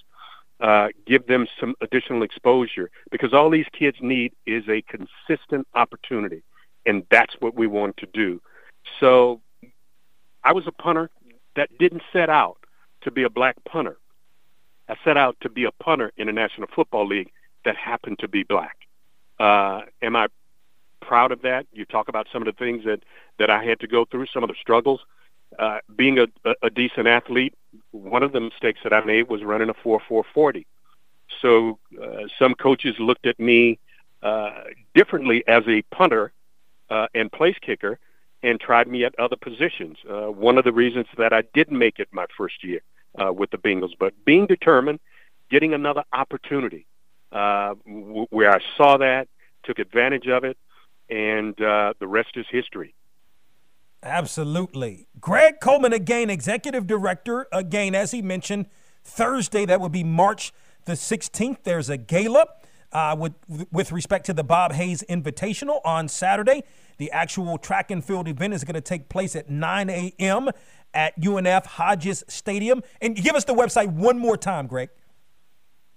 uh, 0.61 0.89
give 1.07 1.26
them 1.26 1.47
some 1.59 1.74
additional 1.83 2.22
exposure 2.22 2.91
because 3.11 3.35
all 3.35 3.51
these 3.51 3.66
kids 3.78 3.99
need 4.01 4.33
is 4.47 4.64
a 4.68 4.83
consistent 4.83 5.66
opportunity. 5.74 6.43
And 6.87 7.05
that's 7.11 7.35
what 7.41 7.55
we 7.55 7.66
want 7.66 7.97
to 7.99 8.07
do. 8.12 8.41
So 8.99 9.41
I 10.45 10.53
was 10.53 10.66
a 10.66 10.72
punter 10.72 11.11
that 11.57 11.68
didn't 11.78 12.03
set 12.12 12.31
out 12.31 12.59
to 13.03 13.11
be 13.11 13.22
a 13.22 13.31
black 13.31 13.57
punter. 13.64 13.99
I 14.89 14.97
set 15.05 15.16
out 15.16 15.37
to 15.43 15.49
be 15.49 15.64
a 15.64 15.72
punter 15.72 16.12
in 16.16 16.26
the 16.26 16.33
National 16.33 16.68
Football 16.74 17.07
League 17.07 17.31
that 17.64 17.76
happened 17.76 18.18
to 18.20 18.28
be 18.28 18.43
black. 18.43 18.76
Uh, 19.39 19.83
am 20.03 20.16
I 20.16 20.28
proud 21.01 21.33
of 21.33 21.43
that? 21.43 21.66
You 21.72 21.85
talk 21.85 22.09
about 22.09 22.26
some 22.33 22.43
of 22.43 22.47
the 22.47 22.53
things 22.53 22.85
that, 22.85 23.05
that 23.39 23.51
I 23.51 23.64
had 23.64 23.81
to 23.81 23.87
go 23.87 24.05
through, 24.05 24.26
some 24.26 24.43
of 24.43 24.49
the 24.49 24.57
struggles. 24.61 25.01
Uh, 25.59 25.78
being 25.97 26.18
a, 26.18 26.26
a 26.62 26.70
decent 26.70 27.07
athlete, 27.07 27.55
one 27.91 28.22
of 28.22 28.33
the 28.33 28.41
mistakes 28.41 28.81
that 28.85 28.93
I 28.93 29.05
made 29.05 29.28
was 29.28 29.43
running 29.43 29.68
a 29.68 29.74
4-4-40. 29.74 30.64
So 31.41 31.78
uh, 32.01 32.22
some 32.39 32.55
coaches 32.55 32.97
looked 32.99 33.26
at 33.26 33.39
me 33.39 33.78
uh, 34.22 34.62
differently 34.95 35.47
as 35.49 35.64
a 35.66 35.83
punter 35.95 36.33
uh, 36.91 37.07
and 37.14 37.30
place 37.30 37.57
kicker 37.61 37.99
and 38.43 38.61
tried 38.61 38.88
me 38.88 39.05
at 39.05 39.18
other 39.18 39.36
positions. 39.36 39.99
Uh, 40.09 40.30
one 40.30 40.59
of 40.59 40.64
the 40.64 40.72
reasons 40.72 41.07
that 41.18 41.32
I 41.32 41.43
didn't 41.55 41.78
make 41.78 41.99
it 41.99 42.09
my 42.12 42.26
first 42.36 42.64
year 42.64 42.80
uh, 43.20 43.32
with 43.32 43.51
the 43.51 43.59
Bengals, 43.59 43.93
but 43.99 44.14
being 44.24 44.47
determined, 44.47 45.01
getting 45.51 45.74
another 45.74 46.05
opportunity, 46.12 46.86
uh, 47.32 47.74
w- 47.86 48.26
where 48.30 48.51
I 48.51 48.61
saw 48.76 48.97
that, 48.99 49.28
took 49.62 49.78
advantage 49.78 50.26
of 50.26 50.45
it, 50.45 50.57
and 51.11 51.61
uh, 51.61 51.93
the 51.99 52.07
rest 52.07 52.30
is 52.36 52.47
history. 52.51 52.95
Absolutely. 54.03 55.09
Greg 55.20 55.61
Coleman, 55.61 55.93
again, 55.93 56.30
executive 56.30 56.86
director, 56.86 57.47
again, 57.53 57.95
as 57.95 58.12
he 58.12 58.22
mentioned, 58.22 58.66
Thursday, 59.05 59.66
that 59.66 59.80
would 59.80 59.93
be 59.93 60.05
March 60.05 60.53
the 60.86 60.93
16th. 60.93 61.59
There's 61.64 61.91
a 61.91 61.99
gala 61.99 62.47
uh, 62.93 63.16
with, 63.18 63.32
with 63.70 63.93
respect 63.93 64.26
to 64.26 64.32
the 64.32 64.45
Bob 64.45 64.72
Hayes 64.72 65.05
Invitational 65.09 65.80
on 65.84 66.09
Saturday. 66.09 66.64
The 66.99 67.11
actual 67.12 67.59
track 67.59 67.91
and 67.91 68.05
field 68.05 68.28
event 68.28 68.55
is 68.55 68.64
going 68.64 68.74
to 68.74 68.80
take 68.80 69.09
place 69.09 69.36
at 69.36 69.49
9 69.49 69.91
a.m. 69.91 70.51
at 70.93 71.18
UNF 71.20 71.66
Hodges 71.66 72.24
Stadium. 72.28 72.82
And 73.01 73.16
give 73.16 73.34
us 73.34 73.45
the 73.45 73.55
website 73.55 73.88
one 73.88 74.18
more 74.18 74.36
time, 74.36 74.66
Greg. 74.66 74.91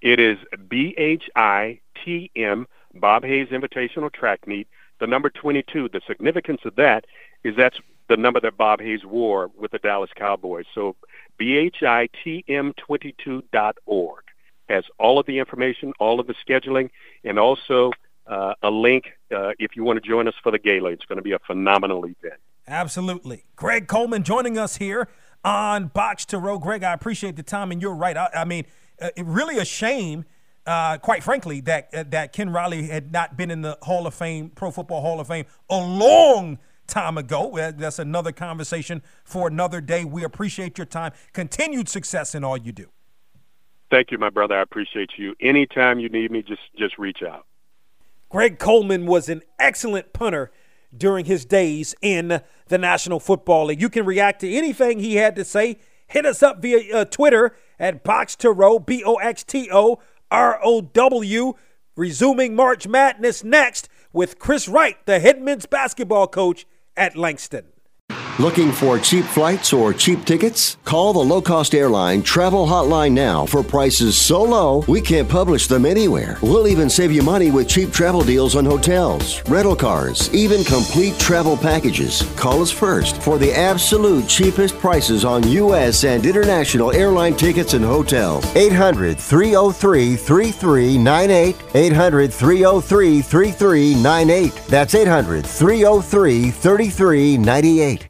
It 0.02 0.20
is 0.20 0.38
B-H-I-T-M, 0.68 2.68
Bob 2.96 3.24
Hayes 3.24 3.48
Invitational 3.50 4.12
Track 4.12 4.48
Meet, 4.48 4.68
the 5.00 5.08
number 5.08 5.30
22. 5.30 5.90
The 5.90 6.02
significance 6.06 6.62
of 6.66 6.76
that 6.76 7.06
is 7.44 7.56
that's 7.56 7.80
the 8.10 8.18
number 8.18 8.42
that 8.42 8.58
Bob 8.58 8.82
Hayes 8.82 9.06
wore 9.06 9.50
with 9.58 9.72
the 9.72 9.80
Dallas 9.80 10.12
Cowboys. 10.16 10.66
So 10.76 10.96
bhitm22.org 11.40 14.24
has 14.70 14.86
all 15.00 15.20
of 15.20 15.26
the 15.26 15.40
information, 15.40 15.94
all 16.00 16.20
of 16.20 16.28
the 16.28 16.36
scheduling, 16.48 16.90
and 17.24 17.38
also 17.38 17.92
uh, 18.28 18.54
a 18.62 18.72
link 18.72 19.06
uh, 19.36 19.52
if 19.60 19.76
you 19.76 19.84
want 19.84 20.02
to 20.02 20.08
join 20.08 20.28
us 20.28 20.36
for 20.42 20.52
the 20.52 20.60
gala. 20.60 20.92
It's 20.92 21.06
going 21.06 21.18
to 21.18 21.24
be 21.24 21.34
a 21.34 21.40
phenomenal 21.40 22.06
event. 22.06 22.40
Absolutely. 22.68 23.44
Greg 23.56 23.88
Coleman 23.88 24.24
joining 24.24 24.58
us 24.58 24.78
here 24.78 25.10
on 25.44 25.88
Box 25.88 26.26
to 26.26 26.38
Row. 26.40 26.58
Greg, 26.58 26.84
I 26.84 26.94
appreciate 26.94 27.36
the 27.36 27.44
time, 27.44 27.72
and 27.72 27.82
you're 27.82 27.94
right. 27.96 28.16
I, 28.16 28.30
I 28.34 28.46
mean, 28.46 28.66
uh, 29.02 29.10
really 29.18 29.58
a 29.58 29.66
shame, 29.66 30.24
uh, 30.66 30.98
quite 30.98 31.24
frankly, 31.24 31.60
that 31.62 31.94
uh, 31.94 32.04
that 32.10 32.32
Ken 32.32 32.50
Riley 32.50 32.88
had 32.88 33.12
not 33.12 33.36
been 33.36 33.52
in 33.52 33.62
the 33.62 33.78
Hall 33.82 34.08
of 34.08 34.14
Fame, 34.14 34.50
Pro 34.50 34.72
Football 34.72 35.02
Hall 35.02 35.20
of 35.20 35.28
Fame, 35.28 35.46
a 35.70 35.78
long 35.78 36.58
time 36.88 37.18
ago. 37.18 37.58
Uh, 37.58 37.72
that's 37.76 38.00
another 38.00 38.32
conversation 38.32 39.02
for 39.26 39.48
another 39.48 39.82
day. 39.82 40.06
We 40.06 40.24
appreciate 40.24 40.78
your 40.78 40.86
time. 40.86 41.12
Continued 41.34 41.90
success 41.90 42.34
in 42.36 42.44
all 42.44 42.58
you 42.58 42.72
do. 42.72 42.90
Thank 43.94 44.10
you, 44.10 44.18
my 44.18 44.32
brother. 44.32 44.58
I 44.58 44.64
appreciate 44.64 45.12
you. 45.18 45.36
Anytime 45.40 46.00
you 46.00 46.10
need 46.10 46.32
me, 46.32 46.42
just 46.42 46.64
just 46.76 46.98
reach 46.98 47.22
out. 47.22 47.46
Greg 48.28 48.58
Coleman 48.58 49.06
was 49.06 49.30
an 49.30 49.44
excellent 49.60 50.14
punter 50.14 50.52
during 50.98 51.26
his 51.26 51.46
days 51.46 51.94
in 52.02 52.42
the 52.70 52.78
National 52.80 53.20
Football 53.20 53.66
League. 53.66 53.80
You 53.80 53.90
can 53.90 54.04
react 54.04 54.42
to 54.42 54.52
anything 54.52 54.98
he 54.98 55.18
had 55.18 55.36
to 55.36 55.46
say. 55.46 55.78
Hit 56.08 56.26
us 56.26 56.42
up 56.42 56.60
via 56.60 57.02
uh, 57.02 57.06
Twitter 57.06 57.56
at 57.78 58.04
Box 58.04 58.36
to 58.38 58.52
Row, 58.52 58.80
B 58.80 59.04
O 59.06 59.18
X 59.18 59.44
T 59.44 59.70
O 59.72 60.00
R 60.32 60.60
O 60.64 60.82
W. 60.82 61.54
Resuming 61.96 62.56
March 62.56 62.88
Madness 62.88 63.44
next 63.44 63.90
with 64.12 64.40
Chris 64.40 64.68
Wright, 64.68 64.98
the 65.06 65.20
head 65.20 65.40
men's 65.40 65.68
basketball 65.68 66.26
coach 66.26 66.66
at 66.98 67.16
Langston. 67.16 67.73
Looking 68.40 68.72
for 68.72 68.98
cheap 68.98 69.26
flights 69.26 69.74
or 69.74 69.94
cheap 69.94 70.26
tickets? 70.26 70.78
Call 70.86 71.14
the 71.14 71.20
low 71.20 71.40
cost 71.40 71.76
airline 71.76 72.24
travel 72.24 72.66
hotline 72.66 73.12
now 73.12 73.46
for 73.46 73.62
prices 73.62 74.18
so 74.18 74.42
low 74.42 74.84
we 74.88 75.02
can't 75.02 75.30
publish 75.30 75.68
them 75.68 75.86
anywhere. 75.86 76.40
We'll 76.42 76.68
even 76.68 76.90
save 76.90 77.12
you 77.12 77.22
money 77.22 77.52
with 77.52 77.70
cheap 77.70 77.92
travel 77.92 78.24
deals 78.24 78.56
on 78.56 78.66
hotels, 78.66 79.48
rental 79.48 79.76
cars, 79.76 80.34
even 80.34 80.64
complete 80.64 81.20
travel 81.20 81.56
packages. 81.56 82.24
Call 82.36 82.64
us 82.64 82.72
first 82.72 83.22
for 83.22 83.38
the 83.38 83.54
absolute 83.54 84.28
cheapest 84.28 84.80
prices 84.80 85.26
on 85.26 85.48
U.S. 85.50 86.04
and 86.04 86.26
international 86.26 86.92
airline 86.92 87.36
tickets 87.36 87.76
and 87.76 87.86
hotels. 87.86 88.44
800 88.56 89.20
303 89.20 90.16
3398. 90.16 91.56
800 91.76 92.34
303 92.34 93.22
3398. 93.22 94.54
That's 94.70 94.96
800 94.96 95.46
303 95.46 96.50
3398. 96.50 98.10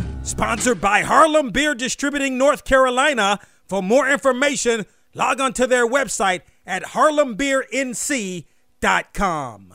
Sponsored 0.23 0.79
by 0.79 1.01
Harlem 1.01 1.49
Beer 1.49 1.73
Distributing 1.73 2.37
North 2.37 2.63
Carolina. 2.63 3.39
For 3.67 3.81
more 3.81 4.07
information, 4.07 4.85
log 5.15 5.41
on 5.41 5.53
to 5.53 5.65
their 5.65 5.87
website 5.87 6.41
at 6.65 6.83
harlembeernc.com. 6.83 9.73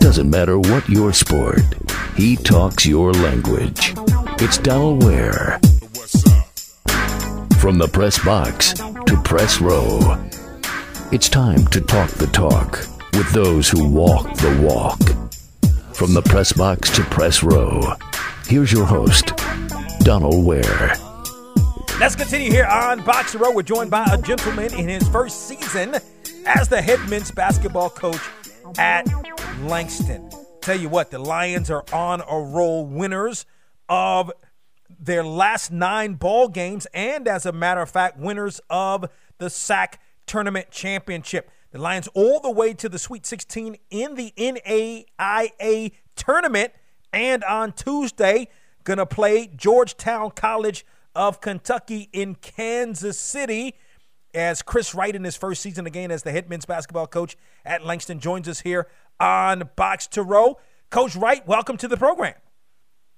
Doesn't 0.00 0.30
matter 0.30 0.58
what 0.58 0.88
your 0.88 1.12
sport, 1.12 1.60
he 2.16 2.36
talks 2.36 2.86
your 2.86 3.12
language. 3.12 3.92
It's 4.40 4.56
Donald 4.58 5.04
Ware. 5.04 5.58
From 7.58 7.76
the 7.76 7.90
press 7.92 8.24
box 8.24 8.72
to 8.72 9.20
press 9.24 9.60
row, 9.60 9.98
it's 11.12 11.28
time 11.28 11.66
to 11.66 11.80
talk 11.80 12.10
the 12.12 12.28
talk 12.28 12.86
with 13.12 13.30
those 13.32 13.68
who 13.68 13.86
walk 13.88 14.32
the 14.36 14.56
walk. 14.62 15.17
From 15.98 16.14
the 16.14 16.22
press 16.22 16.52
box 16.52 16.90
to 16.90 17.02
press 17.02 17.42
row, 17.42 17.82
here's 18.46 18.70
your 18.70 18.84
host, 18.84 19.32
Donald 19.98 20.46
Ware. 20.46 20.94
Let's 21.98 22.14
continue 22.14 22.52
here 22.52 22.66
on 22.66 23.02
Box 23.02 23.34
Row. 23.34 23.50
We're 23.50 23.62
joined 23.62 23.90
by 23.90 24.06
a 24.12 24.22
gentleman 24.22 24.72
in 24.74 24.86
his 24.88 25.08
first 25.08 25.48
season 25.48 25.96
as 26.46 26.68
the 26.68 26.80
head 26.80 27.00
men's 27.10 27.32
basketball 27.32 27.90
coach 27.90 28.20
at 28.78 29.08
Langston. 29.62 30.30
Tell 30.60 30.78
you 30.78 30.88
what, 30.88 31.10
the 31.10 31.18
Lions 31.18 31.68
are 31.68 31.84
on 31.92 32.20
a 32.20 32.40
roll, 32.42 32.86
winners 32.86 33.44
of 33.88 34.30
their 35.00 35.24
last 35.24 35.72
nine 35.72 36.14
ball 36.14 36.46
games, 36.46 36.86
and 36.94 37.26
as 37.26 37.44
a 37.44 37.50
matter 37.50 37.80
of 37.80 37.90
fact, 37.90 38.20
winners 38.20 38.60
of 38.70 39.10
the 39.38 39.50
SAC 39.50 40.00
Tournament 40.26 40.70
Championship. 40.70 41.50
The 41.70 41.78
Lions 41.78 42.08
all 42.14 42.40
the 42.40 42.50
way 42.50 42.72
to 42.74 42.88
the 42.88 42.98
Sweet 42.98 43.26
16 43.26 43.76
in 43.90 44.14
the 44.14 44.32
NAIA 44.38 45.92
tournament. 46.16 46.72
And 47.12 47.44
on 47.44 47.72
Tuesday, 47.72 48.48
going 48.84 48.98
to 48.98 49.06
play 49.06 49.50
Georgetown 49.54 50.30
College 50.30 50.86
of 51.14 51.40
Kentucky 51.40 52.08
in 52.12 52.36
Kansas 52.36 53.18
City. 53.18 53.74
As 54.34 54.62
Chris 54.62 54.94
Wright 54.94 55.14
in 55.14 55.24
his 55.24 55.36
first 55.36 55.62
season 55.62 55.86
again 55.86 56.10
as 56.10 56.22
the 56.22 56.30
head 56.30 56.48
men's 56.48 56.66
basketball 56.66 57.06
coach 57.06 57.36
at 57.64 57.84
Langston 57.84 58.20
joins 58.20 58.46
us 58.48 58.60
here 58.60 58.86
on 59.18 59.68
Box 59.74 60.06
to 60.08 60.22
Row. 60.22 60.58
Coach 60.90 61.16
Wright, 61.16 61.46
welcome 61.46 61.76
to 61.78 61.88
the 61.88 61.96
program. 61.96 62.34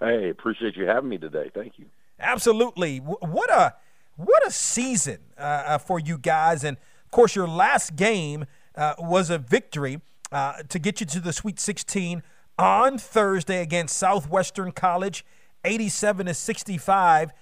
Hey, 0.01 0.30
appreciate 0.30 0.76
you 0.76 0.86
having 0.86 1.11
me 1.11 1.18
today. 1.18 1.51
Thank 1.53 1.78
you. 1.78 1.86
Absolutely. 2.18 2.98
What 2.98 3.51
a 3.51 3.74
what 4.16 4.46
a 4.46 4.51
season 4.51 5.18
uh, 5.38 5.78
for 5.78 5.98
you 5.98 6.18
guys, 6.18 6.62
and 6.64 6.76
of 7.11 7.12
course, 7.12 7.34
your 7.34 7.48
last 7.48 7.96
game 7.96 8.44
uh, 8.76 8.94
was 9.00 9.30
a 9.30 9.38
victory 9.38 10.00
uh, 10.30 10.62
to 10.68 10.78
get 10.78 11.00
you 11.00 11.06
to 11.06 11.18
the 11.18 11.32
Sweet 11.32 11.58
16 11.58 12.22
on 12.56 12.98
Thursday 12.98 13.61
against 13.62 13.96
Southwestern 13.96 14.70
College, 14.70 15.26
87 15.64 16.26
to 16.26 16.34
65. 16.34 17.32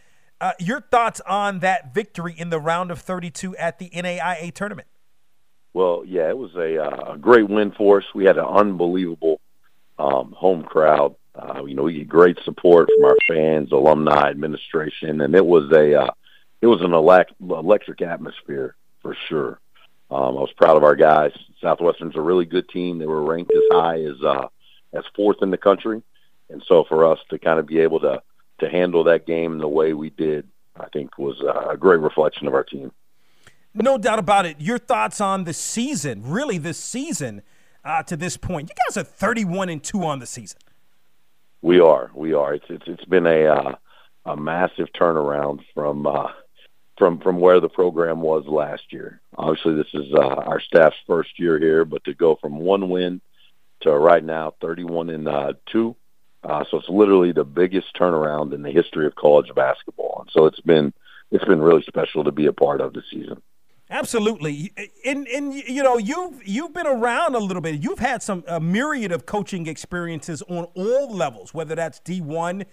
Uh, 0.41 0.53
your 0.59 0.81
thoughts 0.81 1.21
on 1.27 1.59
that 1.59 1.93
victory 1.93 2.35
in 2.35 2.49
the 2.49 2.59
round 2.59 2.91
of 2.91 3.01
32 3.01 3.55
at 3.59 3.79
the 3.79 3.91
NAIA 3.91 4.55
tournament? 4.55 4.89
Well, 5.75 6.03
yeah, 6.07 6.31
it 6.31 6.39
was 6.39 6.55
a, 6.55 6.83
uh, 6.83 7.13
a 7.13 7.19
great 7.19 7.51
win 7.51 7.73
for 7.73 7.99
us. 7.99 8.07
We 8.15 8.25
had 8.25 8.39
an 8.39 8.47
unbelievable 8.47 9.39
um, 9.99 10.33
home 10.33 10.63
crowd. 10.63 11.15
Uh, 11.35 11.67
you 11.67 11.75
know, 11.75 11.83
we 11.83 11.93
get 11.93 12.09
great 12.09 12.39
support 12.47 12.89
from 12.97 13.05
our 13.05 13.17
fans, 13.29 13.71
alumni, 13.71 14.31
administration, 14.31 15.21
and 15.21 15.35
it 15.35 15.45
was 15.45 15.71
a 15.73 16.05
uh, 16.05 16.11
it 16.63 16.67
was 16.67 16.81
an 16.81 16.95
elect- 16.95 17.35
electric 17.39 18.01
atmosphere 18.01 18.75
for 19.09 19.17
sure. 19.27 19.61
Um, 20.11 20.37
I 20.37 20.41
was 20.41 20.53
proud 20.57 20.77
of 20.77 20.85
our 20.85 20.95
guys. 20.97 21.33
Southwestern's 21.63 22.17
a 22.17 22.21
really 22.21 22.45
good 22.45 22.69
team. 22.69 22.99
They 22.99 23.07
were 23.07 23.23
ranked 23.23 23.51
as 23.51 23.63
high 23.73 24.03
as 24.03 24.23
uh, 24.23 24.49
as 24.93 25.05
fourth 25.17 25.39
in 25.41 25.51
the 25.51 25.57
country, 25.57 26.03
and 26.51 26.63
so 26.67 26.85
for 26.85 27.11
us 27.11 27.19
to 27.31 27.39
kind 27.39 27.59
of 27.59 27.67
be 27.67 27.79
able 27.79 28.01
to 28.01 28.23
to 28.61 28.69
handle 28.69 29.05
that 29.05 29.27
game 29.27 29.59
the 29.59 29.69
way 29.69 29.95
we 29.95 30.11
did, 30.11 30.47
I 30.79 30.89
think 30.93 31.17
was 31.17 31.41
a 31.41 31.77
great 31.77 32.01
reflection 32.01 32.47
of 32.47 32.55
our 32.55 32.65
team. 32.65 32.93
No 33.75 33.97
doubt 33.97 34.19
about 34.19 34.45
it. 34.45 34.61
Your 34.61 34.79
thoughts 34.79 35.21
on 35.21 35.45
the 35.45 35.53
season, 35.53 36.23
really 36.25 36.59
the 36.59 36.75
season 36.75 37.43
uh, 37.85 38.03
to 38.05 38.17
this 38.17 38.37
point? 38.37 38.69
You 38.69 38.75
guys 38.87 38.97
are 38.99 39.05
thirty-one 39.05 39.71
and 39.71 39.83
two 39.83 40.05
on 40.05 40.19
the 40.19 40.27
season. 40.27 40.59
We 41.63 41.81
are. 41.81 42.11
We 42.15 42.35
are. 42.35 42.55
It's 42.55 42.67
it's 42.69 42.85
it's 42.87 43.05
been 43.07 43.27
a 43.27 43.45
uh, 43.47 43.75
a 44.27 44.37
massive 44.37 44.89
turnaround 44.95 45.61
from. 45.75 46.07
Uh, 46.07 46.29
from 46.99 47.21
from 47.21 47.41
where 47.41 47.61
the 47.61 47.69
program 47.69 48.21
was 48.21 48.45
last 48.47 48.93
year. 48.93 49.21
Obviously, 49.37 49.75
this 49.75 49.95
is 49.95 50.13
uh, 50.13 50.19
our 50.19 50.61
staff's 50.61 50.97
first 51.07 51.39
year 51.39 51.59
here, 51.59 51.85
but 51.85 52.05
to 52.05 52.15
go 52.15 52.37
from 52.37 52.59
one 52.59 52.91
win 52.91 53.21
to 53.81 53.97
right 53.97 54.25
now 54.25 54.55
31 54.61 55.09
and 55.11 55.29
uh, 55.29 55.53
two, 55.67 55.95
uh, 56.43 56.65
so 56.71 56.79
it's 56.79 56.89
literally 56.89 57.33
the 57.33 57.45
biggest 57.45 57.87
turnaround 57.95 58.53
in 58.53 58.63
the 58.63 58.71
history 58.71 59.07
of 59.07 59.15
college 59.15 59.55
basketball. 59.55 60.19
And 60.23 60.31
so 60.33 60.47
it's 60.47 60.61
been 60.61 60.93
it's 61.31 61.45
been 61.45 61.63
really 61.63 61.83
special 61.83 62.25
to 62.25 62.33
be 62.33 62.47
a 62.47 62.53
part 62.53 62.81
of 62.81 62.93
the 62.93 63.03
season. 63.11 63.41
Absolutely, 63.91 64.73
and 65.07 65.27
and 65.29 65.55
you 65.55 65.83
know 65.83 65.97
you've 65.97 66.47
you've 66.47 66.75
been 66.75 66.87
around 66.87 67.35
a 67.35 67.39
little 67.39 67.63
bit. 67.63 67.83
You've 67.83 68.01
had 68.01 68.23
some 68.23 68.45
a 68.47 68.61
myriad 68.61 69.13
of 69.13 69.25
coaching 69.25 69.67
experiences 69.67 70.43
on 70.43 70.65
all 70.75 71.15
levels, 71.15 71.55
whether 71.55 71.75
that's 71.75 71.99
D 72.01 72.21
one, 72.21 72.65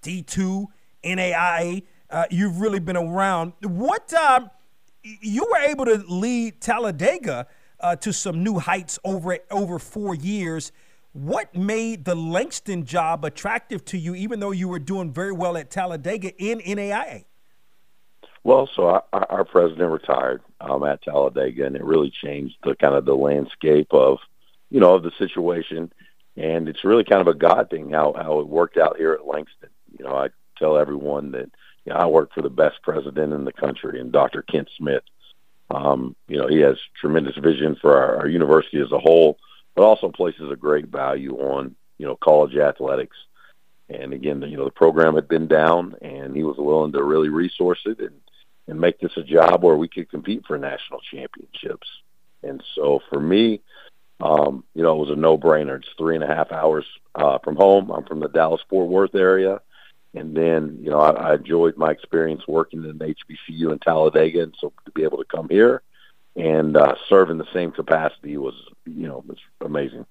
D 0.00 0.22
two, 0.22 0.68
NAIA 1.04 1.82
uh, 2.12 2.26
you've 2.30 2.60
really 2.60 2.78
been 2.78 2.96
around. 2.96 3.54
What 3.62 4.12
uh, 4.12 4.40
you 5.02 5.44
were 5.50 5.58
able 5.58 5.86
to 5.86 6.04
lead 6.08 6.60
Talladega 6.60 7.46
uh, 7.80 7.96
to 7.96 8.12
some 8.12 8.44
new 8.44 8.58
heights 8.58 8.98
over 9.04 9.38
over 9.50 9.78
four 9.78 10.14
years. 10.14 10.70
What 11.14 11.54
made 11.54 12.06
the 12.06 12.14
Langston 12.14 12.86
job 12.86 13.24
attractive 13.24 13.84
to 13.86 13.98
you, 13.98 14.14
even 14.14 14.40
though 14.40 14.52
you 14.52 14.68
were 14.68 14.78
doing 14.78 15.12
very 15.12 15.32
well 15.32 15.58
at 15.58 15.70
Talladega 15.70 16.34
in 16.42 16.60
NAIA? 16.60 17.24
Well, 18.44 18.68
so 18.74 19.02
our, 19.12 19.44
president 19.44 19.92
retired 19.92 20.42
um, 20.60 20.82
at 20.84 21.02
Talladega, 21.02 21.66
and 21.66 21.76
it 21.76 21.84
really 21.84 22.10
changed 22.10 22.56
the 22.64 22.74
kind 22.74 22.94
of 22.94 23.04
the 23.04 23.14
landscape 23.14 23.88
of, 23.92 24.18
you 24.68 24.80
know, 24.80 24.94
of 24.94 25.04
the 25.04 25.12
situation. 25.16 25.92
And 26.36 26.68
it's 26.68 26.82
really 26.82 27.04
kind 27.04 27.20
of 27.20 27.28
a 27.28 27.34
God 27.34 27.68
thing 27.70 27.90
how 27.90 28.14
how 28.16 28.40
it 28.40 28.48
worked 28.48 28.78
out 28.78 28.96
here 28.96 29.12
at 29.12 29.26
Langston. 29.26 29.68
You 29.98 30.06
know, 30.06 30.16
I 30.16 30.28
tell 30.58 30.78
everyone 30.78 31.32
that 31.32 31.50
you 31.84 31.92
know, 31.92 31.98
I 31.98 32.06
work 32.06 32.32
for 32.32 32.42
the 32.42 32.50
best 32.50 32.82
president 32.82 33.32
in 33.32 33.44
the 33.44 33.52
country, 33.52 34.00
and 34.00 34.12
Dr. 34.12 34.42
Kent 34.42 34.68
Smith. 34.76 35.02
Um, 35.70 36.14
you 36.28 36.38
know, 36.38 36.48
he 36.48 36.58
has 36.58 36.76
tremendous 37.00 37.36
vision 37.36 37.76
for 37.80 37.96
our, 37.96 38.18
our 38.18 38.28
university 38.28 38.80
as 38.80 38.92
a 38.92 38.98
whole, 38.98 39.38
but 39.74 39.82
also 39.84 40.10
places 40.10 40.50
a 40.50 40.56
great 40.56 40.86
value 40.86 41.36
on 41.36 41.74
you 41.98 42.06
know 42.06 42.16
college 42.16 42.56
athletics. 42.56 43.16
And 43.88 44.12
again, 44.12 44.42
you 44.42 44.56
know, 44.56 44.64
the 44.64 44.70
program 44.70 45.14
had 45.14 45.28
been 45.28 45.48
down, 45.48 45.96
and 46.02 46.36
he 46.36 46.44
was 46.44 46.56
willing 46.56 46.92
to 46.92 47.02
really 47.02 47.28
resource 47.28 47.80
it 47.86 48.00
and 48.00 48.20
and 48.68 48.80
make 48.80 49.00
this 49.00 49.16
a 49.16 49.22
job 49.22 49.62
where 49.62 49.76
we 49.76 49.88
could 49.88 50.10
compete 50.10 50.44
for 50.46 50.56
national 50.56 51.00
championships. 51.10 51.88
And 52.44 52.62
so 52.74 53.00
for 53.10 53.20
me, 53.20 53.60
um, 54.20 54.64
you 54.74 54.82
know, 54.82 54.94
it 54.94 55.08
was 55.08 55.10
a 55.10 55.20
no-brainer. 55.20 55.78
It's 55.78 55.88
three 55.98 56.14
and 56.14 56.22
a 56.22 56.28
half 56.28 56.52
hours 56.52 56.84
uh, 57.14 57.38
from 57.38 57.56
home. 57.56 57.90
I'm 57.90 58.04
from 58.04 58.20
the 58.20 58.28
Dallas 58.28 58.60
Fort 58.68 58.88
Worth 58.88 59.14
area, 59.14 59.60
and 60.14 60.36
then 60.36 60.78
you 60.80 60.90
know 60.90 61.00
I, 61.00 61.10
I 61.10 61.34
enjoyed 61.34 61.76
my 61.76 61.90
experience 61.90 62.42
working 62.46 62.84
in 62.84 62.98
HBCU 62.98 63.72
in 63.72 63.78
Talladega, 63.78 64.42
and 64.42 64.54
so 64.60 64.72
to 64.84 64.90
be 64.92 65.04
able 65.04 65.18
to 65.18 65.24
come 65.24 65.48
here 65.48 65.82
and 66.36 66.76
uh, 66.76 66.94
serve 67.08 67.30
in 67.30 67.38
the 67.38 67.52
same 67.52 67.72
capacity 67.72 68.36
was 68.36 68.54
you 68.84 69.08
know 69.08 69.24
was 69.26 69.38
amazing. 69.60 70.06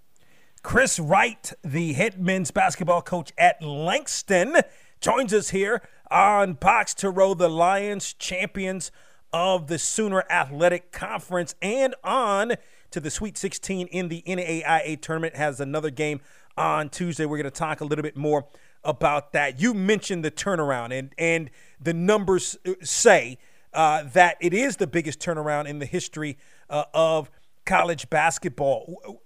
Chris 0.64 1.00
Wright, 1.00 1.52
the 1.64 1.94
head 1.94 2.22
men's 2.22 2.52
basketball 2.52 3.02
coach 3.02 3.32
at 3.38 3.62
Langston, 3.64 4.58
joins 5.00 5.34
us 5.34 5.50
here 5.50 5.82
on 6.12 6.54
Box 6.54 6.94
to 6.96 7.10
Row, 7.10 7.34
the 7.34 7.50
Lions 7.50 8.14
champions 8.14 8.92
of 9.34 9.68
the 9.68 9.80
Sooner 9.80 10.24
Athletic 10.30 10.92
Conference, 10.92 11.56
and 11.62 11.96
on 12.04 12.54
to 12.92 13.00
the 13.00 13.10
Sweet 13.10 13.38
16 13.38 13.88
in 13.88 14.10
the 14.10 14.22
NAIA 14.28 15.02
tournament. 15.02 15.36
Has 15.36 15.60
another 15.60 15.90
game 15.90 16.22
on 16.56 16.90
Tuesday. 16.90 17.26
We're 17.26 17.38
going 17.38 17.46
to 17.46 17.52
talk 17.52 17.82
a 17.82 17.86
little 17.86 18.04
bit 18.04 18.16
more 18.16 18.46
about 18.84 19.34
that. 19.34 19.60
You 19.62 19.74
mentioned 19.74 20.26
the 20.26 20.32
turnaround, 20.32 20.98
and 20.98 21.14
and 21.18 21.50
the 21.80 21.94
numbers 21.94 22.58
say 22.82 23.38
uh, 23.74 24.04
that 24.14 24.38
it 24.40 24.54
is 24.54 24.78
the 24.78 24.88
biggest 24.88 25.20
turnaround 25.20 25.68
in 25.68 25.80
the 25.80 25.86
history 25.86 26.38
uh, 26.70 26.86
of 26.94 27.30
college 27.66 28.10
basketball. 28.10 29.22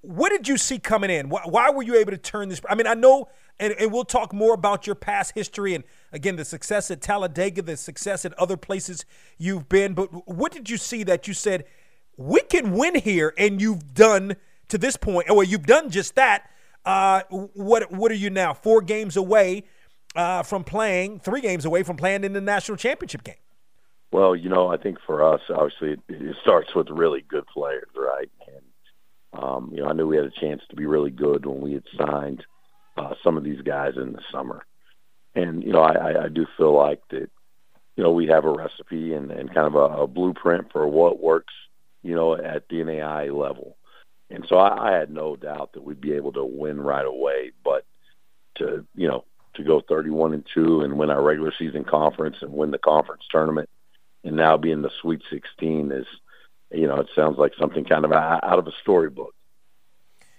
What 0.00 0.30
did 0.30 0.46
you 0.46 0.56
see 0.56 0.78
coming 0.78 1.10
in? 1.10 1.28
Why, 1.28 1.42
why, 1.44 1.70
were 1.70 1.82
you 1.82 1.96
able 1.96 2.12
to 2.12 2.18
turn 2.18 2.48
this? 2.48 2.60
I 2.68 2.76
mean, 2.76 2.86
I 2.86 2.94
know, 2.94 3.28
and, 3.58 3.74
and 3.78 3.92
we'll 3.92 4.04
talk 4.04 4.32
more 4.32 4.54
about 4.54 4.86
your 4.86 4.94
past 4.94 5.32
history 5.34 5.74
and 5.74 5.82
again 6.12 6.36
the 6.36 6.44
success 6.44 6.90
at 6.90 7.00
Talladega, 7.00 7.62
the 7.62 7.76
success 7.76 8.24
at 8.24 8.32
other 8.34 8.56
places 8.56 9.04
you've 9.36 9.68
been. 9.68 9.94
But 9.94 10.06
what 10.28 10.52
did 10.52 10.70
you 10.70 10.76
see 10.76 11.02
that 11.04 11.26
you 11.26 11.34
said 11.34 11.64
we 12.16 12.40
can 12.42 12.72
win 12.72 12.94
here, 12.94 13.34
and 13.36 13.60
you've 13.60 13.94
done 13.94 14.36
to 14.68 14.78
this 14.78 14.96
point, 14.96 15.28
or 15.28 15.42
you've 15.42 15.66
done 15.66 15.90
just 15.90 16.14
that? 16.14 16.48
Uh, 16.84 17.22
what 17.30 17.90
what 17.90 18.10
are 18.10 18.16
you 18.16 18.30
now? 18.30 18.52
Four 18.52 18.82
games 18.82 19.16
away 19.16 19.64
uh, 20.14 20.42
from 20.42 20.64
playing, 20.64 21.20
three 21.20 21.40
games 21.40 21.64
away 21.64 21.82
from 21.82 21.96
playing 21.96 22.24
in 22.24 22.32
the 22.32 22.40
national 22.40 22.76
championship 22.76 23.24
game. 23.24 23.34
Well, 24.12 24.36
you 24.36 24.48
know, 24.48 24.68
I 24.68 24.76
think 24.76 24.98
for 25.06 25.24
us, 25.24 25.40
obviously, 25.48 25.92
it, 25.92 26.00
it 26.08 26.36
starts 26.42 26.74
with 26.74 26.88
really 26.90 27.22
good 27.22 27.46
players, 27.46 27.88
right? 27.96 28.30
And 28.46 29.42
um, 29.42 29.70
you 29.72 29.82
know, 29.82 29.88
I 29.88 29.92
knew 29.92 30.06
we 30.06 30.16
had 30.16 30.26
a 30.26 30.40
chance 30.40 30.62
to 30.70 30.76
be 30.76 30.86
really 30.86 31.10
good 31.10 31.46
when 31.46 31.60
we 31.60 31.72
had 31.72 31.84
signed 31.98 32.44
uh, 32.96 33.14
some 33.22 33.36
of 33.36 33.44
these 33.44 33.60
guys 33.62 33.94
in 33.96 34.12
the 34.12 34.22
summer. 34.30 34.64
And, 35.34 35.64
you 35.64 35.72
know, 35.72 35.82
I, 35.82 36.24
I 36.24 36.28
do 36.28 36.46
feel 36.56 36.76
like 36.76 37.00
that, 37.10 37.28
you 37.96 38.04
know, 38.04 38.12
we 38.12 38.26
have 38.28 38.44
a 38.44 38.50
recipe 38.50 39.12
and, 39.12 39.30
and 39.30 39.52
kind 39.52 39.66
of 39.66 39.74
a, 39.74 40.02
a 40.02 40.06
blueprint 40.06 40.70
for 40.72 40.86
what 40.86 41.20
works, 41.20 41.52
you 42.02 42.14
know, 42.14 42.34
at 42.34 42.68
the 42.68 42.84
NAI 42.84 43.30
level. 43.30 43.76
And 44.30 44.44
so 44.48 44.56
I, 44.56 44.90
I 44.90 44.92
had 44.98 45.10
no 45.10 45.36
doubt 45.36 45.74
that 45.74 45.84
we'd 45.84 46.00
be 46.00 46.14
able 46.14 46.32
to 46.32 46.44
win 46.44 46.80
right 46.80 47.06
away. 47.06 47.52
But 47.64 47.84
to, 48.56 48.86
you 48.94 49.08
know, 49.08 49.24
to 49.54 49.62
go 49.62 49.80
31 49.80 50.34
and 50.34 50.46
2 50.54 50.80
and 50.80 50.98
win 50.98 51.10
our 51.10 51.22
regular 51.22 51.52
season 51.58 51.84
conference 51.84 52.36
and 52.40 52.52
win 52.52 52.70
the 52.70 52.78
conference 52.78 53.22
tournament 53.30 53.68
and 54.24 54.36
now 54.36 54.56
be 54.56 54.70
in 54.70 54.82
the 54.82 54.90
Sweet 55.00 55.22
16 55.30 55.92
is– 55.92 56.06
you 56.74 56.86
know, 56.86 56.96
it 56.96 57.08
sounds 57.14 57.38
like 57.38 57.52
something 57.58 57.84
kind 57.84 58.04
of 58.04 58.12
out 58.12 58.58
of 58.58 58.66
a 58.66 58.72
storybook. 58.82 59.34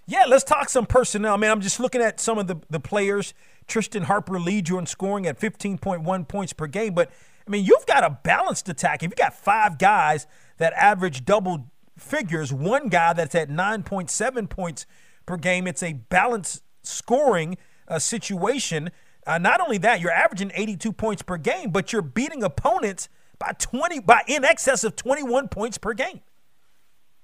Yeah, 0.08 0.26
let's 0.28 0.44
talk 0.44 0.70
some 0.70 0.86
personnel. 0.86 1.34
I 1.34 1.38
mean, 1.38 1.50
I'm 1.50 1.62
just 1.62 1.80
looking 1.80 2.02
at 2.02 2.20
some 2.20 2.38
of 2.38 2.48
the, 2.48 2.58
the 2.70 2.80
players. 2.80 3.34
Tristan 3.68 4.04
Harper 4.04 4.40
leads 4.40 4.70
you 4.70 4.78
in 4.78 4.86
scoring 4.86 5.26
at 5.26 5.40
15.1 5.40 6.28
points 6.28 6.54
per 6.54 6.68
game. 6.68 6.94
But, 6.94 7.10
I 7.48 7.50
mean, 7.50 7.66
you've 7.66 7.86
got 7.88 8.04
a 8.04 8.20
balanced 8.24 8.70
attack. 8.70 9.02
If 9.02 9.10
you've 9.10 9.16
got 9.16 9.34
five 9.34 9.80
guys 9.80 10.28
that 10.58 10.74
average 10.74 11.26
double 11.26 11.72
figures, 11.98 12.54
one 12.54 12.90
guy 12.90 13.14
that's 13.14 13.36
at 13.36 13.50
9.7 13.50 14.50
points 14.50 14.86
per 15.26 15.38
game, 15.38 15.68
it's 15.68 15.84
a 15.84 15.94
balanced 15.94 16.64
scoring 16.84 17.58
uh, 17.88 18.00
situation. 18.00 18.92
Uh, 19.26 19.38
not 19.38 19.60
only 19.60 19.78
that, 19.80 20.00
you're 20.00 20.12
averaging 20.12 20.52
82 20.54 20.92
points 20.94 21.22
per 21.22 21.38
game, 21.38 21.72
but 21.72 21.94
you're 21.94 22.02
beating 22.02 22.44
opponents– 22.44 23.10
by 23.40 23.52
20 23.58 24.00
by 24.00 24.22
in 24.28 24.44
excess 24.44 24.84
of 24.84 24.96
21 24.96 25.48
points 25.48 25.78
per 25.78 25.94
game. 25.94 26.22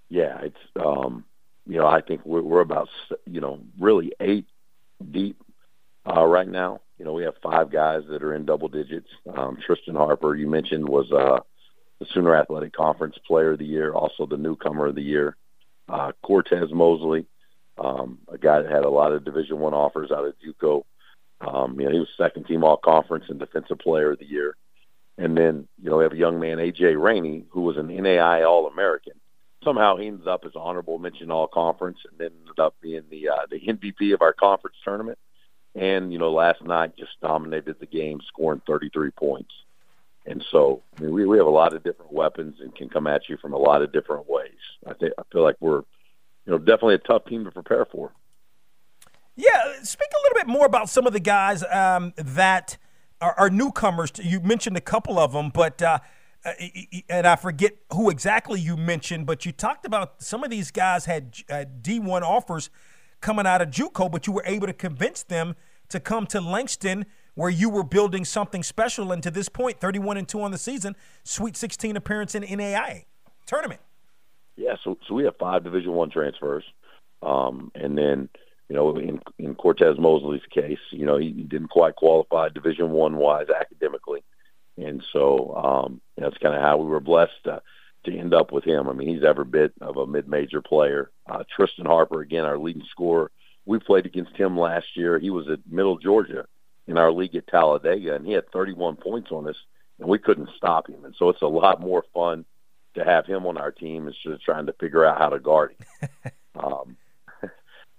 Yeah, 0.10 0.40
it's 0.42 0.58
um, 0.76 1.26
you 1.66 1.78
know 1.78 1.88
I 1.88 2.02
think 2.02 2.22
we're, 2.26 2.42
we're 2.42 2.62
about 2.62 2.90
you 3.26 3.42
know 3.42 3.60
really 3.80 4.12
eight 4.20 4.46
deep 5.12 5.42
uh, 6.06 6.26
right 6.26 6.48
now. 6.48 6.82
You 6.98 7.06
know 7.06 7.14
we 7.14 7.24
have 7.24 7.36
five 7.42 7.72
guys 7.72 8.04
that 8.10 8.24
are 8.24 8.34
in 8.34 8.46
double 8.46 8.68
digits. 8.68 9.08
Um, 9.36 9.58
Tristan 9.66 9.96
Harper, 9.96 10.36
you 10.36 10.48
mentioned, 10.48 10.88
was 10.88 11.12
uh, 11.12 11.40
the 12.02 12.08
Sooner 12.16 12.36
Athletic 12.36 12.74
Conference 12.74 13.16
Player 13.28 13.52
of 13.52 13.60
the 13.60 13.66
Year, 13.66 13.93
also 13.93 14.26
the 14.26 14.36
Newcomer 14.36 14.88
of 14.88 14.95
the 14.95 15.04
Year. 15.04 15.38
Uh, 15.88 16.12
Cortez 16.24 16.72
Mosley, 16.72 17.28
um, 17.78 18.18
a 18.28 18.39
guy 18.39 18.60
that 18.60 18.72
had 18.72 18.86
a 18.86 18.89
lot 18.89 19.12
of 19.12 19.24
Division 19.24 19.60
One 19.60 19.76
offers 19.76 20.10
out 20.10 20.26
of 20.26 20.34
JUCO. 20.39 20.84
Um, 21.41 21.80
you 21.80 21.86
know, 21.86 21.91
he 21.91 21.99
was 21.99 22.08
second 22.18 22.47
team 22.47 22.64
All 22.64 22.78
Conference 22.78 23.26
and 23.30 23.39
Defensive 23.39 23.78
Player 23.78 24.14
of 24.14 24.20
the 24.20 24.26
Year. 24.26 24.56
And 25.20 25.38
then, 25.38 25.68
you 25.80 25.91
know, 25.91 25.97
we 25.97 26.04
have 26.04 26.14
a 26.14 26.18
young 26.18 26.39
man, 26.39 26.58
AJ 26.58 26.99
Rainey, 26.99 27.45
who 27.52 27.62
was 27.62 27.78
an 27.78 27.95
NAI 27.95 28.43
All 28.45 28.66
American. 28.66 29.14
Somehow 29.64 29.95
he 29.97 30.08
ended 30.08 30.28
up 30.28 30.43
as 30.43 30.54
honorable 30.56 30.97
mention 30.97 31.30
all 31.30 31.47
conference 31.47 31.99
and 32.10 32.18
then 32.18 32.32
ended 32.39 32.60
up 32.60 32.74
being 32.82 33.04
the 33.12 33.30
uh, 33.30 33.45
the 33.52 33.60
MVP 33.60 34.16
of 34.16 34.24
our 34.24 34.34
conference 34.34 34.78
tournament. 34.84 35.20
And, 35.76 36.12
you 36.12 36.18
know, 36.18 36.32
last 36.32 36.64
night 36.64 36.97
just 36.97 37.12
dominated 37.22 37.76
the 37.80 37.86
game, 37.86 38.22
scoring 38.28 38.64
33 38.66 39.12
points. 39.12 39.54
And 40.26 40.44
so, 40.52 40.84
I 40.98 41.02
mean, 41.02 41.14
we, 41.14 41.26
we 41.26 41.38
have 41.38 41.48
a 41.48 41.52
lot 41.52 41.74
of 41.74 41.84
different 41.84 42.14
weapons 42.14 42.58
and 42.60 42.76
can 42.76 42.90
come 42.90 43.08
at 43.08 43.28
you 43.28 43.38
from 43.38 43.54
a 43.54 43.58
lot 43.58 43.82
of 43.82 43.92
different 43.92 44.30
ways. 44.30 44.60
I 44.86 44.94
think 44.94 45.14
I 45.18 45.24
feel 45.32 45.44
like 45.44 45.56
we're, 45.60 45.80
you 46.46 46.52
know, 46.52 46.58
definitely 46.58 46.96
a 46.96 47.00
tough 47.00 47.26
team 47.26 47.44
to 47.46 47.52
prepare 47.52 47.86
for. 47.86 48.12
Yeah, 49.36 49.82
speak 49.82 50.10
a 50.14 50.22
little 50.24 50.46
bit 50.46 50.48
more 50.48 50.66
about 50.66 50.90
some 50.90 51.08
of 51.08 51.14
the 51.14 51.20
guys 51.20 51.64
um, 51.72 52.14
that– 52.18 52.78
are, 53.22 53.36
are 53.38 53.50
newcomers. 53.50 54.12
You 54.22 54.40
mentioned 54.42 54.76
a 54.76 54.82
couple 54.82 55.20
of 55.20 55.32
them, 55.32 55.52
but 55.54 55.82
uh, 55.82 56.00
uh 56.44 56.54
and 57.08 57.28
I 57.28 57.36
forget 57.36 57.74
who 57.94 58.10
exactly 58.10 58.60
you 58.60 58.76
mentioned, 58.76 59.28
but 59.28 59.46
you 59.46 59.52
talked 59.52 59.86
about 59.86 60.22
some 60.22 60.44
of 60.44 60.50
these 60.50 60.72
guys 60.72 61.06
had 61.06 61.38
uh, 61.50 61.66
D1 61.82 62.24
offers 62.24 62.70
coming 63.22 63.46
out 63.46 63.62
of 63.62 63.70
JUCO, 63.70 64.12
but 64.12 64.26
you 64.26 64.34
were 64.34 64.44
able 64.46 64.68
to 64.68 64.74
convince 64.74 65.24
them 65.24 65.56
to 65.90 66.00
come 66.00 66.26
to 66.28 66.42
Langston, 66.42 67.06
where 67.36 67.50
you 67.50 67.70
were 67.70 67.84
building 67.84 68.26
something 68.26 68.64
special. 68.64 69.12
And 69.12 69.24
to 69.24 69.32
this 69.32 69.50
point, 69.50 69.80
31 69.80 70.18
and 70.18 70.28
two 70.28 70.42
on 70.42 70.52
the 70.52 70.58
season, 70.58 70.96
Sweet 71.24 71.56
16 71.56 71.96
appearance 71.96 72.36
in 72.36 72.44
NAIA 72.44 73.06
tournament. 73.46 73.82
Yeah, 74.58 74.76
so 74.84 74.98
so 75.08 75.16
we 75.16 75.24
have 75.24 75.36
five 75.38 75.64
Division 75.64 75.94
One 75.94 76.10
transfers, 76.10 76.64
um, 77.24 77.72
and 77.74 77.98
then 77.98 78.30
you 78.70 78.76
know, 78.76 78.96
in, 78.96 79.20
in 79.38 79.56
Cortez 79.56 79.98
Mosley's 79.98 80.46
case, 80.50 80.80
you 80.92 81.06
know, 81.06 81.18
he, 81.18 81.32
didn't 81.32 81.70
quite 81.70 81.96
qualify 81.96 82.48
Division 82.48 82.92
One 82.92 83.18
wise 83.18 83.48
academically, 83.50 84.24
and 84.78 85.04
so 85.12 85.56
um, 85.56 86.02
that's 86.18 86.38
kind 86.38 86.56
of 86.56 86.62
how 86.62 86.78
we 86.78 86.86
were 86.86 87.00
blessed 87.00 87.44
to, 87.46 87.62
to 88.06 88.18
end 88.18 88.34
up 88.34 88.52
with 88.52 88.64
him. 88.64 88.88
I 88.88 88.94
mean, 88.94 89.10
he's 89.10 89.26
every 89.26 89.46
bit 89.46 89.74
of 89.82 89.98
a 89.98 90.08
mid-major 90.08 90.62
player. 90.62 91.12
Uh, 91.30 91.44
Tristan 91.54 91.86
Harper, 91.86 92.22
again, 92.22 92.46
our 92.46 92.58
leading 92.58 92.86
scorer. 92.92 93.32
We 93.66 93.80
played 93.80 94.06
against 94.06 94.38
him 94.38 94.58
last 94.58 94.88
year. 94.96 95.20
He 95.20 95.30
was 95.32 95.50
at 95.50 95.60
Middle 95.70 95.98
Georgia 95.98 96.46
in 96.92 96.98
our 96.98 97.12
league 97.12 97.36
at 97.36 97.48
Talladega, 97.48 98.16
and 98.16 98.26
he 98.26 98.34
had 98.34 98.52
31 98.52 98.98
points 98.98 99.32
on 99.32 99.48
us, 99.48 99.56
and 100.00 100.08
we 100.08 100.20
couldn't 100.20 100.50
stop 100.58 100.88
him. 100.89 101.06
And 101.06 101.16
so 101.18 101.30
it's 101.30 101.42
a 101.42 101.48
lot 101.48 101.82
more 101.82 102.04
fun 102.14 102.46
to 102.96 103.04
have 103.04 103.26
him 103.26 103.46
on 103.46 103.58
our 103.58 103.72
team 103.72 104.08
instead 104.08 104.34
of 104.34 104.42
trying 104.42 104.66
to 104.66 104.74
figure 104.74 105.06
out 105.06 105.18
how 105.18 105.30
to 105.30 105.39
guard 105.39 105.74
him. 105.80 106.32
um, 106.56 106.98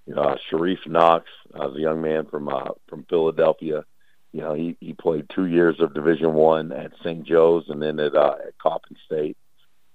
you 0.06 0.14
know, 0.14 0.36
Sharif 0.48 0.80
Knox, 0.86 1.26
uh, 1.58 1.70
a 1.70 1.80
young 1.80 2.02
man 2.02 2.26
from 2.26 2.48
uh, 2.48 2.70
from 2.88 3.04
Philadelphia. 3.08 3.84
You 4.32 4.40
know, 4.40 4.54
he 4.54 4.76
he 4.80 4.92
played 4.92 5.30
two 5.34 5.46
years 5.46 5.80
of 5.80 5.94
Division 5.94 6.34
One 6.34 6.72
at 6.72 6.92
St. 7.02 7.26
Joe's 7.26 7.68
and 7.68 7.82
then 7.82 7.98
at 7.98 8.14
uh, 8.14 8.36
at 8.46 8.58
Coppin 8.58 8.96
State, 9.06 9.36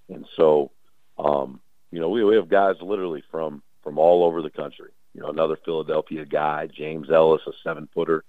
and 0.10 0.26
so 0.36 0.72
um, 1.20 1.60
you 1.92 2.00
know 2.00 2.10
we 2.10 2.24
we 2.24 2.36
have 2.36 2.50
guys 2.50 2.76
literally 2.82 3.24
from 3.32 3.62
from 3.84 4.00
all 4.00 4.24
over 4.24 4.42
the 4.42 4.50
country. 4.50 4.92
you 5.14 5.22
know, 5.22 5.30
another 5.30 5.58
Philadelphia 5.64 6.26
guy, 6.26 6.68
James 6.68 7.10
Ellis, 7.12 7.42
a 7.48 7.52
seven 7.64 7.88
footer, 7.94 8.24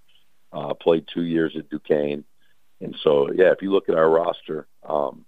uh, 0.52 0.74
played 0.74 1.06
two 1.12 1.22
years 1.22 1.54
at 1.56 1.68
Duquesne. 1.68 2.24
And 2.80 2.96
so, 3.02 3.30
yeah, 3.32 3.50
if 3.52 3.62
you 3.62 3.72
look 3.72 3.88
at 3.88 3.96
our 3.96 4.08
roster, 4.08 4.66
um, 4.88 5.24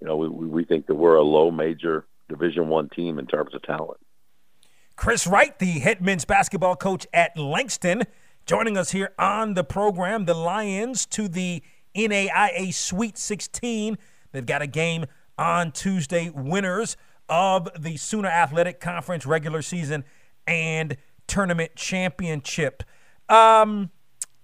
you 0.00 0.06
know, 0.06 0.16
we, 0.16 0.28
we 0.28 0.64
think 0.64 0.86
that 0.86 0.94
we're 0.94 1.14
a 1.14 1.22
low 1.22 1.50
major 1.50 2.06
Division 2.28 2.68
One 2.68 2.88
team 2.88 3.18
in 3.18 3.26
terms 3.26 3.54
of 3.54 3.62
talent. 3.62 4.00
Chris 4.96 5.26
Wright, 5.26 5.58
the 5.58 5.78
head 5.80 6.02
men's 6.02 6.24
basketball 6.24 6.76
coach 6.76 7.06
at 7.12 7.36
Langston, 7.36 8.02
joining 8.46 8.76
us 8.76 8.90
here 8.90 9.12
on 9.18 9.54
the 9.54 9.64
program. 9.64 10.24
The 10.24 10.34
Lions 10.34 11.06
to 11.06 11.28
the 11.28 11.62
NAIA 11.96 12.72
Sweet 12.74 13.16
16. 13.16 13.96
They've 14.32 14.46
got 14.46 14.62
a 14.62 14.66
game 14.66 15.06
on 15.38 15.72
Tuesday. 15.72 16.30
Winners 16.30 16.96
of 17.28 17.68
the 17.78 17.96
Sooner 17.96 18.28
Athletic 18.28 18.80
Conference 18.80 19.24
regular 19.24 19.62
season 19.62 20.04
and 20.46 20.96
tournament 21.26 21.76
championship. 21.76 22.82
Um, 23.28 23.90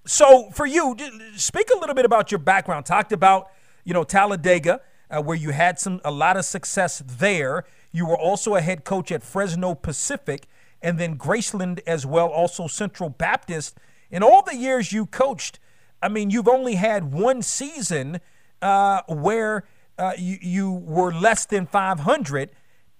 so 0.09 0.49
for 0.53 0.65
you, 0.65 0.97
speak 1.37 1.69
a 1.75 1.79
little 1.79 1.95
bit 1.95 2.07
about 2.07 2.33
your 2.33 2.39
background. 2.39 2.87
Talked 2.87 3.13
about 3.13 3.51
you 3.85 3.93
know 3.93 4.05
Talladega, 4.05 4.81
uh, 5.11 5.21
where 5.21 5.37
you 5.37 5.51
had 5.51 5.79
some 5.79 6.01
a 6.03 6.11
lot 6.11 6.39
of 6.39 6.47
success 6.47 7.03
there. 7.07 7.65
You 7.93 8.07
were 8.07 8.17
also 8.17 8.55
a 8.55 8.63
head 8.63 8.85
coach 8.85 9.13
at 9.13 9.23
Fresno 9.23 9.75
Pacific, 9.75 10.47
and 10.81 10.99
then 10.99 11.19
Graceland 11.19 11.81
as 11.87 12.07
well, 12.07 12.29
also 12.29 12.67
Central 12.69 13.11
Baptist. 13.11 13.77
In 14.11 14.23
all 14.23 14.43
the 14.43 14.57
years 14.57 14.93
you 14.95 15.05
coached, 15.05 15.59
I 16.03 16.09
mean, 16.09 16.31
you've 16.31 16.49
only 16.49 16.77
had 16.77 17.13
one 17.13 17.43
season 17.43 18.21
uh, 18.63 19.03
where 19.09 19.65
uh, 19.99 20.13
you, 20.17 20.39
you 20.41 20.73
were 20.73 21.13
less 21.13 21.45
than 21.45 21.67
500, 21.67 22.49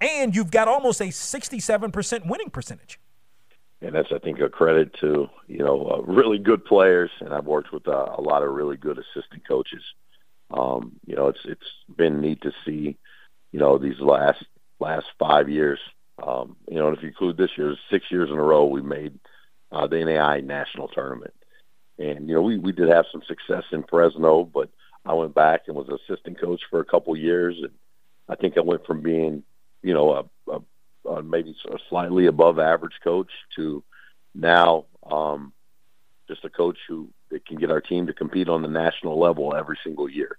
and 0.01 0.37
you've 0.37 0.51
got 0.51 0.69
almost 0.69 1.01
a 1.01 1.05
67% 1.05 2.27
winning 2.29 2.51
percentage. 2.51 3.01
And 3.81 3.95
that's, 3.95 4.11
I 4.13 4.19
think, 4.19 4.41
a 4.41 4.49
credit 4.49 4.93
to 5.01 5.29
you 5.47 5.59
know 5.59 5.87
uh, 5.87 6.03
really 6.03 6.39
good 6.39 6.65
players, 6.65 7.11
and 7.21 7.33
I've 7.33 7.45
worked 7.45 7.73
with 7.73 7.87
uh, 7.87 8.15
a 8.17 8.21
lot 8.21 8.43
of 8.43 8.51
really 8.51 8.77
good 8.77 8.99
assistant 8.99 9.47
coaches. 9.47 9.83
Um, 10.51 10.99
you 11.07 11.15
know, 11.15 11.29
it's 11.29 11.41
it's 11.45 11.97
been 11.97 12.21
neat 12.21 12.43
to 12.43 12.53
see, 12.65 12.97
you 13.53 13.61
know, 13.61 13.79
these 13.79 14.01
last 14.01 14.45
last 14.81 15.07
five 15.19 15.49
years. 15.49 15.79
Um, 16.21 16.57
you 16.69 16.77
know, 16.77 16.89
and 16.89 16.97
if 16.97 17.03
you 17.03 17.09
include 17.09 17.37
this 17.37 17.57
year, 17.57 17.77
six 17.91 18.11
years 18.11 18.31
in 18.31 18.37
a 18.37 18.43
row, 18.43 18.65
we 18.65 18.83
made 18.83 19.19
uh, 19.71 19.87
the 19.87 20.05
NAI 20.05 20.41
national 20.41 20.89
tournament. 20.89 21.35
And 21.99 22.29
you 22.29 22.35
know, 22.35 22.43
we 22.43 22.59
we 22.59 22.73
did 22.73 22.89
have 22.89 23.07
some 23.13 23.23
success 23.27 23.65
in 23.73 23.85
Fresno, 23.85 24.45
but 24.45 24.71
I 25.05 25.15
went 25.15 25.35
back 25.35 25.63
and 25.67 25.77
was 25.77 25.89
assistant 25.89 26.41
coach 26.41 26.63
for 26.71 26.81
a 26.81 26.85
couple 26.85 27.17
years, 27.17 27.57
and 27.59 27.73
I 28.29 28.37
think 28.37 28.57
I 28.57 28.61
went 28.61 28.87
from 28.87 29.01
being, 29.01 29.43
you 29.83 29.95
know, 29.95 30.13
a, 30.13 30.25
a 31.09 31.23
maybe 31.23 31.57
a 31.71 31.79
slightly 31.89 32.27
above 32.27 32.59
average 32.59 32.95
coach 33.03 33.31
to 33.57 33.83
now 34.35 34.87
um, 35.11 35.53
just 36.29 36.45
a 36.45 36.51
coach 36.51 36.79
who 36.89 37.09
that 37.31 37.47
can 37.47 37.59
get 37.59 37.71
our 37.71 37.81
team 37.81 38.07
to 38.07 38.13
compete 38.13 38.49
on 38.49 38.63
the 38.63 38.69
national 38.69 39.19
level 39.19 39.55
every 39.55 39.79
single 39.85 40.09
year. 40.09 40.39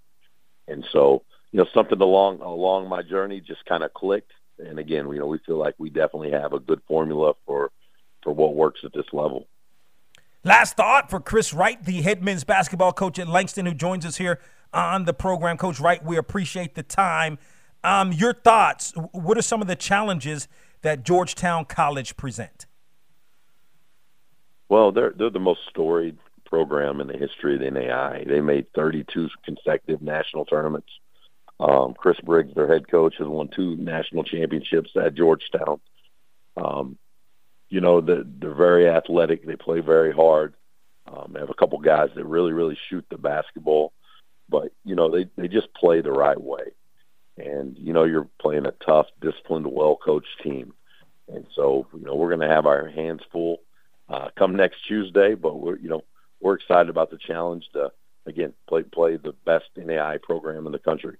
And 0.68 0.86
so, 0.92 1.24
you 1.52 1.58
know, 1.58 1.68
something 1.74 2.00
along 2.00 2.42
along 2.42 2.88
my 2.88 3.02
journey 3.02 3.42
just 3.42 3.66
kind 3.66 3.84
of 3.84 3.94
clicked. 3.94 4.32
And 4.60 4.80
again, 4.80 5.08
you 5.08 5.20
know, 5.20 5.28
we 5.28 5.40
feel 5.40 5.58
like 5.58 5.76
we 5.78 5.90
definitely 5.90 6.32
have 6.32 6.54
a 6.54 6.60
good 6.60 6.82
formula 6.88 7.34
for 7.46 7.72
for 8.24 8.34
what 8.34 8.56
works 8.56 8.82
at 8.84 8.94
this 8.94 9.06
level. 9.14 9.48
Last 10.44 10.78
thought 10.78 11.10
for 11.10 11.20
Chris 11.20 11.54
Wright, 11.54 11.84
the 11.84 12.02
head 12.02 12.24
men's 12.24 12.44
basketball 12.44 12.94
coach 12.94 13.20
at 13.20 13.28
Langston, 13.28 13.66
who 13.66 13.74
joins 13.74 14.06
us 14.06 14.18
here 14.18 14.40
on 14.74 15.06
the 15.06 15.14
program. 15.14 15.58
Coach 15.58 15.80
Wright, 15.80 16.04
we 16.04 16.18
appreciate 16.18 16.76
the 16.76 16.84
time. 16.84 17.38
Um, 17.84 18.12
your 18.12 18.34
thoughts? 18.34 18.94
What 19.12 19.38
are 19.38 19.42
some 19.42 19.62
of 19.62 19.68
the 19.68 19.76
challenges 19.76 20.48
that 20.82 21.04
Georgetown 21.04 21.66
College 21.66 22.18
present? 22.18 22.66
Well, 24.68 24.92
they're 24.92 25.14
they're 25.16 25.30
the 25.30 25.40
most 25.40 25.62
storied 25.70 26.18
program 26.46 27.00
in 27.00 27.08
the 27.08 27.18
history 27.18 27.56
of 27.56 27.62
the 27.62 27.72
NAI. 27.72 28.26
They 28.28 28.42
made 28.42 28.68
32 28.74 29.30
consecutive 29.44 30.02
national 30.02 30.46
tournaments. 30.46 30.90
Um, 31.60 31.94
Chris 31.94 32.20
Briggs, 32.22 32.54
their 32.56 32.68
head 32.68 32.90
coach, 32.90 33.16
has 33.18 33.28
won 33.28 33.50
two 33.50 33.76
national 33.76 34.24
championships 34.24 34.92
at 34.96 35.16
Georgetown. 35.16 35.80
Um, 36.58 36.98
you 37.70 37.82
know, 37.82 38.02
they're, 38.02 38.24
they're 38.26 38.56
very 38.56 38.88
athletic. 38.88 39.46
They 39.46 39.56
play 39.56 39.82
very 39.82 40.12
hard. 40.12 40.54
Um, 41.06 41.32
they 41.34 41.40
have 41.40 41.50
a 41.50 41.56
couple 41.56 41.80
guys 41.80 42.10
that 42.16 42.26
really, 42.26 42.54
really 42.54 42.78
shoot 42.90 43.06
the 43.10 43.18
basketball, 43.18 43.94
but 44.48 44.72
you 44.86 44.96
know, 44.96 45.10
they 45.10 45.28
they 45.36 45.48
just 45.48 45.74
play 45.74 46.02
the 46.02 46.12
right 46.12 46.40
way. 46.40 46.72
And 47.40 47.78
you 47.78 47.94
know, 47.94 48.04
you're 48.04 48.28
playing 48.40 48.66
a 48.66 48.74
tough, 48.86 49.08
disciplined, 49.22 49.68
well-coached 49.68 50.42
team, 50.44 50.74
and 51.28 51.46
so 51.56 51.88
you 51.94 52.06
know, 52.06 52.16
we're 52.16 52.36
going 52.36 52.48
to 52.48 52.54
have 52.54 52.66
our 52.66 52.88
hands 52.88 53.22
full 53.32 53.62
uh, 54.10 54.30
come 54.38 54.56
next 54.56 54.86
Tuesday. 54.88 55.36
But 55.36 55.60
we're 55.60 55.78
you 55.78 55.90
know, 55.90 56.04
we're 56.42 56.56
excited 56.56 56.90
about 56.90 57.12
the 57.12 57.18
challenge 57.18 57.66
to 57.74 57.92
again 58.26 58.54
play 58.68 58.84
play 58.84 59.18
the 59.18 59.34
best 59.46 59.66
NAI 59.78 60.18
program 60.22 60.66
in 60.66 60.72
the 60.72 60.80
country. 60.80 61.18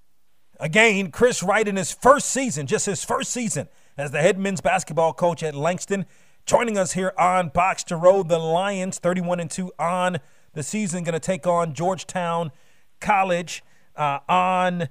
Again, 0.60 1.12
Chris 1.12 1.42
Wright 1.42 1.66
in 1.66 1.78
his 1.78 1.94
first 1.94 2.30
season, 2.30 2.68
just 2.68 2.86
his 2.86 3.04
first 3.06 3.32
season 3.32 3.70
as 3.98 4.12
the 4.12 4.20
head 4.20 4.38
men's 4.38 4.62
basketball 4.62 5.14
coach 5.14 5.42
at 5.42 5.56
Langston. 5.56 6.06
Joining 6.46 6.78
us 6.78 6.94
here 6.94 7.14
on 7.18 7.50
Box 7.50 7.84
to 7.86 7.96
Row, 7.96 8.24
the 8.24 8.40
Lions, 8.40 8.98
31 8.98 9.40
and 9.40 9.52
2 9.52 9.72
on 9.78 10.18
the 10.54 10.64
season, 10.64 11.04
going 11.04 11.14
to 11.14 11.20
take 11.20 11.46
on 11.46 11.74
Georgetown 11.74 12.52
College 13.00 13.64
uh, 13.96 14.20
on 14.28 14.90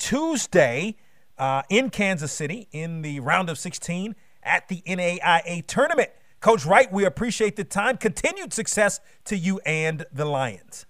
Tuesday 0.00 0.96
uh, 1.38 1.62
in 1.68 1.90
Kansas 1.90 2.32
City 2.32 2.66
in 2.72 3.02
the 3.02 3.20
round 3.20 3.48
of 3.48 3.58
16 3.58 4.16
at 4.42 4.66
the 4.66 4.82
NAIA 4.86 5.64
tournament. 5.66 6.10
Coach 6.40 6.66
Wright, 6.66 6.92
we 6.92 7.04
appreciate 7.04 7.54
the 7.54 7.62
time. 7.62 7.96
Continued 7.96 8.52
success 8.52 8.98
to 9.26 9.36
you 9.36 9.60
and 9.64 10.04
the 10.12 10.24
Lions. 10.24 10.86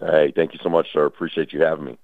Hey, 0.00 0.32
thank 0.34 0.52
you 0.52 0.58
so 0.62 0.68
much, 0.68 0.88
sir. 0.92 1.04
Appreciate 1.04 1.52
you 1.52 1.62
having 1.62 1.84
me. 1.84 1.98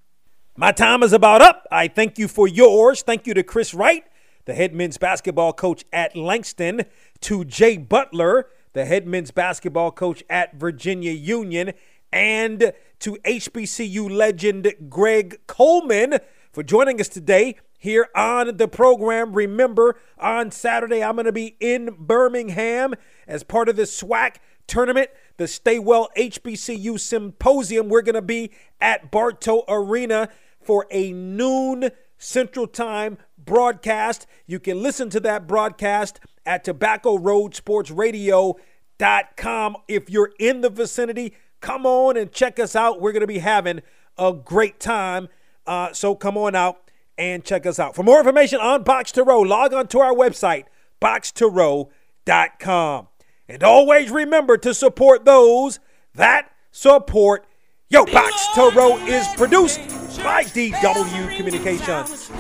My 0.56 0.70
time 0.70 1.02
is 1.02 1.12
about 1.12 1.42
up. 1.42 1.66
I 1.72 1.88
thank 1.88 2.18
you 2.18 2.28
for 2.28 2.46
yours. 2.46 3.02
Thank 3.02 3.26
you 3.26 3.34
to 3.34 3.42
Chris 3.42 3.74
Wright 3.74 4.04
the 4.44 4.54
head 4.54 4.74
men's 4.74 4.98
basketball 4.98 5.52
coach 5.52 5.84
at 5.92 6.16
Langston, 6.16 6.82
to 7.20 7.44
Jay 7.44 7.76
Butler, 7.76 8.48
the 8.72 8.84
head 8.84 9.06
men's 9.06 9.30
basketball 9.30 9.92
coach 9.92 10.24
at 10.28 10.54
Virginia 10.54 11.12
Union, 11.12 11.72
and 12.12 12.72
to 12.98 13.16
HBCU 13.24 14.11
legend 14.11 14.74
Greg 14.88 15.38
Coleman 15.46 16.18
for 16.53 16.62
joining 16.62 17.01
us 17.01 17.09
today 17.09 17.57
here 17.78 18.09
on 18.14 18.57
the 18.57 18.68
program. 18.68 19.32
Remember, 19.32 19.96
on 20.18 20.51
Saturday, 20.51 21.03
I'm 21.03 21.14
going 21.14 21.26
to 21.26 21.32
be 21.32 21.57
in 21.61 21.96
Birmingham 21.98 22.94
as 23.26 23.42
part 23.42 23.68
of 23.68 23.76
the 23.76 23.82
SWAC 23.82 24.36
tournament, 24.66 25.11
the 25.36 25.46
Stay 25.46 25.78
Well 25.78 26.09
HBCU 26.16 26.98
Symposium. 26.98 27.88
We're 27.88 28.03
going 28.03 28.14
to 28.14 28.22
be 28.22 28.53
at 28.80 29.11
Bartow 29.11 29.64
Arena 29.68 30.28
for 30.61 30.86
a 30.90 31.12
noon 31.12 31.90
Central 32.18 32.66
Time 32.66 33.18
broadcast. 33.38 34.26
You 34.46 34.61
can 34.61 34.82
listen 34.82 35.09
to 35.11 35.20
that 35.20 35.46
broadcast 35.46 36.20
at 36.44 36.64
Tobacco 36.64 37.16
Road 37.16 37.55
Sports 37.55 37.90
Radio.com. 37.90 39.76
If 39.88 40.11
you're 40.11 40.32
in 40.38 40.61
the 40.61 40.70
vicinity, 40.70 41.34
come 41.61 41.86
on 41.86 42.16
and 42.16 42.30
check 42.30 42.59
us 42.59 42.76
out. 42.76 43.01
We're 43.01 43.12
going 43.12 43.20
to 43.20 43.26
be 43.26 43.38
having 43.38 43.80
a 44.18 44.32
great 44.32 44.80
time. 44.80 45.28
Uh, 45.66 45.92
so 45.92 46.14
come 46.14 46.36
on 46.36 46.54
out 46.54 46.90
and 47.18 47.44
check 47.44 47.66
us 47.66 47.78
out. 47.78 47.94
For 47.94 48.02
more 48.02 48.18
information 48.18 48.61
on 48.61 48.82
Box 48.82 49.12
to 49.12 49.22
Row, 49.22 49.40
log 49.40 49.74
on 49.74 49.86
to 49.88 50.00
our 50.00 50.14
website, 50.14 50.64
boxtorow.com. 51.00 53.08
And 53.48 53.62
always 53.62 54.11
remember 54.11 54.56
to 54.58 54.74
support 54.74 55.24
those 55.24 55.80
that 56.14 56.50
support 56.70 57.46
Yo, 57.92 58.06
Box 58.06 58.46
to 58.54 58.70
Row 58.72 58.98
is 58.98 59.26
produced 59.36 59.80
by 60.22 60.44
DW 60.44 61.36
Communications. 61.36 62.30